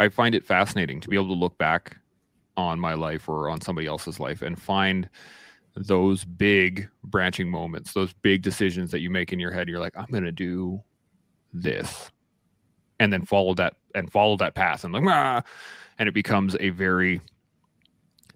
I 0.00 0.08
find 0.08 0.34
it 0.34 0.44
fascinating 0.44 1.00
to 1.00 1.08
be 1.08 1.16
able 1.16 1.28
to 1.28 1.34
look 1.34 1.56
back 1.58 1.96
on 2.56 2.78
my 2.78 2.94
life 2.94 3.28
or 3.28 3.48
on 3.48 3.60
somebody 3.60 3.86
else's 3.86 4.20
life 4.20 4.42
and 4.42 4.60
find 4.60 5.08
those 5.76 6.24
big 6.24 6.88
branching 7.02 7.50
moments, 7.50 7.92
those 7.92 8.12
big 8.12 8.42
decisions 8.42 8.90
that 8.92 9.00
you 9.00 9.10
make 9.10 9.32
in 9.32 9.40
your 9.40 9.50
head. 9.50 9.68
You're 9.68 9.80
like, 9.80 9.96
I'm 9.96 10.06
going 10.06 10.24
to 10.24 10.32
do 10.32 10.82
this, 11.52 12.10
and 13.00 13.12
then 13.12 13.24
follow 13.24 13.54
that 13.54 13.74
and 13.94 14.10
follow 14.10 14.36
that 14.36 14.54
path, 14.54 14.84
and 14.84 14.92
like, 14.92 15.04
ah, 15.06 15.42
and 15.98 16.08
it 16.08 16.12
becomes 16.12 16.56
a 16.60 16.70
very 16.70 17.20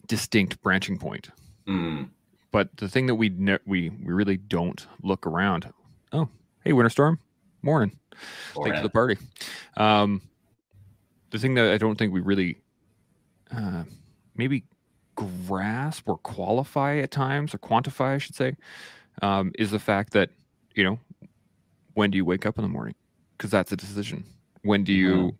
distinct 0.06 0.60
branching 0.62 0.98
point. 0.98 1.30
Hmm. 1.66 2.04
But 2.50 2.76
the 2.76 2.88
thing 2.88 3.06
that 3.06 3.16
we 3.16 3.28
ne- 3.28 3.58
we 3.66 3.90
we 3.90 4.12
really 4.12 4.36
don't 4.36 4.86
look 5.02 5.26
around. 5.26 5.72
Oh, 6.12 6.28
hey, 6.64 6.72
winter 6.72 6.90
storm, 6.90 7.18
morning. 7.62 7.98
Late 8.56 8.74
to 8.74 8.82
the 8.82 8.88
party. 8.88 9.16
Um, 9.76 10.22
the 11.30 11.38
thing 11.38 11.54
that 11.54 11.72
I 11.72 11.78
don't 11.78 11.96
think 11.96 12.12
we 12.12 12.20
really 12.20 12.58
uh, 13.54 13.84
maybe 14.38 14.64
grasp 15.14 16.08
or 16.08 16.16
qualify 16.18 16.98
at 16.98 17.10
times 17.10 17.54
or 17.54 17.58
quantify, 17.58 18.14
I 18.14 18.18
should 18.18 18.36
say, 18.36 18.56
um, 19.20 19.52
is 19.58 19.72
the 19.72 19.78
fact 19.78 20.12
that 20.12 20.30
you 20.74 20.84
know 20.84 20.98
when 21.94 22.10
do 22.10 22.16
you 22.16 22.24
wake 22.24 22.46
up 22.46 22.56
in 22.56 22.62
the 22.62 22.68
morning? 22.68 22.94
Because 23.36 23.50
that's 23.50 23.72
a 23.72 23.76
decision. 23.76 24.24
When 24.62 24.84
do 24.84 24.92
you 24.92 25.36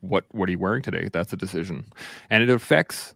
what 0.00 0.24
what 0.32 0.48
are 0.48 0.52
you 0.52 0.58
wearing 0.58 0.82
today? 0.82 1.08
That's 1.12 1.32
a 1.32 1.36
decision, 1.36 1.86
and 2.28 2.42
it 2.42 2.50
affects 2.50 3.14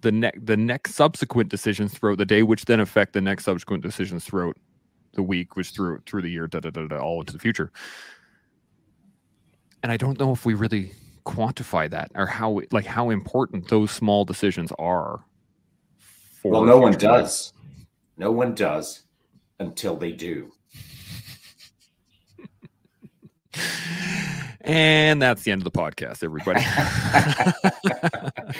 the 0.00 0.12
next 0.12 0.44
the 0.44 0.56
next 0.56 0.94
subsequent 0.94 1.48
decisions 1.48 1.94
throughout 1.94 2.18
the 2.18 2.26
day, 2.26 2.42
which 2.42 2.64
then 2.64 2.80
affect 2.80 3.12
the 3.12 3.20
next 3.20 3.44
subsequent 3.44 3.82
decisions 3.82 4.24
throughout 4.24 4.56
the 5.14 5.22
week, 5.22 5.56
which 5.56 5.70
through 5.70 6.02
through 6.06 6.22
the 6.22 6.30
year, 6.30 6.46
da, 6.46 6.60
da, 6.60 6.70
da, 6.70 6.86
da, 6.86 6.98
all 6.98 7.20
into 7.20 7.32
the 7.32 7.38
future. 7.38 7.70
And 9.82 9.90
I 9.90 9.96
don't 9.96 10.18
know 10.18 10.32
if 10.32 10.44
we 10.44 10.54
really 10.54 10.92
quantify 11.24 11.88
that 11.90 12.10
or 12.14 12.26
how 12.26 12.60
like 12.70 12.86
how 12.86 13.10
important 13.10 13.68
those 13.68 13.90
small 13.90 14.24
decisions 14.24 14.72
are. 14.78 15.24
well, 16.42 16.64
no 16.64 16.78
one 16.78 16.92
does. 16.92 17.52
No 18.16 18.30
one 18.30 18.54
does 18.54 19.02
until 19.58 19.96
they 19.96 20.12
do. 20.12 20.52
And 24.64 25.20
that's 25.20 25.42
the 25.42 25.50
end 25.50 25.60
of 25.60 25.72
the 25.72 25.76
podcast, 25.76 26.22
everybody. 26.22 26.60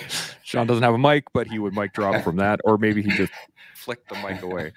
Shaun 0.43 0.67
doesn't 0.67 0.83
have 0.83 0.95
a 0.95 0.99
mic, 0.99 1.25
but 1.33 1.47
he 1.47 1.61
would 1.61 1.75
mic 1.75 1.93
drop 1.93 2.25
from 2.25 2.37
that, 2.37 2.61
or 2.65 2.77
maybe 2.77 3.03
he 3.03 3.11
just 3.11 3.33
flicked 3.77 4.09
the 4.09 4.17
mic 4.17 4.43
away, 4.43 4.73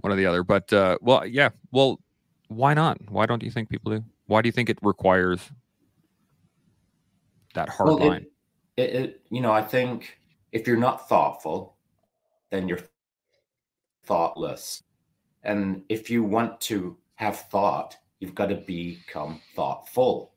one 0.00 0.12
or 0.12 0.16
the 0.16 0.26
other. 0.26 0.44
But 0.44 0.70
uh, 0.72 0.98
well, 1.00 1.26
yeah, 1.26 1.50
well, 1.70 2.00
why 2.48 2.74
not? 2.74 2.98
Why 3.10 3.24
don't 3.24 3.42
you 3.42 3.50
think 3.50 3.70
people 3.70 3.92
do? 3.92 4.04
Why 4.26 4.42
do 4.42 4.48
you 4.48 4.52
think 4.52 4.68
it 4.68 4.78
requires 4.82 5.40
that 7.54 7.68
hard 7.68 7.88
well, 7.90 7.98
line? 7.98 8.26
It, 8.76 8.82
it, 8.82 8.94
it, 8.94 9.20
you 9.30 9.40
know, 9.40 9.52
I 9.52 9.62
think 9.62 10.18
if 10.52 10.66
you're 10.66 10.76
not 10.76 11.08
thoughtful, 11.08 11.76
then 12.50 12.68
you're 12.68 12.80
thoughtless, 14.04 14.82
and 15.44 15.82
if 15.88 16.10
you 16.10 16.22
want 16.22 16.60
to 16.62 16.96
have 17.14 17.38
thought, 17.38 17.96
you've 18.20 18.34
got 18.34 18.46
to 18.46 18.56
become 18.56 19.40
thoughtful 19.54 20.32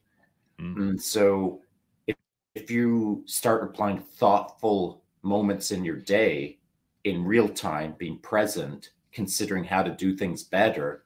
Mm-hmm. 0.59 0.81
And 0.81 1.01
so 1.01 1.61
if, 2.07 2.15
if 2.53 2.71
you 2.71 3.23
start 3.25 3.63
applying 3.63 3.99
thoughtful 3.99 5.03
moments 5.21 5.71
in 5.71 5.83
your 5.83 5.97
day 5.97 6.59
in 7.03 7.23
real 7.23 7.49
time, 7.49 7.95
being 7.97 8.19
present, 8.19 8.91
considering 9.11 9.63
how 9.63 9.83
to 9.83 9.91
do 9.91 10.15
things 10.15 10.43
better, 10.43 11.03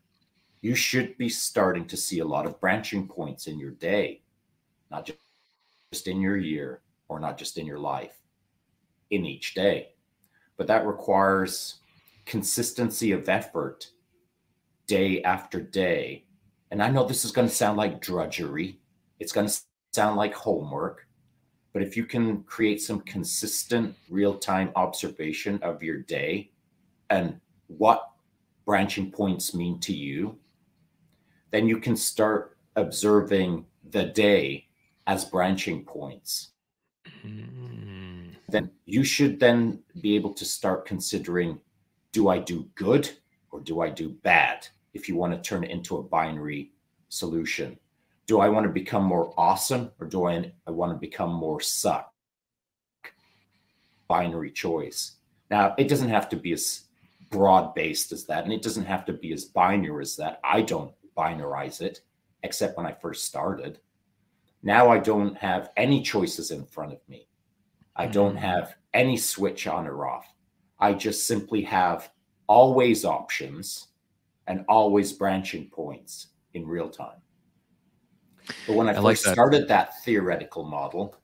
you 0.62 0.76
should 0.76 1.18
be 1.18 1.30
starting 1.30 1.86
to 1.86 1.98
see 1.98 2.20
a 2.20 2.26
lot 2.26 2.46
of 2.46 2.60
branching 2.60 3.08
points 3.08 3.48
in 3.48 3.58
your 3.60 3.72
day, 3.72 4.22
not 4.92 5.06
just 5.06 5.20
in 6.08 6.22
your 6.22 6.38
year 6.38 6.82
or 7.08 7.20
not 7.20 7.38
just 7.38 7.58
in 7.58 7.66
your 7.66 7.80
life, 7.80 8.16
in 9.10 9.26
each 9.26 9.56
day. 9.56 9.90
But 10.56 10.68
that 10.68 10.86
requires 10.86 11.80
consistency 12.26 13.12
of 13.12 13.28
effort 13.28 13.90
day 14.86 15.24
after 15.24 15.60
day. 15.60 16.26
And 16.70 16.84
I 16.84 16.92
know 16.92 17.06
this 17.06 17.26
is 17.26 17.32
going 17.32 17.48
to 17.48 17.54
sound 17.54 17.78
like 17.78 18.02
drudgery, 18.02 18.80
it's 19.20 19.32
going 19.32 19.48
to 19.48 19.62
sound 19.92 20.16
like 20.16 20.34
homework, 20.36 21.08
but 21.74 21.82
if 21.82 21.98
you 21.98 22.06
can 22.06 22.44
create 22.44 22.82
some 22.82 23.02
consistent 23.02 23.96
real 24.10 24.38
time 24.38 24.72
observation 24.76 25.60
of 25.64 25.82
your 25.82 25.98
day 25.98 26.52
and 27.10 27.40
what 27.68 28.12
branching 28.66 29.12
points 29.12 29.56
mean 29.56 29.80
to 29.80 29.94
you, 29.94 30.38
then 31.50 31.68
you 31.68 31.80
can 31.80 31.96
start 31.96 32.58
observing 32.76 33.66
the 33.90 34.06
day 34.06 34.69
as 35.10 35.26
branching 35.26 35.84
points. 35.84 36.52
Mm. 37.26 38.36
Then 38.48 38.72
you 38.86 39.04
should 39.04 39.40
then 39.40 39.80
be 40.02 40.16
able 40.16 40.34
to 40.36 40.46
start 40.46 40.86
considering 40.86 41.60
do 42.12 42.30
I 42.30 42.40
do 42.40 42.70
good 42.76 43.10
or 43.52 43.60
do 43.60 43.82
I 43.82 43.90
do 43.90 44.10
bad 44.10 44.68
if 44.94 45.10
you 45.10 45.16
want 45.16 45.34
to 45.34 45.48
turn 45.48 45.64
it 45.64 45.72
into 45.72 45.98
a 45.98 46.04
binary 46.04 46.72
solution 47.10 47.78
do 48.30 48.40
I 48.40 48.50
want 48.50 48.68
to 48.68 48.72
become 48.72 49.04
more 49.04 49.34
awesome 49.40 49.90
or 50.00 50.06
do 50.06 50.26
I, 50.28 50.54
I 50.68 50.70
want 50.70 50.92
to 50.92 51.00
become 51.00 51.34
more 51.34 51.60
suck? 51.60 52.14
Binary 54.08 54.52
choice. 54.52 55.16
Now, 55.50 55.74
it 55.80 55.88
doesn't 55.88 56.10
have 56.10 56.30
to 56.30 56.36
be 56.36 56.52
as 56.52 56.84
broad 57.32 57.74
based 57.74 58.12
as 58.12 58.26
that, 58.26 58.44
and 58.44 58.54
it 58.54 58.62
doesn't 58.62 58.86
have 58.86 59.04
to 59.06 59.14
be 59.14 59.34
as 59.34 59.46
binary 59.46 60.04
as 60.04 60.16
that. 60.18 60.40
I 60.44 60.62
don't 60.62 60.94
binarize 61.18 61.82
it, 61.82 62.02
except 62.44 62.78
when 62.78 62.86
I 62.86 62.92
first 62.92 63.26
started. 63.26 63.80
Now 64.62 64.90
I 64.90 65.00
don't 65.00 65.38
have 65.38 65.72
any 65.78 66.02
choices 66.02 66.52
in 66.52 66.66
front 66.66 66.94
of 66.94 67.00
me. 67.08 67.28
I 67.96 68.08
don't 68.08 68.36
mm. 68.36 68.40
have 68.40 68.76
any 68.94 69.18
switch 69.18 69.68
on 69.68 69.88
or 69.88 70.08
off. 70.08 70.26
I 70.80 70.94
just 70.94 71.28
simply 71.28 71.62
have 71.64 72.10
always 72.48 73.06
options 73.06 73.88
and 74.48 74.66
always 74.68 75.14
branching 75.14 75.70
points 75.70 76.28
in 76.54 76.68
real 76.68 76.90
time. 76.90 77.22
But 78.66 78.76
when 78.76 78.88
I, 78.88 78.92
I 78.92 78.94
first 78.96 79.04
like 79.04 79.22
that. 79.22 79.34
started 79.34 79.68
that 79.68 80.02
theoretical 80.04 80.64
model, 80.64 81.16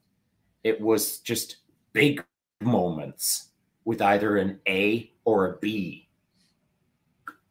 it 0.62 0.80
was 0.80 1.18
just 1.18 1.58
big 1.92 2.24
moments 2.60 3.48
with 3.84 4.00
either 4.02 4.36
an 4.36 4.60
A 4.68 5.12
or 5.24 5.46
a 5.46 5.58
B. 5.58 6.08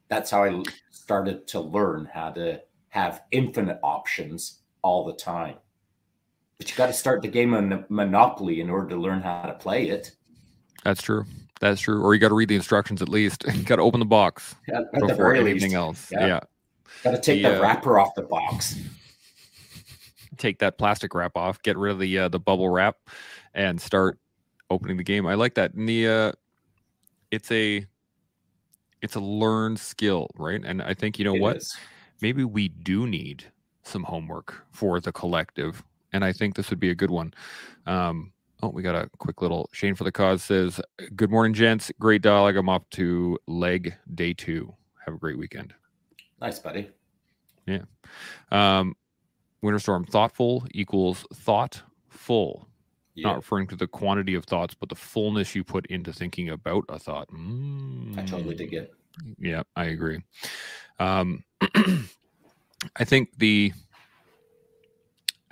That's 0.08 0.32
how 0.32 0.44
I 0.44 0.64
started 0.92 1.48
to 1.48 1.60
learn 1.60 2.10
how 2.14 2.32
to 2.32 2.62
have 2.90 3.24
infinite 3.32 3.80
options 3.84 4.60
all 4.82 5.06
the 5.06 5.14
time. 5.14 5.56
But 6.58 6.70
you 6.70 6.76
got 6.78 6.88
to 6.88 6.94
start 6.94 7.22
the 7.22 7.28
game 7.28 7.54
of 7.54 7.90
Monopoly 7.90 8.62
in 8.62 8.70
order 8.70 8.90
to 8.90 8.96
learn 8.96 9.22
how 9.22 9.44
to 9.44 9.54
play 9.54 9.90
it. 9.90 10.12
That's 10.84 11.02
true. 11.02 11.26
That's 11.60 11.82
true. 11.82 12.02
Or 12.02 12.14
you 12.14 12.20
got 12.20 12.30
to 12.30 12.36
read 12.36 12.50
the 12.50 12.56
instructions 12.56 13.02
at 13.02 13.10
least. 13.10 13.44
you 13.54 13.64
got 13.64 13.78
to 13.78 13.82
open 13.82 14.00
the 14.00 14.06
box 14.06 14.56
yeah, 14.68 14.82
before 14.94 15.36
anything 15.36 15.74
else. 15.74 16.10
Yeah. 16.12 16.28
yeah. 16.28 16.40
Got 17.04 17.12
to 17.12 17.22
take 17.22 17.44
the, 17.44 17.56
the 17.56 17.62
wrapper 17.62 18.00
off 18.00 18.16
the 18.16 18.24
box 18.24 18.78
take 20.38 20.60
that 20.60 20.78
plastic 20.78 21.14
wrap 21.14 21.36
off, 21.36 21.62
get 21.62 21.78
rid 21.78 21.92
of 21.92 22.00
the 22.00 22.20
uh, 22.20 22.30
the 22.30 22.40
bubble 22.40 22.70
wrap, 22.70 22.98
and 23.54 23.80
start 23.80 24.20
opening 24.70 24.98
the 24.98 25.04
game. 25.04 25.26
I 25.26 25.36
like 25.36 25.56
that. 25.56 25.74
And 25.74 25.88
the 25.88 26.08
uh, 26.08 26.32
it's 27.32 27.52
a 27.52 27.86
it's 29.02 29.16
a 29.16 29.20
learned 29.20 29.80
skill, 29.80 30.30
right? 30.36 30.62
And 30.64 30.82
I 30.82 30.94
think 30.94 31.20
you 31.20 31.26
know 31.26 31.36
it 31.36 31.42
what, 31.42 31.58
is. 31.58 31.78
maybe 32.22 32.44
we 32.44 32.70
do 32.70 33.08
need 33.08 33.46
some 33.84 34.04
homework 34.04 34.66
for 34.72 35.00
the 35.00 35.12
collective, 35.12 35.84
and 36.16 36.24
I 36.24 36.32
think 36.32 36.56
this 36.56 36.70
would 36.70 36.80
be 36.80 36.92
a 36.92 36.96
good 36.96 37.12
one. 37.12 37.34
Um, 37.86 38.32
oh, 38.64 38.70
we 38.70 38.82
got 38.82 38.96
a 38.96 39.10
quick 39.18 39.42
little 39.42 39.70
Shane 39.74 39.96
for 39.96 40.06
the 40.06 40.14
cause 40.14 40.42
says, 40.42 40.80
"Good 41.16 41.30
morning, 41.30 41.54
gents. 41.54 41.92
Great 42.00 42.22
dialogue. 42.22 42.56
I'm 42.56 42.70
off 42.70 42.90
to 42.92 43.38
leg 43.48 43.94
day 44.14 44.34
two. 44.34 44.74
Have 45.06 45.16
a 45.16 45.18
great 45.18 45.38
weekend." 45.38 45.74
Nice, 46.40 46.58
buddy. 46.60 46.90
Yeah. 47.68 47.82
Um, 48.50 48.96
Winterstorm 49.62 50.08
thoughtful 50.10 50.66
equals 50.72 51.26
thoughtful. 51.34 52.70
Yeah. 53.14 53.28
Not 53.28 53.36
referring 53.38 53.68
to 53.68 53.76
the 53.76 53.88
quantity 53.88 54.36
of 54.36 54.46
thoughts, 54.46 54.74
but 54.74 54.88
the 54.88 54.96
fullness 54.96 55.54
you 55.54 55.64
put 55.66 55.86
into 55.88 56.14
thinking 56.14 56.50
about 56.50 56.86
a 56.88 56.98
thought. 56.98 57.30
Mm. 57.30 58.18
I 58.18 58.24
totally 58.24 58.56
dig 58.56 58.74
it. 58.74 58.94
Yeah, 59.38 59.64
I 59.76 59.86
agree. 59.86 60.22
Um, 61.00 61.44
I 62.98 63.04
think 63.04 63.38
the 63.38 63.74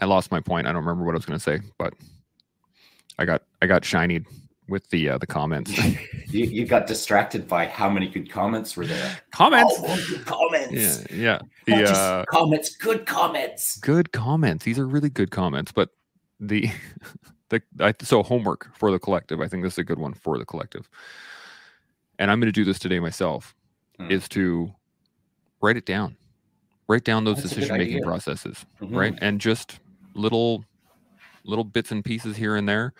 I 0.03 0.05
lost 0.05 0.31
my 0.31 0.41
point. 0.41 0.67
I 0.67 0.73
don't 0.73 0.83
remember 0.83 1.05
what 1.05 1.15
I 1.15 1.17
was 1.17 1.25
going 1.25 1.39
to 1.39 1.43
say, 1.43 1.61
but 1.77 1.93
I 3.17 3.23
got 3.23 3.43
I 3.61 3.67
got 3.67 3.83
shinied 3.83 4.25
with 4.67 4.89
the 4.89 5.11
uh, 5.11 5.17
the 5.17 5.25
comments. 5.25 5.71
you, 6.27 6.43
you 6.43 6.65
got 6.65 6.87
distracted 6.87 7.47
by 7.47 7.67
how 7.67 7.89
many 7.89 8.09
good 8.09 8.29
comments 8.29 8.75
were 8.75 8.85
there. 8.85 9.17
Comments, 9.31 9.73
oh, 9.77 10.05
good 10.09 10.25
comments. 10.25 11.05
Yeah, 11.09 11.39
yeah. 11.65 11.85
The, 11.85 11.89
uh, 11.89 12.25
comments, 12.25 12.75
good 12.75 13.05
comments. 13.05 13.77
Good 13.77 14.11
comments. 14.11 14.65
These 14.65 14.77
are 14.77 14.85
really 14.85 15.09
good 15.09 15.31
comments. 15.31 15.71
But 15.71 15.91
the 16.37 16.69
the 17.49 17.61
I, 17.79 17.93
so 18.01 18.23
homework 18.23 18.75
for 18.75 18.91
the 18.91 18.99
collective. 18.99 19.39
I 19.39 19.47
think 19.47 19.63
this 19.63 19.75
is 19.75 19.79
a 19.79 19.83
good 19.85 19.99
one 19.99 20.13
for 20.13 20.37
the 20.37 20.45
collective. 20.45 20.89
And 22.19 22.29
I'm 22.29 22.41
going 22.41 22.51
to 22.51 22.51
do 22.51 22.65
this 22.65 22.77
today 22.77 22.99
myself. 22.99 23.55
Hmm. 23.97 24.11
Is 24.11 24.27
to 24.29 24.69
write 25.61 25.77
it 25.77 25.85
down. 25.85 26.17
Write 26.89 27.05
down 27.05 27.23
those 27.23 27.41
decision 27.41 27.77
making 27.77 28.03
processes, 28.03 28.65
mm-hmm. 28.81 28.95
right? 28.95 29.17
And 29.21 29.39
just 29.39 29.79
little 30.15 30.63
little 31.45 31.63
bits 31.63 31.91
and 31.91 32.05
pieces 32.05 32.37
here 32.37 32.55
and 32.55 32.69
there 32.69 32.93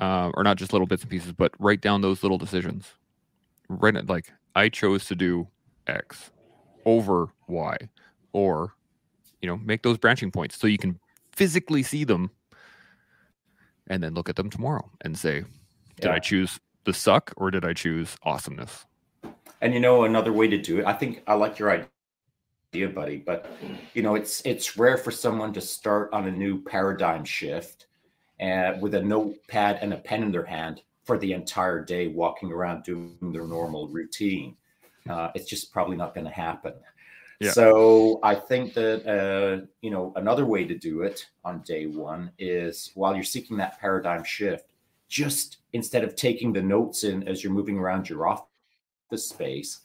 uh, 0.00 0.30
or 0.34 0.42
not 0.42 0.56
just 0.56 0.72
little 0.72 0.86
bits 0.86 1.02
and 1.02 1.10
pieces, 1.10 1.32
but 1.32 1.52
write 1.58 1.80
down 1.80 2.00
those 2.00 2.22
little 2.22 2.38
decisions. 2.38 2.94
Write 3.68 3.96
it 3.96 4.08
like 4.08 4.32
I 4.54 4.68
chose 4.68 5.04
to 5.06 5.14
do 5.14 5.48
X 5.86 6.30
over 6.84 7.28
Y, 7.46 7.76
or 8.32 8.74
you 9.40 9.48
know, 9.48 9.56
make 9.58 9.82
those 9.82 9.98
branching 9.98 10.30
points 10.30 10.56
so 10.56 10.66
you 10.66 10.78
can 10.78 10.98
physically 11.32 11.82
see 11.82 12.04
them, 12.04 12.30
and 13.86 14.02
then 14.02 14.14
look 14.14 14.28
at 14.28 14.36
them 14.36 14.50
tomorrow 14.50 14.90
and 15.02 15.18
say, 15.18 15.44
did 15.96 16.06
yeah. 16.06 16.12
I 16.12 16.18
choose 16.18 16.58
the 16.84 16.92
suck 16.92 17.32
or 17.36 17.50
did 17.50 17.64
I 17.64 17.72
choose 17.72 18.16
awesomeness? 18.22 18.86
And 19.60 19.72
you 19.72 19.80
know, 19.80 20.04
another 20.04 20.32
way 20.32 20.48
to 20.48 20.58
do 20.58 20.80
it, 20.80 20.86
I 20.86 20.92
think 20.92 21.22
I 21.26 21.34
like 21.34 21.58
your 21.58 21.70
idea, 22.74 22.88
buddy, 22.88 23.18
but 23.18 23.46
you 23.94 24.02
know, 24.02 24.16
it's 24.16 24.42
it's 24.44 24.76
rare 24.76 24.96
for 24.96 25.12
someone 25.12 25.52
to 25.52 25.60
start 25.60 26.12
on 26.12 26.26
a 26.26 26.30
new 26.30 26.60
paradigm 26.60 27.24
shift 27.24 27.86
and 28.40 28.82
with 28.82 28.94
a 28.94 29.02
notepad 29.02 29.78
and 29.80 29.92
a 29.94 29.96
pen 29.96 30.24
in 30.24 30.32
their 30.32 30.44
hand 30.44 30.82
for 31.04 31.16
the 31.16 31.32
entire 31.32 31.84
day, 31.84 32.08
walking 32.08 32.50
around 32.50 32.82
doing 32.82 33.16
their 33.32 33.46
normal 33.46 33.86
routine. 33.88 34.56
Uh, 35.08 35.28
it's 35.36 35.48
just 35.48 35.72
probably 35.72 35.96
not 35.96 36.14
going 36.14 36.26
to 36.26 36.32
happen. 36.32 36.72
Yeah. 37.40 37.52
So 37.52 38.18
I 38.24 38.34
think 38.34 38.74
that 38.74 39.06
uh, 39.06 39.66
you 39.80 39.90
know 39.90 40.12
another 40.16 40.44
way 40.44 40.64
to 40.64 40.76
do 40.76 41.02
it 41.02 41.24
on 41.44 41.60
day 41.60 41.86
one 41.86 42.32
is 42.38 42.90
while 42.96 43.14
you're 43.14 43.22
seeking 43.22 43.56
that 43.58 43.78
paradigm 43.78 44.24
shift, 44.24 44.72
just 45.08 45.58
instead 45.74 46.02
of 46.02 46.16
taking 46.16 46.52
the 46.52 46.62
notes 46.62 47.04
in 47.04 47.28
as 47.28 47.44
you're 47.44 47.52
moving 47.52 47.78
around 47.78 48.08
your 48.08 48.26
office 48.26 49.28
space, 49.28 49.80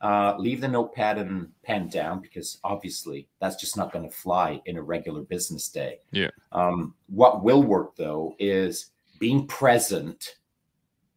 uh, 0.00 0.34
leave 0.38 0.60
the 0.60 0.68
notepad 0.68 1.18
and 1.18 1.48
pen 1.62 1.88
down 1.88 2.20
because 2.20 2.58
obviously 2.62 3.28
that's 3.40 3.56
just 3.56 3.76
not 3.76 3.92
going 3.92 4.08
to 4.08 4.14
fly 4.14 4.60
in 4.66 4.76
a 4.76 4.82
regular 4.82 5.22
business 5.22 5.68
day. 5.68 5.98
Yeah. 6.12 6.30
Um, 6.52 6.94
what 7.08 7.42
will 7.42 7.62
work 7.62 7.96
though 7.96 8.34
is 8.38 8.92
being 9.18 9.46
present 9.46 10.36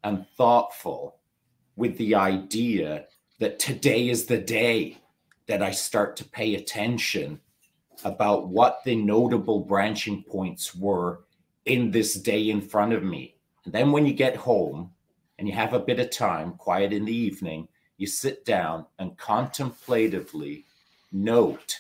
and 0.04 0.26
thoughtful 0.36 1.18
with 1.76 1.98
the 1.98 2.16
idea 2.16 3.06
that 3.40 3.60
today 3.60 4.10
is 4.10 4.26
the 4.26 4.38
day 4.38 4.98
that 5.48 5.62
I 5.62 5.72
start 5.72 6.16
to 6.18 6.26
pay 6.26 6.56
attention 6.56 7.40
about 8.04 8.48
what 8.48 8.80
the 8.84 8.96
notable 8.96 9.60
branching 9.60 10.24
points 10.24 10.74
were 10.76 11.22
in 11.66 11.92
this 11.92 12.16
day 12.16 12.50
in 12.50 12.62
front 12.62 12.94
of 12.94 13.04
me. 13.04 13.36
And 13.66 13.74
then 13.74 13.92
when 13.92 14.06
you 14.06 14.14
get 14.14 14.36
home 14.36 14.92
and 15.38 15.48
you 15.48 15.54
have 15.54 15.74
a 15.74 15.80
bit 15.80 16.00
of 16.00 16.10
time, 16.10 16.54
quiet 16.54 16.94
in 16.94 17.06
the 17.06 17.16
evening, 17.16 17.68
you 18.02 18.08
sit 18.08 18.44
down 18.46 18.84
and 18.98 19.16
contemplatively 19.16 20.66
note 21.12 21.78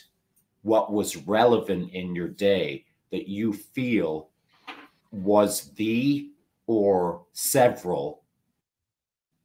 what 0.61 0.93
was 0.93 1.17
relevant 1.17 1.91
in 1.93 2.13
your 2.13 2.27
day 2.27 2.85
that 3.11 3.27
you 3.27 3.51
feel 3.51 4.29
was 5.11 5.71
the 5.71 6.29
or 6.67 7.23
several 7.33 8.21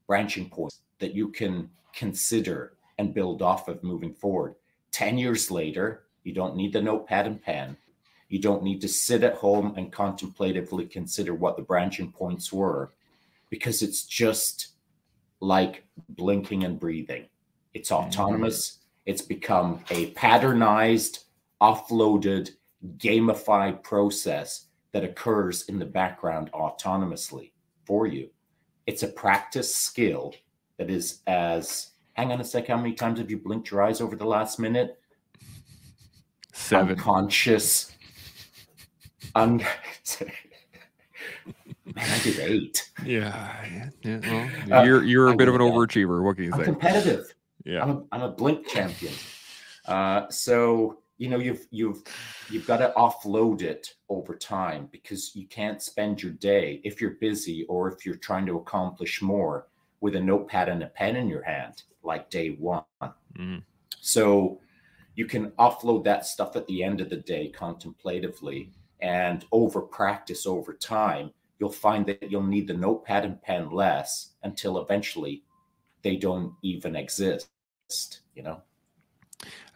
branching 0.07 0.51
points 0.51 0.81
that 0.99 1.14
you 1.14 1.29
can 1.29 1.70
consider 1.95 2.74
and 2.99 3.14
build 3.14 3.41
off 3.41 3.68
of 3.68 3.83
moving 3.83 4.12
forward. 4.12 4.55
10 4.93 5.16
years 5.16 5.51
later, 5.51 6.03
you 6.24 6.35
don't 6.35 6.57
need 6.57 6.74
the 6.74 6.83
notepad 6.83 7.27
and 7.27 7.43
pen. 7.43 7.74
You 8.29 8.39
don't 8.39 8.62
need 8.62 8.83
to 8.83 8.89
sit 8.89 9.22
at 9.22 9.37
home 9.37 9.72
and 9.79 9.91
contemplatively 9.91 10.85
consider 10.85 11.33
what 11.33 11.57
the 11.57 11.62
branching 11.62 12.12
points 12.12 12.53
were 12.53 12.93
because 13.49 13.81
it's 13.81 14.05
just 14.05 14.76
like 15.41 15.84
blinking 16.11 16.64
and 16.64 16.78
breathing. 16.78 17.26
It's 17.74 17.91
mm-hmm. 17.91 18.09
autonomous. 18.09 18.78
It's 19.05 19.22
become 19.22 19.84
a 19.91 20.12
patternized, 20.12 21.24
offloaded, 21.61 22.51
gamified 22.99 23.82
process 23.82 24.66
that 24.93 25.05
occurs 25.05 25.64
in 25.68 25.78
the 25.78 25.84
background 25.84 26.51
autonomously 26.53 27.53
for 27.84 28.07
you. 28.07 28.30
It's 28.87 29.03
a 29.03 29.09
practice 29.09 29.74
skill 29.74 30.34
that 30.78 30.91
is 30.91 31.20
as 31.26 31.91
hang 32.14 32.32
on 32.32 32.41
a 32.41 32.45
sec, 32.45 32.68
how 32.68 32.76
many 32.76 32.95
times 32.95 33.18
have 33.18 33.30
you 33.30 33.39
blinked 33.39 33.70
your 33.70 33.82
eyes 33.82 34.01
over 34.01 34.16
the 34.16 34.26
last 34.26 34.59
minute? 34.59 34.99
Seven. 36.53 36.97
Unconscious. 36.97 37.93
Un- 39.34 39.62
Man, 41.97 42.11
I 42.11 42.18
did 42.22 42.38
eight. 42.40 42.90
Yeah, 43.05 43.88
yeah. 44.05 44.20
Well, 44.68 44.80
uh, 44.80 44.84
you're 44.84 45.03
you're 45.03 45.28
a 45.28 45.32
I 45.32 45.36
bit 45.36 45.49
of 45.49 45.55
an 45.55 45.62
overachiever. 45.62 46.22
What 46.22 46.36
can 46.36 46.44
you 46.44 46.53
I'm 46.53 46.61
say? 46.61 46.64
Competitive. 46.66 47.34
Yeah, 47.64 47.82
I'm 47.82 47.90
a, 47.90 48.03
I'm 48.12 48.22
a 48.22 48.28
blink 48.28 48.68
champion. 48.68 49.14
Uh, 49.86 50.28
so 50.28 50.99
you 51.16 51.30
know 51.30 51.38
you've 51.38 51.66
you've 51.70 52.03
you've 52.51 52.66
got 52.66 52.78
to 52.78 52.92
offload 52.99 53.62
it 53.62 53.94
over 54.11 54.34
time 54.34 54.90
because 54.92 55.34
you 55.34 55.47
can't 55.47 55.80
spend 55.80 56.22
your 56.22 56.32
day 56.32 56.82
if 56.84 57.01
you're 57.01 57.12
busy 57.12 57.64
or 57.64 57.90
if 57.90 58.05
you're 58.05 58.16
trying 58.16 58.44
to 58.44 58.59
accomplish 58.59 59.22
more 59.22 59.68
with 60.03 60.16
a 60.16 60.20
notepad 60.20 60.68
and 60.68 60.82
a 60.82 60.88
pen 60.88 61.16
in 61.16 61.28
your 61.28 61.42
hand 61.42 61.84
like 62.03 62.28
day 62.28 62.51
one. 62.51 62.84
Mm. 63.38 63.62
So 64.01 64.61
you 65.14 65.24
can 65.24 65.51
offload 65.53 66.05
that 66.05 66.26
stuff 66.26 66.57
at 66.57 66.66
the 66.66 66.84
end 66.84 67.01
of 67.01 67.09
the 67.09 67.16
day 67.16 67.49
contemplatively 67.49 68.70
and 69.01 69.47
over 69.51 69.80
practice 69.80 70.47
over 70.47 70.74
time 70.74 71.30
you'll 71.59 71.71
find 71.71 72.07
that 72.07 72.31
you'll 72.31 72.43
need 72.43 72.69
the 72.69 72.75
notepad 72.75 73.25
and 73.25 73.41
pen 73.43 73.71
less 73.71 74.31
until 74.43 74.79
eventually 74.79 75.43
they 76.03 76.17
don't 76.17 76.53
even 76.63 76.95
exist 76.97 77.49
you 78.35 78.43
know? 78.43 78.61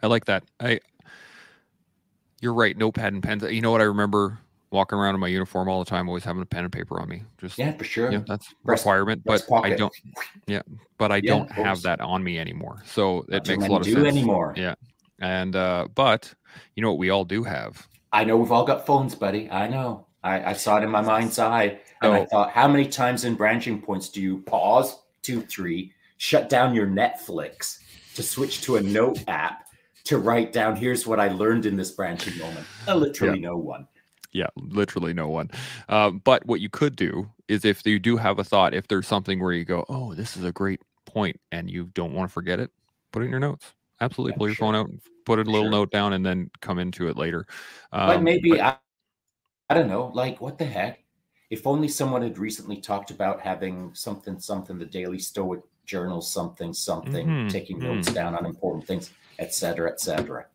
I 0.01 0.07
like 0.07 0.25
that. 0.25 0.43
I 0.59 0.79
you're 2.41 2.53
right 2.53 2.75
notepad 2.77 3.13
and 3.13 3.21
pens. 3.21 3.43
You 3.43 3.61
know 3.61 3.71
what 3.71 3.81
i 3.81 3.85
remember 3.85 4.39
walking 4.71 4.97
around 4.97 5.15
in 5.15 5.21
my 5.21 5.27
uniform 5.27 5.67
all 5.67 5.83
the 5.83 5.89
time 5.89 6.07
always 6.07 6.23
having 6.23 6.41
a 6.41 6.45
pen 6.45 6.63
and 6.63 6.71
paper 6.73 6.99
on 6.99 7.09
me? 7.09 7.23
Just 7.37 7.57
yeah 7.57 7.71
for 7.73 7.83
sure. 7.83 8.11
Yeah 8.11 8.21
that's 8.27 8.53
Breast, 8.63 8.81
requirement 8.81 9.23
but 9.25 9.43
i 9.63 9.71
don't 9.71 9.93
yeah 10.47 10.61
but 10.97 11.11
i 11.11 11.17
yeah, 11.17 11.31
don't 11.31 11.51
have 11.51 11.81
that 11.83 12.01
on 12.01 12.23
me 12.23 12.39
anymore. 12.39 12.81
So 12.85 13.25
it 13.29 13.47
makes 13.47 13.67
a 13.67 13.71
lot 13.71 13.81
of 13.81 13.87
sense. 13.87 14.07
anymore. 14.07 14.53
Yeah 14.57 14.75
and 15.19 15.55
uh 15.55 15.87
but 15.93 16.33
you 16.75 16.81
know 16.81 16.89
what 16.89 16.97
we 16.99 17.09
all 17.09 17.25
do 17.25 17.43
have? 17.43 17.87
I 18.11 18.23
know 18.23 18.37
we've 18.37 18.51
all 18.51 18.65
got 18.65 18.85
phones 18.85 19.15
buddy. 19.15 19.49
I 19.49 19.67
know 19.67 20.07
I, 20.23 20.51
I 20.51 20.53
saw 20.53 20.77
it 20.77 20.83
in 20.83 20.89
my 20.89 21.01
mind's 21.01 21.39
eye, 21.39 21.79
and 22.01 22.11
oh. 22.11 22.13
I 22.13 22.25
thought, 22.25 22.51
how 22.51 22.67
many 22.67 22.87
times 22.87 23.25
in 23.25 23.35
branching 23.35 23.81
points 23.81 24.09
do 24.09 24.21
you 24.21 24.39
pause, 24.39 24.99
two, 25.21 25.41
three, 25.41 25.93
shut 26.17 26.49
down 26.49 26.75
your 26.75 26.87
Netflix 26.87 27.79
to 28.15 28.23
switch 28.23 28.61
to 28.61 28.75
a 28.75 28.81
note 28.81 29.23
app 29.27 29.67
to 30.05 30.17
write 30.17 30.53
down, 30.53 30.75
here's 30.75 31.05
what 31.05 31.19
I 31.19 31.29
learned 31.29 31.65
in 31.65 31.75
this 31.75 31.91
branching 31.91 32.37
moment? 32.37 32.65
Uh, 32.87 32.95
literally 32.95 33.39
yeah. 33.39 33.49
no 33.49 33.57
one. 33.57 33.87
Yeah, 34.31 34.47
literally 34.55 35.13
no 35.13 35.27
one. 35.27 35.51
Um, 35.89 36.21
but 36.23 36.45
what 36.45 36.61
you 36.61 36.69
could 36.69 36.95
do 36.95 37.29
is 37.47 37.65
if 37.65 37.85
you 37.85 37.99
do 37.99 38.17
have 38.17 38.39
a 38.39 38.43
thought, 38.43 38.73
if 38.73 38.87
there's 38.87 39.07
something 39.07 39.39
where 39.39 39.51
you 39.51 39.65
go, 39.65 39.85
oh, 39.89 40.13
this 40.13 40.37
is 40.37 40.43
a 40.43 40.51
great 40.51 40.81
point, 41.05 41.39
and 41.51 41.69
you 41.69 41.85
don't 41.93 42.13
want 42.13 42.29
to 42.29 42.33
forget 42.33 42.59
it, 42.59 42.71
put 43.11 43.21
it 43.21 43.25
in 43.25 43.31
your 43.31 43.39
notes. 43.39 43.73
Absolutely, 43.99 44.33
yeah, 44.33 44.37
pull 44.37 44.47
your 44.47 44.55
sure. 44.55 44.67
phone 44.67 44.75
out, 44.75 44.89
put 45.25 45.39
a 45.39 45.43
little 45.43 45.63
sure. 45.63 45.71
note 45.71 45.91
down, 45.91 46.13
and 46.13 46.25
then 46.25 46.49
come 46.61 46.79
into 46.79 47.07
it 47.07 47.17
later. 47.17 47.45
Um, 47.91 48.07
but 48.07 48.23
maybe 48.23 48.51
but, 48.51 48.81
I, 49.71 49.73
don't 49.73 49.87
know, 49.87 50.11
like 50.13 50.41
what 50.41 50.57
the 50.57 50.65
heck? 50.65 51.03
If 51.49 51.65
only 51.65 51.87
someone 51.87 52.21
had 52.21 52.37
recently 52.37 52.81
talked 52.81 53.09
about 53.09 53.39
having 53.39 53.93
something, 53.93 54.37
something, 54.37 54.77
the 54.77 54.85
Daily 54.85 55.17
Stoic 55.17 55.61
Journal, 55.85 56.21
something, 56.21 56.73
something, 56.73 57.25
mm-hmm. 57.25 57.47
taking 57.47 57.77
mm-hmm. 57.77 57.95
notes 57.95 58.11
down 58.11 58.35
on 58.35 58.45
important 58.45 58.85
things, 58.85 59.11
etc., 59.39 59.91
etc. 59.91 60.45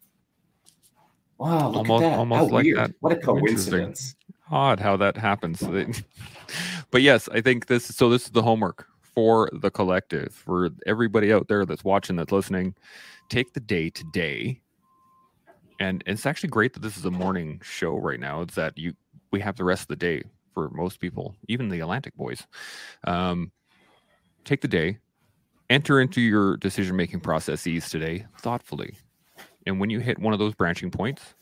Wow, 1.38 1.68
look 1.68 1.88
almost, 1.88 2.04
at 2.04 2.16
that! 2.16 2.34
How 2.36 2.44
like 2.44 2.64
weird! 2.64 2.78
That. 2.78 2.90
What 3.00 3.12
a 3.12 3.16
coincidence! 3.16 4.16
Odd 4.50 4.80
how 4.80 4.98
that 4.98 5.16
happens. 5.16 5.62
but 6.90 7.00
yes, 7.00 7.28
I 7.30 7.40
think 7.40 7.66
this. 7.66 7.86
So 7.86 8.10
this 8.10 8.24
is 8.24 8.30
the 8.30 8.42
homework 8.42 8.86
for 9.00 9.48
the 9.54 9.70
collective, 9.70 10.34
for 10.34 10.70
everybody 10.86 11.32
out 11.32 11.48
there 11.48 11.64
that's 11.64 11.84
watching, 11.84 12.16
that's 12.16 12.32
listening. 12.32 12.74
Take 13.30 13.54
the 13.54 13.60
day 13.60 13.88
today 13.88 14.60
and 15.78 16.02
it's 16.06 16.26
actually 16.26 16.48
great 16.48 16.72
that 16.74 16.80
this 16.80 16.96
is 16.96 17.04
a 17.04 17.10
morning 17.10 17.60
show 17.62 17.96
right 17.96 18.20
now. 18.20 18.42
It's 18.42 18.54
that 18.54 18.76
you 18.78 18.94
we 19.36 19.42
have 19.42 19.56
the 19.56 19.64
rest 19.64 19.82
of 19.82 19.88
the 19.88 19.96
day 19.96 20.22
for 20.54 20.70
most 20.70 20.98
people, 20.98 21.36
even 21.46 21.68
the 21.68 21.80
Atlantic 21.80 22.16
boys. 22.16 22.46
Um, 23.04 23.52
take 24.46 24.62
the 24.62 24.68
day, 24.68 24.96
enter 25.68 26.00
into 26.00 26.22
your 26.22 26.56
decision 26.56 26.96
making 26.96 27.20
processes 27.20 27.90
today 27.90 28.24
thoughtfully. 28.40 28.94
And 29.66 29.78
when 29.78 29.90
you 29.90 30.00
hit 30.00 30.18
one 30.18 30.32
of 30.32 30.38
those 30.38 30.54
branching 30.54 30.90
points, 30.90 31.34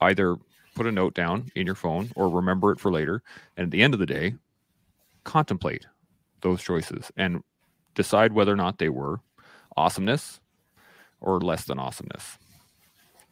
either 0.00 0.36
put 0.74 0.86
a 0.86 0.90
note 0.90 1.14
down 1.14 1.52
in 1.54 1.66
your 1.66 1.76
phone 1.76 2.10
or 2.16 2.28
remember 2.28 2.72
it 2.72 2.80
for 2.80 2.90
later. 2.90 3.22
And 3.56 3.66
at 3.66 3.70
the 3.70 3.84
end 3.84 3.94
of 3.94 4.00
the 4.00 4.06
day, 4.06 4.34
contemplate 5.22 5.86
those 6.40 6.64
choices 6.64 7.12
and 7.16 7.44
decide 7.94 8.32
whether 8.32 8.52
or 8.52 8.56
not 8.56 8.78
they 8.78 8.88
were 8.88 9.20
awesomeness 9.76 10.40
or 11.20 11.40
less 11.40 11.64
than 11.64 11.78
awesomeness. 11.78 12.38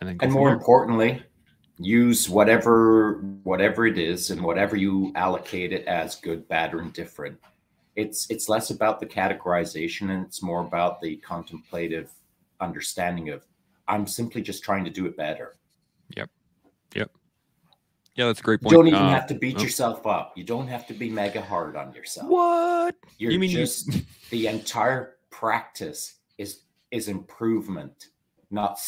And, 0.00 0.08
then 0.08 0.18
and 0.20 0.32
more 0.32 0.52
importantly, 0.52 1.20
use 1.84 2.28
whatever 2.28 3.14
whatever 3.42 3.86
it 3.86 3.98
is 3.98 4.30
and 4.30 4.40
whatever 4.40 4.76
you 4.76 5.12
allocate 5.14 5.72
it 5.72 5.86
as 5.86 6.16
good 6.16 6.46
bad 6.48 6.74
or 6.74 6.80
indifferent. 6.80 7.38
It's 7.96 8.30
it's 8.30 8.48
less 8.48 8.70
about 8.70 9.00
the 9.00 9.06
categorization 9.06 10.10
and 10.10 10.24
it's 10.24 10.42
more 10.42 10.60
about 10.60 11.00
the 11.00 11.16
contemplative 11.16 12.10
understanding 12.60 13.30
of 13.30 13.44
i'm 13.88 14.06
simply 14.06 14.40
just 14.40 14.62
trying 14.62 14.84
to 14.84 14.90
do 14.90 15.06
it 15.06 15.16
better. 15.16 15.54
Yep. 16.16 16.30
Yep. 16.94 17.10
Yeah 18.14 18.26
that's 18.26 18.40
a 18.40 18.42
great 18.42 18.60
point. 18.60 18.72
you 18.72 18.78
don't 18.78 18.88
even 18.88 19.02
uh, 19.02 19.10
have 19.10 19.26
to 19.26 19.34
beat 19.34 19.58
oh. 19.58 19.62
yourself 19.62 20.06
up. 20.06 20.32
You 20.36 20.44
don't 20.44 20.68
have 20.68 20.86
to 20.86 20.94
be 20.94 21.10
mega 21.10 21.42
hard 21.42 21.76
on 21.76 21.92
yourself. 21.92 22.28
What? 22.28 22.94
You're 23.18 23.32
you 23.32 23.38
mean 23.38 23.50
just 23.50 23.92
you... 23.92 24.02
the 24.30 24.46
entire 24.46 25.16
practice 25.30 26.18
is 26.38 26.60
is 26.90 27.08
improvement 27.08 28.08
not 28.52 28.78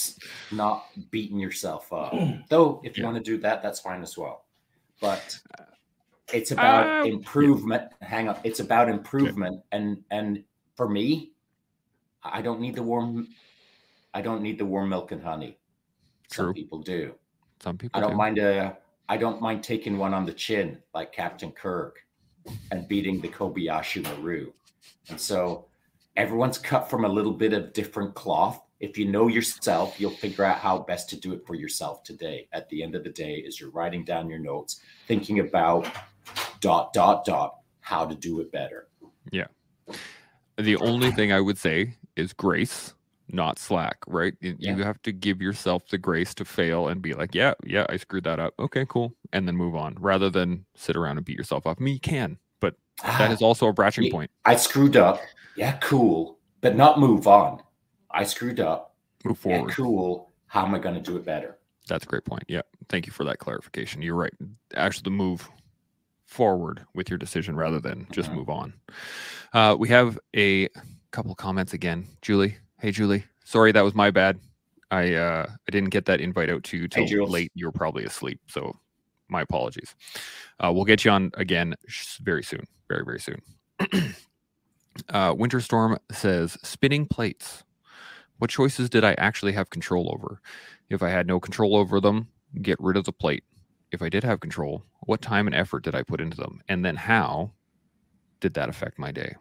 not 0.53 0.85
beating 1.11 1.39
yourself 1.39 1.93
up. 1.93 2.15
Though 2.49 2.81
if 2.85 2.97
you 2.97 3.03
yeah. 3.03 3.11
want 3.11 3.25
to 3.25 3.31
do 3.31 3.39
that, 3.39 3.63
that's 3.63 3.81
fine 3.81 4.03
as 4.03 4.17
well. 4.17 4.45
But 5.01 5.39
it's 6.33 6.53
about 6.53 7.05
uh, 7.05 7.09
improvement. 7.09 7.91
Yeah. 8.01 8.09
Hang 8.09 8.29
on, 8.29 8.39
it's 8.45 8.61
about 8.61 8.89
improvement, 8.89 9.57
okay. 9.57 9.65
and 9.73 10.05
and 10.11 10.45
for 10.77 10.89
me, 10.89 11.33
I 12.23 12.43
don't 12.43 12.61
need 12.61 12.75
the 12.75 12.83
warm. 12.83 13.29
I 14.13 14.21
don't 14.23 14.43
need 14.43 14.59
the 14.59 14.67
warm 14.67 14.91
milk 14.91 15.13
and 15.13 15.23
honey. 15.23 15.59
True. 16.31 16.47
Some 16.47 16.55
people 16.55 16.79
do. 16.81 17.15
Some 17.61 17.77
people. 17.79 17.99
I 17.99 18.01
don't 18.01 18.13
do. 18.13 18.17
mind 18.17 18.39
a. 18.39 18.77
I 19.09 19.17
don't 19.17 19.41
mind 19.41 19.63
taking 19.63 19.99
one 19.99 20.15
on 20.15 20.25
the 20.25 20.33
chin 20.33 20.79
like 20.95 21.13
Captain 21.13 21.53
Kirk, 21.53 21.99
and 22.71 22.89
beating 22.89 23.21
the 23.21 23.29
Kobayashi 23.29 24.03
Maru, 24.03 24.53
and 25.09 25.21
so 25.21 25.67
everyone's 26.17 26.59
cut 26.59 26.89
from 26.89 27.05
a 27.05 27.09
little 27.09 27.33
bit 27.33 27.53
of 27.53 27.73
different 27.73 28.15
cloth 28.15 28.64
if 28.85 28.99
you 28.99 29.07
know 29.07 29.29
yourself, 29.29 29.99
you'll 29.99 30.11
figure 30.11 30.45
out 30.45 30.59
how 30.59 30.79
best 30.79 31.09
to 31.11 31.17
do 31.17 31.33
it 31.33 31.47
for 31.47 31.55
yourself 31.55 32.03
today. 32.03 32.47
At 32.53 32.69
the 32.69 32.83
end 32.83 32.95
of 32.95 33.03
the 33.03 33.11
day, 33.11 33.43
as 33.47 33.59
you're 33.59 33.71
writing 33.71 34.05
down 34.05 34.29
your 34.29 34.39
notes, 34.39 34.81
thinking 35.09 35.41
about 35.41 35.89
dot 36.61 36.93
dot 36.93 37.25
dot 37.25 37.57
how 37.81 38.05
to 38.05 38.15
do 38.15 38.41
it 38.41 38.53
better. 38.53 38.89
Yeah. 39.33 39.47
The 40.57 40.77
only 40.77 41.11
thing 41.11 41.33
I 41.33 41.41
would 41.41 41.59
say 41.59 41.95
is 42.17 42.33
grace, 42.33 42.95
not 43.31 43.59
slack, 43.59 43.99
right? 44.07 44.35
You 44.41 44.57
Yeah. 44.59 44.77
have 44.85 45.03
to 45.03 45.13
give 45.13 45.41
yourself 45.41 45.89
the 45.89 45.99
grace 45.99 46.35
to 46.35 46.45
fail 46.45 46.89
and 46.89 47.01
be 47.01 47.15
like, 47.15 47.35
yeah, 47.35 47.55
yeah, 47.65 47.87
I 47.89 47.97
screwed 47.97 48.25
that 48.25 48.39
up. 48.39 48.55
Okay, 48.59 48.87
cool. 48.89 49.15
And 49.33 49.49
then 49.49 49.57
move 49.57 49.75
on 49.75 49.97
rather 49.99 50.31
than 50.31 50.67
sit 50.77 50.95
around 50.95 51.17
and 51.17 51.27
beat 51.27 51.39
yourself 51.39 51.67
up. 51.67 51.79
I 51.81 51.85
mean, 51.85 51.95
you 51.95 52.01
can, 52.01 52.39
but 52.61 52.75
that 53.03 53.31
ah, 53.31 53.33
is 53.33 53.43
also 53.43 53.67
a 53.67 53.73
branching 53.73 54.11
point. 54.11 54.31
I 54.45 54.57
screwed 54.57 54.97
up. 54.97 55.21
Yeah, 55.57 55.73
cool. 55.79 56.39
But 56.61 56.77
not 56.77 56.99
move 56.99 57.27
on. 57.27 57.63
I 58.15 58.25
screwed 58.25 58.61
up. 58.61 58.95
Move 59.25 59.39
forward. 59.39 59.73
cool. 59.73 60.31
How 60.47 60.65
am 60.65 60.75
I 60.75 60.79
going 60.79 60.95
to 60.95 61.01
do 61.01 61.17
it 61.17 61.25
better? 61.25 61.59
That's 61.89 62.05
a 62.05 62.09
great 62.09 62.25
point. 62.25 62.45
Yeah. 62.49 62.63
Thank 62.89 63.07
you 63.07 63.13
for 63.13 63.25
that 63.25 63.39
clarification. 63.39 64.01
You're 64.03 64.15
right. 64.15 64.33
Actually, 64.75 65.03
the 65.05 65.11
move 65.11 65.49
forward 66.27 66.85
with 66.95 67.11
your 67.11 67.19
decision 67.19 67.57
rather 67.57 67.81
than 67.81 68.07
just 68.13 68.31
Mhm. 68.31 68.35
move 68.37 68.49
on. 68.51 68.73
Uh, 69.53 69.77
we 69.79 69.89
have 69.89 70.19
a 70.37 70.69
couple 71.11 71.35
comments 71.35 71.73
again. 71.75 72.07
Julie. 72.23 72.57
Hey, 72.79 72.91
Julie. 72.91 73.25
Sorry, 73.45 73.73
that 73.73 73.83
was 73.83 73.95
my 73.95 74.11
bad. 74.11 74.39
I 74.91 75.15
uh, 75.15 75.47
I 75.51 75.71
didn't 75.71 75.91
get 75.91 76.05
that 76.07 76.21
invite 76.21 76.51
out 76.51 76.63
to 76.65 76.77
you 76.77 76.89
till 76.89 77.07
Jules. 77.07 77.31
late. 77.31 77.51
You 77.55 77.67
were 77.67 77.73
probably 77.73 78.05
asleep. 78.05 78.41
So 78.49 78.79
my 79.29 79.41
apologies. 79.43 79.95
Uh, 80.61 80.73
we'll 80.73 80.85
get 80.85 81.05
you 81.05 81.11
on 81.11 81.31
again 81.35 81.75
very 82.23 82.43
soon. 82.45 82.65
Very, 82.89 83.05
very 83.05 83.21
soon. 83.21 83.41
uh, 85.11 85.35
Winterstorm 85.35 85.99
says 86.13 86.57
spinning 86.63 87.07
plates. 87.07 87.65
What 88.39 88.51
choices 88.51 88.89
did 88.91 89.03
I 89.05 89.15
actually 89.15 89.53
have 89.55 89.71
control 89.71 90.09
over? 90.13 90.41
If 90.89 91.03
I 91.03 91.09
had 91.09 91.27
no 91.27 91.41
control 91.41 91.77
over 91.77 92.01
them, 92.01 92.29
get 92.63 92.79
rid 92.81 92.97
of 92.97 93.05
the 93.05 93.13
plate. 93.13 93.45
If 93.91 94.03
I 94.03 94.09
did 94.09 94.23
have 94.25 94.41
control, 94.41 94.85
what 95.01 95.21
time 95.23 95.47
and 95.49 95.55
effort 95.57 95.83
did 95.85 95.95
I 95.97 96.03
put 96.05 96.21
into 96.21 96.37
them? 96.37 96.63
And 96.69 96.85
then 96.85 96.97
how 96.97 97.53
did 98.41 98.55
that 98.55 98.69
affect 98.69 98.99
my 98.99 99.13
day? 99.13 99.37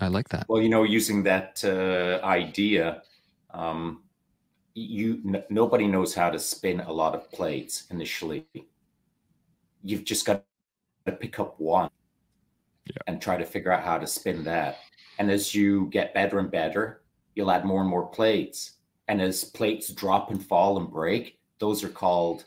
I 0.00 0.08
like 0.08 0.28
that. 0.30 0.48
Well, 0.48 0.62
you 0.62 0.68
know, 0.68 0.82
using 0.84 1.22
that 1.24 1.62
uh, 1.64 2.24
idea, 2.24 3.02
um, 3.50 4.02
you 4.74 5.22
n- 5.26 5.44
nobody 5.50 5.86
knows 5.88 6.14
how 6.14 6.30
to 6.30 6.38
spin 6.38 6.80
a 6.80 6.92
lot 6.92 7.14
of 7.14 7.30
plates 7.32 7.86
initially. 7.90 8.46
You've 9.82 10.04
just 10.04 10.24
got 10.26 10.44
to 11.06 11.12
pick 11.12 11.40
up 11.40 11.58
one 11.60 11.90
Yeah. 12.86 13.02
and 13.06 13.20
try 13.20 13.36
to 13.36 13.44
figure 13.44 13.72
out 13.72 13.82
how 13.82 13.98
to 13.98 14.06
spin 14.06 14.44
that. 14.44 14.78
And 15.18 15.30
as 15.30 15.54
you 15.54 15.86
get 15.90 16.14
better 16.14 16.38
and 16.38 16.50
better, 16.50 17.02
you'll 17.38 17.52
add 17.52 17.64
more 17.64 17.82
and 17.82 17.90
more 17.90 18.08
plates. 18.08 18.72
And 19.08 19.22
as 19.22 19.44
plates 19.44 19.94
drop 19.94 20.32
and 20.32 20.44
fall 20.46 20.78
and 20.78 20.90
break, 20.90 21.40
those 21.60 21.84
are 21.84 21.90
called 21.90 22.46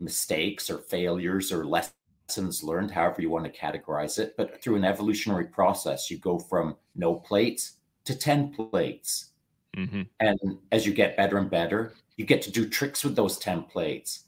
mistakes 0.00 0.70
or 0.70 0.78
failures 0.78 1.52
or 1.52 1.64
lessons 1.64 2.62
learned, 2.62 2.90
however 2.90 3.22
you 3.22 3.30
want 3.30 3.44
to 3.44 3.52
categorize 3.60 4.18
it. 4.18 4.34
But 4.36 4.62
through 4.62 4.76
an 4.76 4.84
evolutionary 4.84 5.46
process, 5.46 6.10
you 6.10 6.18
go 6.18 6.38
from 6.38 6.76
no 6.94 7.14
plates 7.16 7.78
to 8.04 8.16
10 8.16 8.52
plates. 8.52 9.32
hmm 9.76 10.02
And 10.20 10.38
as 10.72 10.86
you 10.86 10.94
get 10.94 11.16
better 11.16 11.38
and 11.38 11.50
better, 11.50 11.94
you 12.16 12.26
get 12.26 12.42
to 12.42 12.52
do 12.52 12.68
tricks 12.68 13.04
with 13.04 13.16
those 13.16 13.38
10 13.38 13.64
plates. 13.64 14.24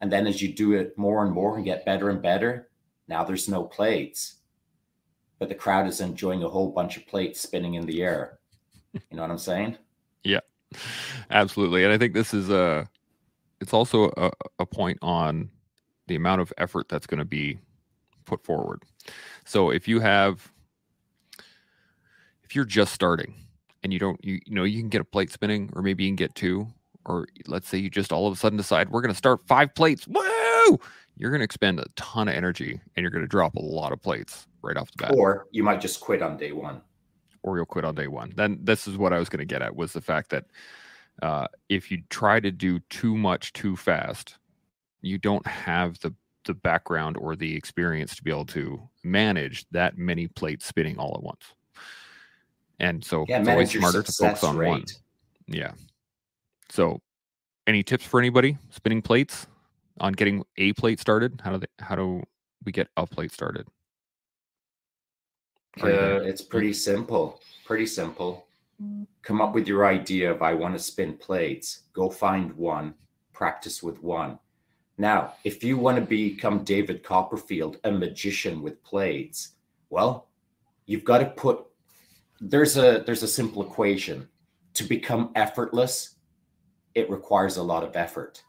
And 0.00 0.12
then 0.12 0.26
as 0.26 0.42
you 0.42 0.52
do 0.54 0.72
it 0.74 0.98
more 0.98 1.24
and 1.24 1.32
more 1.34 1.56
and 1.56 1.64
get 1.64 1.86
better 1.86 2.10
and 2.10 2.22
better, 2.22 2.70
now 3.08 3.24
there's 3.24 3.48
no 3.48 3.64
plates. 3.64 4.36
But 5.40 5.48
the 5.48 5.56
crowd 5.56 5.88
is 5.88 6.00
enjoying 6.00 6.44
a 6.44 6.48
whole 6.48 6.70
bunch 6.70 6.96
of 6.96 7.08
plates 7.08 7.40
spinning 7.40 7.74
in 7.74 7.86
the 7.86 8.02
air. 8.04 8.37
You 8.94 9.16
know 9.16 9.22
what 9.22 9.30
I'm 9.30 9.38
saying? 9.38 9.76
Yeah, 10.24 10.40
absolutely. 11.30 11.84
And 11.84 11.92
I 11.92 11.98
think 11.98 12.14
this 12.14 12.34
is 12.34 12.50
a, 12.50 12.88
it's 13.60 13.72
also 13.72 14.10
a, 14.16 14.30
a 14.58 14.66
point 14.66 14.98
on 15.02 15.50
the 16.06 16.16
amount 16.16 16.40
of 16.40 16.52
effort 16.58 16.88
that's 16.88 17.06
going 17.06 17.18
to 17.18 17.24
be 17.24 17.58
put 18.24 18.44
forward. 18.44 18.82
So 19.44 19.70
if 19.70 19.88
you 19.88 20.00
have, 20.00 20.50
if 22.44 22.54
you're 22.54 22.64
just 22.64 22.92
starting 22.92 23.34
and 23.82 23.92
you 23.92 23.98
don't, 23.98 24.22
you, 24.24 24.40
you 24.46 24.54
know, 24.54 24.64
you 24.64 24.80
can 24.80 24.88
get 24.88 25.00
a 25.00 25.04
plate 25.04 25.30
spinning 25.30 25.70
or 25.74 25.82
maybe 25.82 26.04
you 26.04 26.10
can 26.10 26.16
get 26.16 26.34
two, 26.34 26.66
or 27.04 27.26
let's 27.46 27.68
say 27.68 27.78
you 27.78 27.90
just 27.90 28.12
all 28.12 28.26
of 28.26 28.34
a 28.34 28.36
sudden 28.36 28.56
decide 28.56 28.90
we're 28.90 29.00
going 29.00 29.12
to 29.12 29.18
start 29.18 29.40
five 29.46 29.74
plates. 29.74 30.06
Woo! 30.06 30.78
You're 31.16 31.30
going 31.30 31.40
to 31.40 31.44
expend 31.44 31.80
a 31.80 31.86
ton 31.96 32.28
of 32.28 32.34
energy 32.34 32.80
and 32.94 33.02
you're 33.02 33.10
going 33.10 33.24
to 33.24 33.28
drop 33.28 33.56
a 33.56 33.60
lot 33.60 33.92
of 33.92 34.00
plates 34.00 34.46
right 34.62 34.76
off 34.76 34.90
the 34.92 35.02
bat 35.02 35.14
Or 35.16 35.46
you 35.50 35.62
might 35.62 35.80
just 35.80 36.00
quit 36.00 36.22
on 36.22 36.36
day 36.36 36.52
one. 36.52 36.80
Or 37.48 37.56
you'll 37.56 37.66
quit 37.66 37.84
on 37.84 37.94
day 37.94 38.08
one. 38.08 38.32
Then 38.36 38.58
this 38.62 38.86
is 38.86 38.96
what 38.96 39.12
I 39.12 39.18
was 39.18 39.28
going 39.28 39.40
to 39.40 39.46
get 39.46 39.62
at 39.62 39.76
was 39.76 39.92
the 39.92 40.00
fact 40.00 40.30
that 40.30 40.44
uh, 41.22 41.48
if 41.68 41.90
you 41.90 42.02
try 42.10 42.40
to 42.40 42.50
do 42.50 42.78
too 42.90 43.16
much 43.16 43.52
too 43.52 43.76
fast, 43.76 44.36
you 45.00 45.18
don't 45.18 45.46
have 45.46 45.98
the 46.00 46.14
the 46.44 46.54
background 46.54 47.16
or 47.18 47.36
the 47.36 47.54
experience 47.54 48.16
to 48.16 48.22
be 48.22 48.30
able 48.30 48.46
to 48.46 48.80
manage 49.04 49.68
that 49.70 49.98
many 49.98 50.26
plates 50.26 50.64
spinning 50.64 50.98
all 50.98 51.14
at 51.14 51.22
once. 51.22 51.54
And 52.80 53.04
so 53.04 53.26
Yeah, 53.28 53.40
it's 53.40 53.48
always 53.48 53.70
smarter 53.70 54.02
to 54.02 54.12
focus 54.12 54.44
on 54.44 54.56
one. 54.56 54.84
Yeah. 55.46 55.72
So, 56.70 57.00
any 57.66 57.82
tips 57.82 58.04
for 58.04 58.18
anybody 58.18 58.56
spinning 58.70 59.02
plates 59.02 59.46
on 60.00 60.12
getting 60.12 60.44
a 60.56 60.72
plate 60.74 61.00
started? 61.00 61.40
How 61.44 61.52
do 61.52 61.58
they? 61.58 61.84
How 61.84 61.96
do 61.96 62.22
we 62.64 62.72
get 62.72 62.88
a 62.96 63.06
plate 63.06 63.32
started? 63.32 63.66
Uh, 65.82 66.20
it's 66.22 66.42
pretty 66.42 66.72
simple. 66.72 67.40
Pretty 67.64 67.86
simple. 67.86 68.46
Come 69.22 69.40
up 69.40 69.54
with 69.54 69.66
your 69.66 69.86
idea 69.86 70.30
of 70.30 70.42
I 70.42 70.54
want 70.54 70.74
to 70.74 70.78
spin 70.78 71.14
plates. 71.16 71.80
Go 71.92 72.10
find 72.10 72.52
one. 72.52 72.94
Practice 73.32 73.82
with 73.82 74.02
one. 74.02 74.38
Now, 74.98 75.34
if 75.44 75.62
you 75.62 75.76
want 75.78 75.96
to 75.96 76.04
become 76.04 76.64
David 76.64 77.04
Copperfield, 77.04 77.78
a 77.84 77.90
magician 77.90 78.62
with 78.62 78.82
plates, 78.82 79.54
well, 79.90 80.28
you've 80.86 81.04
got 81.04 81.18
to 81.18 81.26
put. 81.26 81.64
There's 82.40 82.76
a 82.76 83.02
there's 83.06 83.22
a 83.22 83.28
simple 83.28 83.62
equation. 83.62 84.28
To 84.74 84.84
become 84.84 85.32
effortless, 85.34 86.16
it 86.94 87.10
requires 87.10 87.56
a 87.56 87.62
lot 87.62 87.84
of 87.84 87.96
effort. 87.96 88.42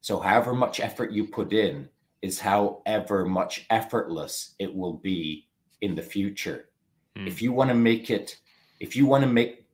So, 0.00 0.18
however 0.18 0.54
much 0.54 0.80
effort 0.80 1.10
you 1.10 1.26
put 1.26 1.52
in 1.52 1.88
is 2.22 2.38
however 2.38 3.24
much 3.24 3.66
effortless 3.70 4.54
it 4.58 4.74
will 4.74 4.94
be 4.94 5.46
in 5.80 5.94
the 5.94 6.02
future. 6.02 6.68
Hmm. 7.16 7.26
If 7.26 7.42
you 7.42 7.52
want 7.52 7.70
to 7.70 7.74
make 7.74 8.10
it, 8.10 8.38
if 8.80 8.96
you 8.96 9.06
want 9.06 9.24
to 9.24 9.30
make, 9.30 9.64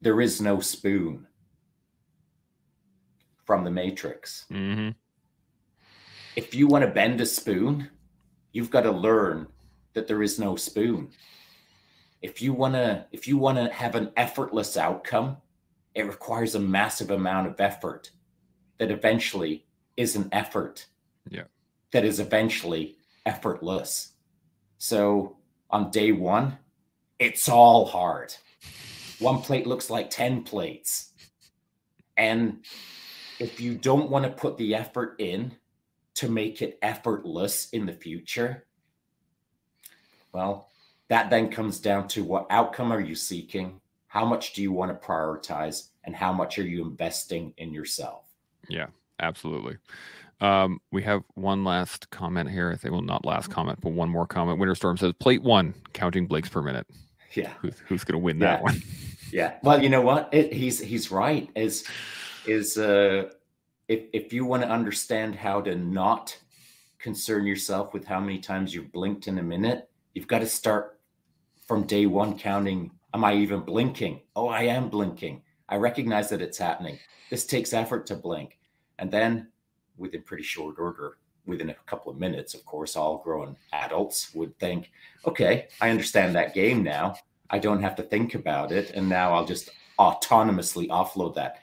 there 0.00 0.20
is 0.20 0.40
no 0.40 0.60
spoon 0.60 1.26
from 3.44 3.64
the 3.64 3.70
Matrix. 3.70 4.44
hmm 4.50 4.90
If 6.34 6.54
you 6.54 6.66
want 6.66 6.84
to 6.84 6.90
bend 6.90 7.20
a 7.20 7.26
spoon, 7.26 7.90
you've 8.52 8.70
got 8.70 8.82
to 8.82 8.90
learn 8.90 9.46
that 9.94 10.06
there 10.06 10.22
is 10.22 10.38
no 10.38 10.56
spoon. 10.56 11.10
If 12.22 12.42
you 12.42 12.52
want 12.52 12.74
to, 12.74 13.06
if 13.12 13.28
you 13.28 13.38
want 13.38 13.58
to 13.58 13.72
have 13.72 13.94
an 13.94 14.10
effortless 14.16 14.76
outcome, 14.76 15.38
it 15.94 16.06
requires 16.06 16.54
a 16.54 16.60
massive 16.60 17.10
amount 17.10 17.46
of 17.46 17.60
effort 17.60 18.10
that 18.78 18.90
eventually 18.90 19.64
is 19.96 20.16
an 20.16 20.28
effort. 20.32 20.86
Yeah. 21.30 21.44
That 21.92 22.04
is 22.04 22.20
eventually 22.20 22.96
effortless. 23.24 24.12
So 24.78 25.36
on 25.70 25.90
day 25.90 26.12
one, 26.12 26.58
it's 27.18 27.48
all 27.48 27.86
hard. 27.86 28.34
One 29.18 29.40
plate 29.40 29.66
looks 29.66 29.88
like 29.88 30.10
10 30.10 30.42
plates. 30.42 31.12
And 32.16 32.64
if 33.38 33.60
you 33.60 33.74
don't 33.74 34.10
want 34.10 34.24
to 34.24 34.30
put 34.30 34.56
the 34.56 34.74
effort 34.74 35.16
in 35.18 35.54
to 36.14 36.28
make 36.28 36.62
it 36.62 36.78
effortless 36.82 37.68
in 37.70 37.86
the 37.86 37.92
future, 37.92 38.66
well, 40.32 40.70
that 41.08 41.30
then 41.30 41.50
comes 41.50 41.78
down 41.78 42.08
to 42.08 42.24
what 42.24 42.46
outcome 42.50 42.92
are 42.92 43.00
you 43.00 43.14
seeking? 43.14 43.80
How 44.06 44.24
much 44.24 44.54
do 44.54 44.62
you 44.62 44.72
want 44.72 44.90
to 44.90 45.06
prioritize? 45.06 45.88
And 46.04 46.14
how 46.14 46.32
much 46.32 46.58
are 46.58 46.66
you 46.66 46.82
investing 46.82 47.52
in 47.56 47.72
yourself? 47.72 48.24
Yeah, 48.68 48.86
absolutely. 49.20 49.76
Um, 50.40 50.80
we 50.92 51.02
have 51.02 51.22
one 51.34 51.64
last 51.64 52.10
comment 52.10 52.50
here. 52.50 52.70
I 52.70 52.76
think, 52.76 52.92
well, 52.92 53.02
not 53.02 53.24
last 53.24 53.50
comment, 53.50 53.80
but 53.80 53.92
one 53.92 54.10
more 54.10 54.26
comment. 54.26 54.60
Winterstorm 54.60 54.98
says, 54.98 55.12
plate 55.18 55.42
one, 55.42 55.74
counting 55.94 56.26
Blake's 56.26 56.48
per 56.48 56.60
minute. 56.60 56.86
Yeah. 57.34 57.52
Who's, 57.60 57.78
who's 57.86 58.04
going 58.04 58.14
to 58.14 58.24
win 58.24 58.38
that 58.40 58.62
one? 58.62 58.82
Yeah. 59.32 59.54
Well, 59.62 59.82
you 59.82 59.88
know 59.88 60.02
what? 60.02 60.28
It, 60.32 60.52
he's 60.52 60.78
he's 60.78 61.10
right. 61.10 61.50
Is 61.54 61.84
is 62.46 62.78
uh 62.78 63.30
if 63.88 64.04
if 64.12 64.32
you 64.32 64.44
want 64.44 64.62
to 64.62 64.68
understand 64.68 65.34
how 65.34 65.60
to 65.62 65.74
not 65.74 66.38
concern 66.98 67.46
yourself 67.46 67.92
with 67.92 68.04
how 68.04 68.20
many 68.20 68.38
times 68.38 68.74
you've 68.74 68.92
blinked 68.92 69.28
in 69.28 69.38
a 69.38 69.42
minute, 69.42 69.88
you've 70.14 70.26
got 70.26 70.38
to 70.38 70.46
start 70.46 71.00
from 71.66 71.82
day 71.84 72.06
one 72.06 72.38
counting. 72.38 72.90
Am 73.14 73.24
I 73.24 73.34
even 73.34 73.60
blinking? 73.60 74.20
Oh, 74.34 74.48
I 74.48 74.62
am 74.62 74.88
blinking. 74.88 75.42
I 75.68 75.76
recognize 75.76 76.28
that 76.30 76.42
it's 76.42 76.58
happening. 76.58 76.98
This 77.30 77.44
takes 77.46 77.72
effort 77.72 78.06
to 78.06 78.16
blink. 78.16 78.58
And 78.98 79.10
then 79.10 79.48
within 79.96 80.22
pretty 80.22 80.42
short 80.42 80.76
order, 80.78 81.18
within 81.46 81.70
a 81.70 81.74
couple 81.86 82.10
of 82.10 82.18
minutes, 82.18 82.54
of 82.54 82.64
course, 82.64 82.96
all 82.96 83.18
grown 83.18 83.56
adults 83.72 84.34
would 84.34 84.58
think, 84.58 84.90
okay, 85.26 85.68
I 85.80 85.90
understand 85.90 86.34
that 86.34 86.54
game 86.54 86.82
now. 86.82 87.16
I 87.50 87.58
don't 87.58 87.82
have 87.82 87.96
to 87.96 88.02
think 88.02 88.34
about 88.34 88.72
it. 88.72 88.90
And 88.90 89.08
now 89.08 89.32
I'll 89.32 89.46
just 89.46 89.70
autonomously 89.98 90.88
offload 90.88 91.34
that. 91.36 91.60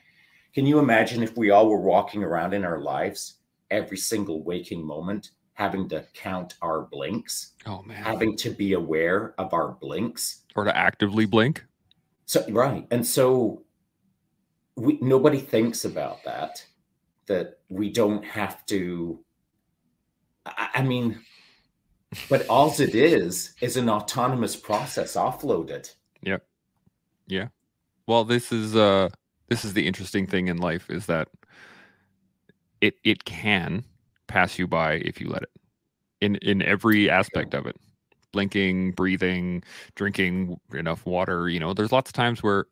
Can 0.53 0.65
you 0.65 0.79
imagine 0.79 1.23
if 1.23 1.35
we 1.35 1.49
all 1.49 1.67
were 1.67 1.81
walking 1.81 2.23
around 2.23 2.53
in 2.53 2.63
our 2.63 2.79
lives 2.79 3.35
every 3.71 3.97
single 3.97 4.43
waking 4.43 4.85
moment 4.85 5.31
having 5.53 5.87
to 5.87 6.05
count 6.13 6.55
our 6.61 6.81
blinks, 6.81 7.53
oh 7.65 7.81
man. 7.83 7.97
having 7.97 8.35
to 8.37 8.49
be 8.49 8.73
aware 8.73 9.33
of 9.37 9.53
our 9.53 9.73
blinks. 9.79 10.41
or 10.55 10.63
to 10.63 10.75
actively 10.75 11.25
blink. 11.25 11.63
So 12.25 12.45
right, 12.49 12.87
and 12.91 13.05
so 13.05 13.63
we 14.75 14.97
nobody 15.01 15.39
thinks 15.39 15.85
about 15.85 16.23
that. 16.23 16.65
That 17.27 17.59
we 17.69 17.91
don't 17.91 18.23
have 18.25 18.65
to. 18.67 19.23
I, 20.45 20.69
I 20.75 20.81
mean, 20.81 21.19
but 22.29 22.47
all 22.47 22.73
it 22.79 22.95
is 22.95 23.53
is 23.61 23.77
an 23.77 23.89
autonomous 23.89 24.55
process 24.55 25.15
offloaded. 25.15 25.93
Yeah 26.21 26.37
yeah 27.27 27.47
well, 28.07 28.23
this 28.23 28.51
is 28.51 28.75
uh 28.75 29.09
this 29.49 29.63
is 29.63 29.73
the 29.73 29.85
interesting 29.87 30.27
thing 30.27 30.47
in 30.47 30.57
life 30.57 30.89
is 30.89 31.05
that 31.05 31.29
it 32.81 32.95
it 33.03 33.25
can 33.25 33.83
pass 34.27 34.57
you 34.57 34.67
by 34.67 34.93
if 34.95 35.21
you 35.21 35.29
let 35.29 35.43
it. 35.43 35.51
In 36.21 36.35
in 36.37 36.61
every 36.61 37.09
aspect 37.09 37.53
of 37.53 37.65
it. 37.65 37.75
Blinking, 38.31 38.93
breathing, 38.93 39.63
drinking 39.93 40.59
enough 40.73 41.05
water, 41.05 41.49
you 41.49 41.59
know, 41.59 41.73
there's 41.73 41.91
lots 41.91 42.09
of 42.09 42.13
times 42.13 42.41
where 42.41 42.65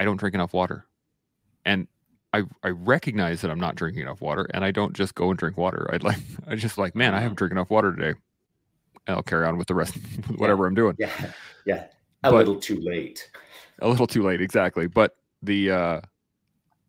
I 0.00 0.04
don't 0.04 0.16
drink 0.16 0.34
enough 0.34 0.54
water. 0.54 0.86
And 1.66 1.86
I 2.34 2.42
I 2.64 2.70
recognize 2.70 3.42
that 3.42 3.50
I'm 3.50 3.60
not 3.60 3.76
drinking 3.76 4.02
enough 4.02 4.20
water 4.20 4.48
and 4.52 4.64
I 4.64 4.72
don't 4.72 4.92
just 4.94 5.14
go 5.14 5.30
and 5.30 5.38
drink 5.38 5.56
water. 5.56 5.88
I'd 5.92 6.02
like 6.02 6.18
I 6.48 6.56
just 6.56 6.76
like, 6.78 6.94
man, 6.96 7.14
I 7.14 7.20
haven't 7.20 7.36
drank 7.38 7.52
enough 7.52 7.70
water 7.70 7.94
today. 7.94 8.18
And 9.06 9.16
I'll 9.16 9.22
carry 9.22 9.46
on 9.46 9.56
with 9.56 9.68
the 9.68 9.74
rest 9.74 9.94
with 10.28 10.38
whatever 10.38 10.66
I'm 10.66 10.74
doing. 10.74 10.96
Yeah, 10.98 11.10
yeah, 11.64 11.84
a 12.24 12.30
But- 12.30 12.34
little 12.46 12.58
too 12.60 12.80
late. 12.80 13.30
a 13.80 13.88
little 13.88 14.06
too 14.08 14.22
late 14.24 14.40
exactly. 14.40 14.88
But 14.88 15.14
the 15.42 15.70
uh 15.70 16.00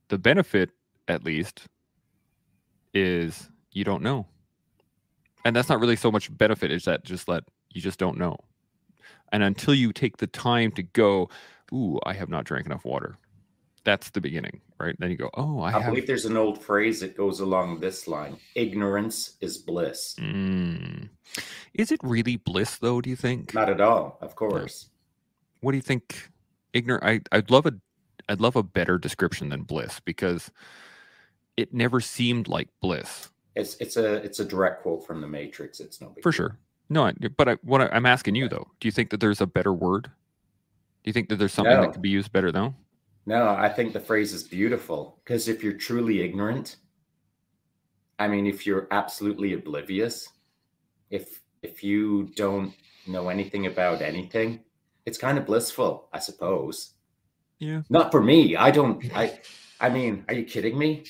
the 0.08 0.18
benefit 0.18 0.72
at 1.08 1.24
least 1.24 1.68
is 2.93 3.50
you 3.72 3.84
don't 3.84 4.02
know. 4.02 4.26
And 5.43 5.56
that's 5.56 5.70
not 5.70 5.80
really 5.80 5.96
so 5.96 6.12
much 6.12 6.36
benefit 6.36 6.72
is 6.72 6.86
that 6.86 7.04
just 7.04 7.28
that 7.28 7.43
you 7.72 7.82
just 7.82 8.00
don't 8.00 8.18
know. 8.18 8.38
And 9.32 9.43
until 9.43 9.76
you 9.76 9.93
take 9.93 10.18
the 10.18 10.28
time 10.28 10.72
to 10.72 10.82
go 10.84 11.30
ooh 11.74 12.00
i 12.06 12.14
have 12.14 12.30
not 12.30 12.46
drank 12.46 12.66
enough 12.66 12.84
water. 12.86 13.18
That's 13.84 14.10
the 14.10 14.22
beginning 14.22 14.62
right 14.80 14.96
then 15.00 15.10
you 15.12 15.18
go 15.18 15.30
oh 15.36 15.60
i, 15.62 15.70
I, 15.70 15.72
have 15.80 15.86
believe 15.92 16.08
there's 16.08 16.26
an 16.26 16.38
old 16.38 16.62
phrase 16.62 17.00
that 17.00 17.16
goes 17.16 17.40
along 17.40 17.80
this 17.80 18.08
line: 18.08 18.38
"Ignorance 18.56 19.38
is 19.42 19.58
bliss." 19.58 20.16
Mm. 20.20 21.10
is 21.74 21.92
it 21.92 22.00
really 22.04 22.36
bliss 22.38 22.78
though 22.78 23.02
do 23.02 23.10
you 23.10 23.16
think 23.16 23.54
Not 23.54 23.70
at 23.70 23.82
all, 23.82 24.18
of 24.22 24.36
course. 24.36 24.90
what 25.62 25.72
do 25.72 25.78
you 25.78 25.82
think 25.82 26.30
ignorant 26.74 27.04
I, 27.04 27.22
i'd 27.38 27.50
love 27.52 27.66
a 27.66 27.74
i'd 28.30 28.42
love 28.42 28.56
a 28.56 28.64
better 28.64 28.98
description 28.98 29.50
than 29.50 29.64
bliss 29.64 30.00
because 30.02 30.52
it 31.58 31.74
never 31.74 32.02
seemed 32.02 32.48
like 32.50 32.68
bliss 32.82 33.30
It's 33.56 33.76
it's 33.80 33.96
a 33.98 34.16
it's 34.16 34.40
a 34.40 34.46
direct 34.46 34.82
quote 34.84 35.06
from 35.08 35.22
the 35.22 35.28
Matrix. 35.28 35.80
It's 35.80 36.02
no 36.02 36.10
big 36.10 36.22
for 36.24 36.32
sure 36.34 36.58
no 36.90 37.06
I, 37.06 37.14
but 37.38 37.48
I, 37.50 37.54
what 37.64 37.82
I, 37.82 37.88
i'm 37.94 38.06
asking 38.06 38.36
you 38.36 38.50
though 38.50 38.68
do 38.82 38.88
you 38.88 38.92
think 38.92 39.10
that 39.12 39.20
there's 39.22 39.40
a 39.42 39.48
better 39.48 39.74
word 39.74 40.04
do 41.04 41.10
you 41.10 41.14
think 41.14 41.30
that 41.30 41.38
there's 41.38 41.54
something 41.54 41.74
No. 41.76 41.82
that 41.84 41.94
could 41.94 42.02
be 42.02 42.10
used 42.10 42.32
better 42.34 42.52
though 42.52 42.76
No, 43.26 43.50
I 43.50 43.70
think 43.70 43.94
the 43.94 44.00
phrase 44.00 44.34
is 44.34 44.44
beautiful 44.44 45.20
because 45.24 45.48
if 45.48 45.64
you're 45.64 45.74
truly 45.74 46.22
ignorant, 46.22 46.78
I 48.20 48.28
mean, 48.28 48.46
if 48.46 48.68
you're 48.68 48.88
absolutely 48.92 49.54
oblivious, 49.54 50.30
if 51.10 51.42
if 51.64 51.84
you 51.84 52.30
don't 52.36 52.74
know 53.08 53.30
anything 53.30 53.66
about 53.66 54.02
anything, 54.02 54.62
it's 55.06 55.18
kind 55.18 55.38
of 55.38 55.46
blissful, 55.46 56.08
I 56.14 56.20
suppose. 56.20 56.94
yeah 57.60 57.82
Not 57.90 58.12
for 58.12 58.22
me. 58.22 58.56
I 58.56 58.72
don't. 58.72 59.04
I. 59.16 59.40
I 59.82 59.90
mean, 59.90 60.24
are 60.30 60.34
you 60.34 60.46
kidding 60.46 60.78
me? 60.78 61.04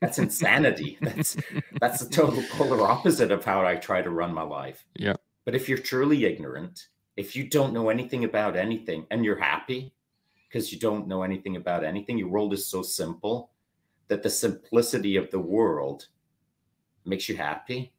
That's 0.00 0.18
insanity. 0.18 0.96
That's 1.02 1.36
that's 1.82 2.02
the 2.02 2.08
total 2.08 2.42
polar 2.52 2.80
opposite 2.80 3.30
of 3.30 3.44
how 3.44 3.66
I 3.66 3.76
try 3.76 4.00
to 4.00 4.08
run 4.08 4.32
my 4.32 4.42
life. 4.42 4.86
Yeah. 4.96 5.16
But 5.44 5.54
if 5.54 5.68
you're 5.68 5.76
truly 5.76 6.24
ignorant, 6.24 6.88
if 7.18 7.36
you 7.36 7.46
don't 7.46 7.74
know 7.74 7.90
anything 7.90 8.24
about 8.24 8.56
anything 8.56 9.06
and 9.10 9.22
you're 9.22 9.38
happy 9.38 9.92
because 10.50 10.72
you 10.72 10.78
don't 10.78 11.06
know 11.06 11.22
anything 11.22 11.54
about 11.54 11.84
anything, 11.84 12.18
your 12.18 12.28
world 12.28 12.52
is 12.52 12.66
so 12.66 12.82
simple 12.82 13.50
that 14.08 14.22
the 14.22 14.30
simplicity 14.30 15.16
of 15.16 15.30
the 15.30 15.38
world 15.38 16.08
makes 17.04 17.28
you 17.28 17.36
happy. 17.36 17.92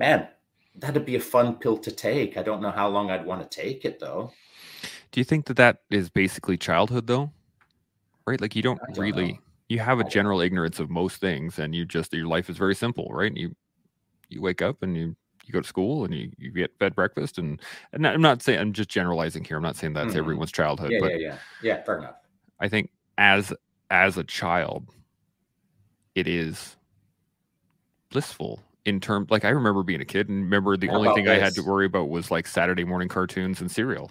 Man, 0.00 0.26
that'd 0.74 1.06
be 1.06 1.14
a 1.14 1.20
fun 1.20 1.54
pill 1.54 1.78
to 1.78 1.92
take. 1.92 2.36
I 2.36 2.42
don't 2.42 2.60
know 2.60 2.72
how 2.72 2.88
long 2.88 3.10
I'd 3.10 3.24
want 3.24 3.48
to 3.48 3.62
take 3.62 3.84
it 3.84 4.00
though. 4.00 4.32
do 5.12 5.20
you 5.20 5.24
think 5.24 5.46
that 5.46 5.56
that 5.56 5.82
is 5.90 6.10
basically 6.10 6.56
childhood 6.56 7.06
though 7.06 7.30
right 8.26 8.40
like 8.40 8.56
you 8.56 8.62
don't, 8.62 8.80
don't 8.88 8.98
really 8.98 9.32
know. 9.32 9.38
you 9.68 9.78
have 9.78 10.00
a 10.00 10.04
general 10.04 10.40
ignorance 10.40 10.80
of 10.80 10.90
most 10.90 11.20
things 11.20 11.60
and 11.60 11.72
you 11.72 11.84
just 11.84 12.12
your 12.12 12.26
life 12.26 12.50
is 12.50 12.56
very 12.56 12.74
simple 12.74 13.08
right 13.12 13.36
you 13.36 13.54
you 14.28 14.42
wake 14.42 14.60
up 14.60 14.82
and 14.82 14.96
you 14.96 15.14
you 15.46 15.52
go 15.52 15.60
to 15.60 15.68
school 15.68 16.04
and 16.04 16.14
you, 16.14 16.30
you 16.38 16.50
get 16.50 16.76
fed 16.78 16.94
breakfast 16.94 17.38
and, 17.38 17.60
and 17.92 18.06
i'm 18.06 18.20
not 18.22 18.42
saying 18.42 18.58
i'm 18.58 18.72
just 18.72 18.88
generalizing 18.88 19.44
here 19.44 19.56
i'm 19.56 19.62
not 19.62 19.76
saying 19.76 19.92
that's 19.92 20.14
Mhm. 20.14 20.18
everyone's 20.18 20.52
childhood 20.52 20.90
Yeah, 20.92 21.00
but 21.00 21.12
yeah, 21.12 21.28
yeah. 21.28 21.38
Yeah, 21.62 21.82
fair 21.84 21.98
enough. 21.98 22.16
I 22.60 22.68
think 22.68 22.90
as 23.18 23.52
as 23.90 24.16
a 24.16 24.24
child, 24.24 24.88
it 26.14 26.26
is 26.26 26.76
blissful 28.10 28.60
in 28.84 29.00
terms 29.00 29.30
like 29.30 29.44
I 29.44 29.50
remember 29.50 29.82
being 29.82 30.00
a 30.00 30.04
kid 30.04 30.28
and 30.28 30.44
remember 30.44 30.76
the 30.76 30.88
How 30.88 30.94
only 30.96 31.12
thing 31.14 31.28
I 31.28 31.34
had 31.38 31.54
to 31.54 31.62
worry 31.62 31.86
about 31.86 32.08
was 32.08 32.30
like 32.30 32.46
Saturday 32.46 32.84
morning 32.84 33.08
cartoons 33.08 33.60
and 33.60 33.70
cereal. 33.70 34.10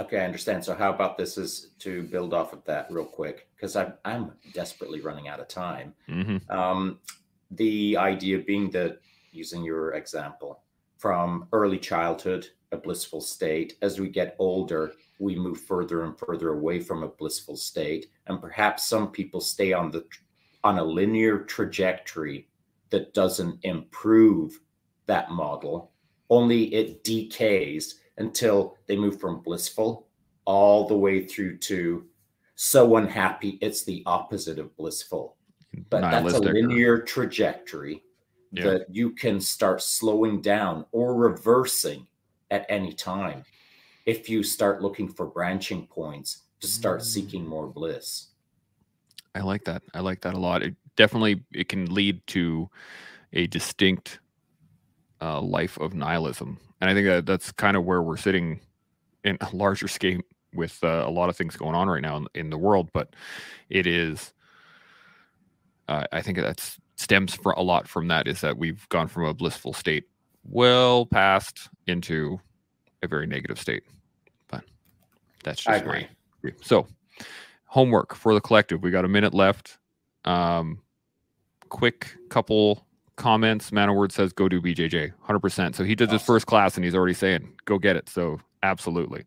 Okay, 0.00 0.20
I 0.20 0.24
understand. 0.24 0.64
So 0.64 0.74
how 0.74 0.92
about 0.92 1.16
this 1.16 1.38
is 1.38 1.70
to 1.80 2.02
build 2.04 2.34
off 2.34 2.52
of 2.52 2.64
that 2.64 2.90
real 2.90 3.04
quick 3.04 3.48
because 3.56 3.76
I'm 3.76 3.94
I'm 4.04 4.32
desperately 4.52 5.00
running 5.00 5.28
out 5.28 5.40
of 5.40 5.48
time. 5.48 5.94
hmm 6.08 6.36
Um, 6.50 6.98
the 7.50 7.96
idea 7.96 8.38
being 8.40 8.70
that 8.70 9.00
using 9.32 9.62
your 9.62 9.94
example 9.94 10.62
from 10.98 11.48
early 11.52 11.78
childhood, 11.78 12.48
a 12.72 12.76
blissful 12.76 13.20
state. 13.20 13.76
As 13.82 14.00
we 14.00 14.08
get 14.08 14.36
older, 14.38 14.92
we 15.18 15.36
move 15.36 15.60
further 15.60 16.04
and 16.04 16.18
further 16.18 16.50
away 16.50 16.80
from 16.80 17.02
a 17.02 17.08
blissful 17.08 17.56
state, 17.56 18.06
and 18.26 18.40
perhaps 18.40 18.86
some 18.86 19.10
people 19.10 19.40
stay 19.40 19.72
on 19.72 19.90
the 19.90 20.04
on 20.64 20.78
a 20.78 20.84
linear 20.84 21.40
trajectory 21.40 22.48
that 22.90 23.14
doesn't 23.14 23.58
improve 23.62 24.60
that 25.06 25.30
model. 25.30 25.92
Only 26.28 26.74
it 26.74 27.04
decays 27.04 28.00
until 28.18 28.76
they 28.86 28.96
move 28.96 29.20
from 29.20 29.42
blissful 29.42 30.08
all 30.44 30.86
the 30.86 30.96
way 30.96 31.24
through 31.24 31.58
to 31.58 32.06
so 32.54 32.96
unhappy 32.96 33.58
it's 33.60 33.84
the 33.84 34.02
opposite 34.06 34.58
of 34.58 34.74
blissful 34.76 35.36
but 35.90 36.00
that's 36.00 36.34
a 36.34 36.38
or- 36.38 36.52
linear 36.54 36.98
trajectory 36.98 38.02
Yeah. 38.52 38.64
that 38.64 38.86
you 38.90 39.10
can 39.10 39.40
start 39.40 39.82
slowing 39.82 40.40
down 40.40 40.86
or 40.92 41.14
reversing 41.14 42.06
at 42.50 42.64
any 42.68 42.92
time 42.92 43.44
if 44.06 44.28
you 44.28 44.42
start 44.42 44.80
looking 44.82 45.08
for 45.08 45.26
branching 45.26 45.86
points 45.88 46.42
to 46.60 46.66
start 46.66 47.00
Mm. 47.00 47.04
seeking 47.04 47.46
more 47.46 47.66
bliss 47.66 48.28
I 49.34 49.40
like 49.40 49.64
that. 49.64 49.82
I 49.92 50.00
like 50.00 50.22
that 50.22 50.32
a 50.32 50.38
lot. 50.38 50.62
It 50.62 50.74
definitely 50.96 51.44
it 51.52 51.68
can 51.68 51.92
lead 51.92 52.26
to 52.28 52.70
a 53.34 53.46
distinct 53.48 54.20
uh, 55.20 55.42
life 55.42 55.76
of 55.78 55.92
nihilism, 55.94 56.58
and 56.80 56.88
I 56.88 56.94
think 56.94 57.06
that 57.06 57.26
that's 57.26 57.52
kind 57.52 57.76
of 57.76 57.84
where 57.84 58.02
we're 58.02 58.16
sitting 58.16 58.60
in 59.24 59.36
a 59.42 59.54
larger 59.54 59.88
scale 59.88 60.20
with 60.54 60.82
uh, 60.82 61.04
a 61.06 61.10
lot 61.10 61.28
of 61.28 61.36
things 61.36 61.54
going 61.54 61.74
on 61.74 61.88
right 61.88 62.00
now 62.00 62.16
in, 62.16 62.26
in 62.34 62.50
the 62.50 62.56
world. 62.56 62.88
But 62.94 63.14
it 63.68 63.86
is, 63.86 64.32
uh, 65.88 66.04
I 66.12 66.22
think 66.22 66.38
that's 66.38 66.78
stems 66.96 67.34
for 67.34 67.52
a 67.52 67.62
lot 67.62 67.86
from 67.86 68.08
that 68.08 68.26
is 68.26 68.40
that 68.40 68.56
we've 68.56 68.88
gone 68.88 69.06
from 69.08 69.24
a 69.24 69.34
blissful 69.34 69.72
state 69.72 70.04
well 70.44 71.06
past 71.06 71.68
into 71.86 72.40
a 73.02 73.08
very 73.08 73.26
negative 73.26 73.60
state. 73.60 73.84
But 74.48 74.64
that's 75.44 75.58
just 75.58 75.68
i 75.68 75.72
my 75.72 75.78
agree 75.78 76.08
agree. 76.46 76.58
So, 76.62 76.86
homework 77.66 78.14
for 78.14 78.34
the 78.34 78.40
collective. 78.40 78.82
We 78.82 78.90
got 78.90 79.04
a 79.04 79.08
minute 79.08 79.34
left. 79.34 79.78
Um, 80.24 80.80
quick 81.68 82.16
couple 82.30 82.86
comments. 83.16 83.72
Man 83.72 83.88
of 83.88 83.96
Word 83.96 84.12
says 84.12 84.32
go 84.32 84.48
do 84.48 84.60
BJJ, 84.60 85.12
hundred 85.20 85.40
percent. 85.40 85.76
So 85.76 85.84
he 85.84 85.94
did 85.94 86.10
his 86.10 86.22
first 86.22 86.46
class, 86.46 86.76
and 86.76 86.84
he's 86.84 86.94
already 86.94 87.14
saying 87.14 87.52
go 87.64 87.78
get 87.78 87.96
it. 87.96 88.08
So 88.08 88.40
absolutely. 88.62 89.24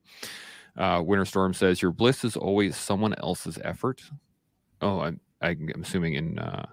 Uh, 0.78 1.02
Winter 1.06 1.26
Storm 1.26 1.54
says 1.54 1.82
your 1.82 1.92
bliss 1.92 2.24
is 2.24 2.38
always 2.38 2.78
someone 2.78 3.14
else's 3.16 3.60
effort. 3.64 4.02
Oh, 4.82 5.00
I'm 5.02 5.20
I'm 5.42 5.82
assuming 5.82 6.14
in 6.14 6.40
uh, 6.40 6.66
in 6.66 6.70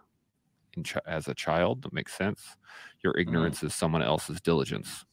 ch- 0.84 0.96
as 1.06 1.28
a 1.28 1.34
child 1.34 1.82
that 1.82 1.92
makes 1.92 2.14
sense. 2.14 2.56
Your 3.02 3.16
ignorance 3.18 3.62
is 3.62 3.74
someone 3.74 4.02
else's 4.02 4.40
diligence. 4.40 5.04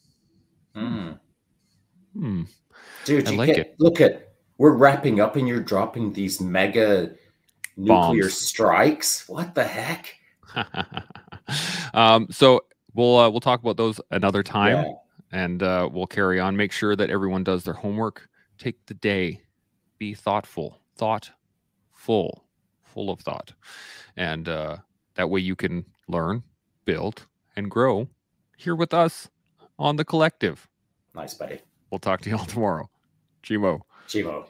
Mm. 0.76 1.20
Hmm. 2.18 2.44
dude 3.06 3.28
I 3.28 3.32
you 3.32 3.38
like 3.38 3.48
get, 3.48 3.58
it. 3.60 3.76
look 3.80 4.02
at 4.02 4.34
we're 4.58 4.74
wrapping 4.76 5.20
up 5.20 5.36
and 5.36 5.48
you're 5.48 5.60
dropping 5.60 6.14
these 6.14 6.40
mega 6.42 7.12
nuclear 7.78 8.24
Bombs. 8.24 8.34
strikes 8.34 9.28
what 9.30 9.54
the 9.56 9.64
heck 9.64 10.16
um, 11.94 12.28
so 12.30 12.62
we'll 12.94 13.18
uh, 13.18 13.30
we'll 13.30 13.40
talk 13.40 13.62
about 13.62 13.78
those 13.78 14.00
another 14.12 14.44
time, 14.44 14.86
Yeah. 14.86 14.92
and 15.32 15.64
uh, 15.64 15.90
we'll 15.92 16.06
carry 16.08 16.40
on. 16.40 16.56
Make 16.56 16.72
sure 16.72 16.96
that 16.96 17.10
everyone 17.10 17.44
does 17.44 17.64
their 17.64 17.74
homework. 17.74 18.30
Take 18.60 18.86
the 18.86 18.94
day, 18.94 19.42
be 19.98 20.14
thoughtful, 20.14 20.80
thoughtful, 20.96 22.46
full 22.84 23.10
of 23.10 23.20
thought, 23.22 23.54
and 24.16 24.48
uh, 24.48 24.78
that 25.16 25.30
way 25.30 25.40
you 25.40 25.56
can 25.56 25.86
learn, 26.08 26.44
build, 26.86 27.26
and 27.56 27.70
grow 27.70 28.08
here 28.58 28.76
with 28.76 28.94
us 28.94 29.30
on 29.78 29.96
the 29.96 30.06
collective. 30.06 30.68
Nice, 31.16 31.34
buddy. 31.34 31.60
We'll 31.92 32.00
talk 32.00 32.22
to 32.22 32.30
you 32.30 32.38
all 32.38 32.46
tomorrow. 32.56 32.90
Chimo. 33.44 33.82
Chimo. 34.08 34.46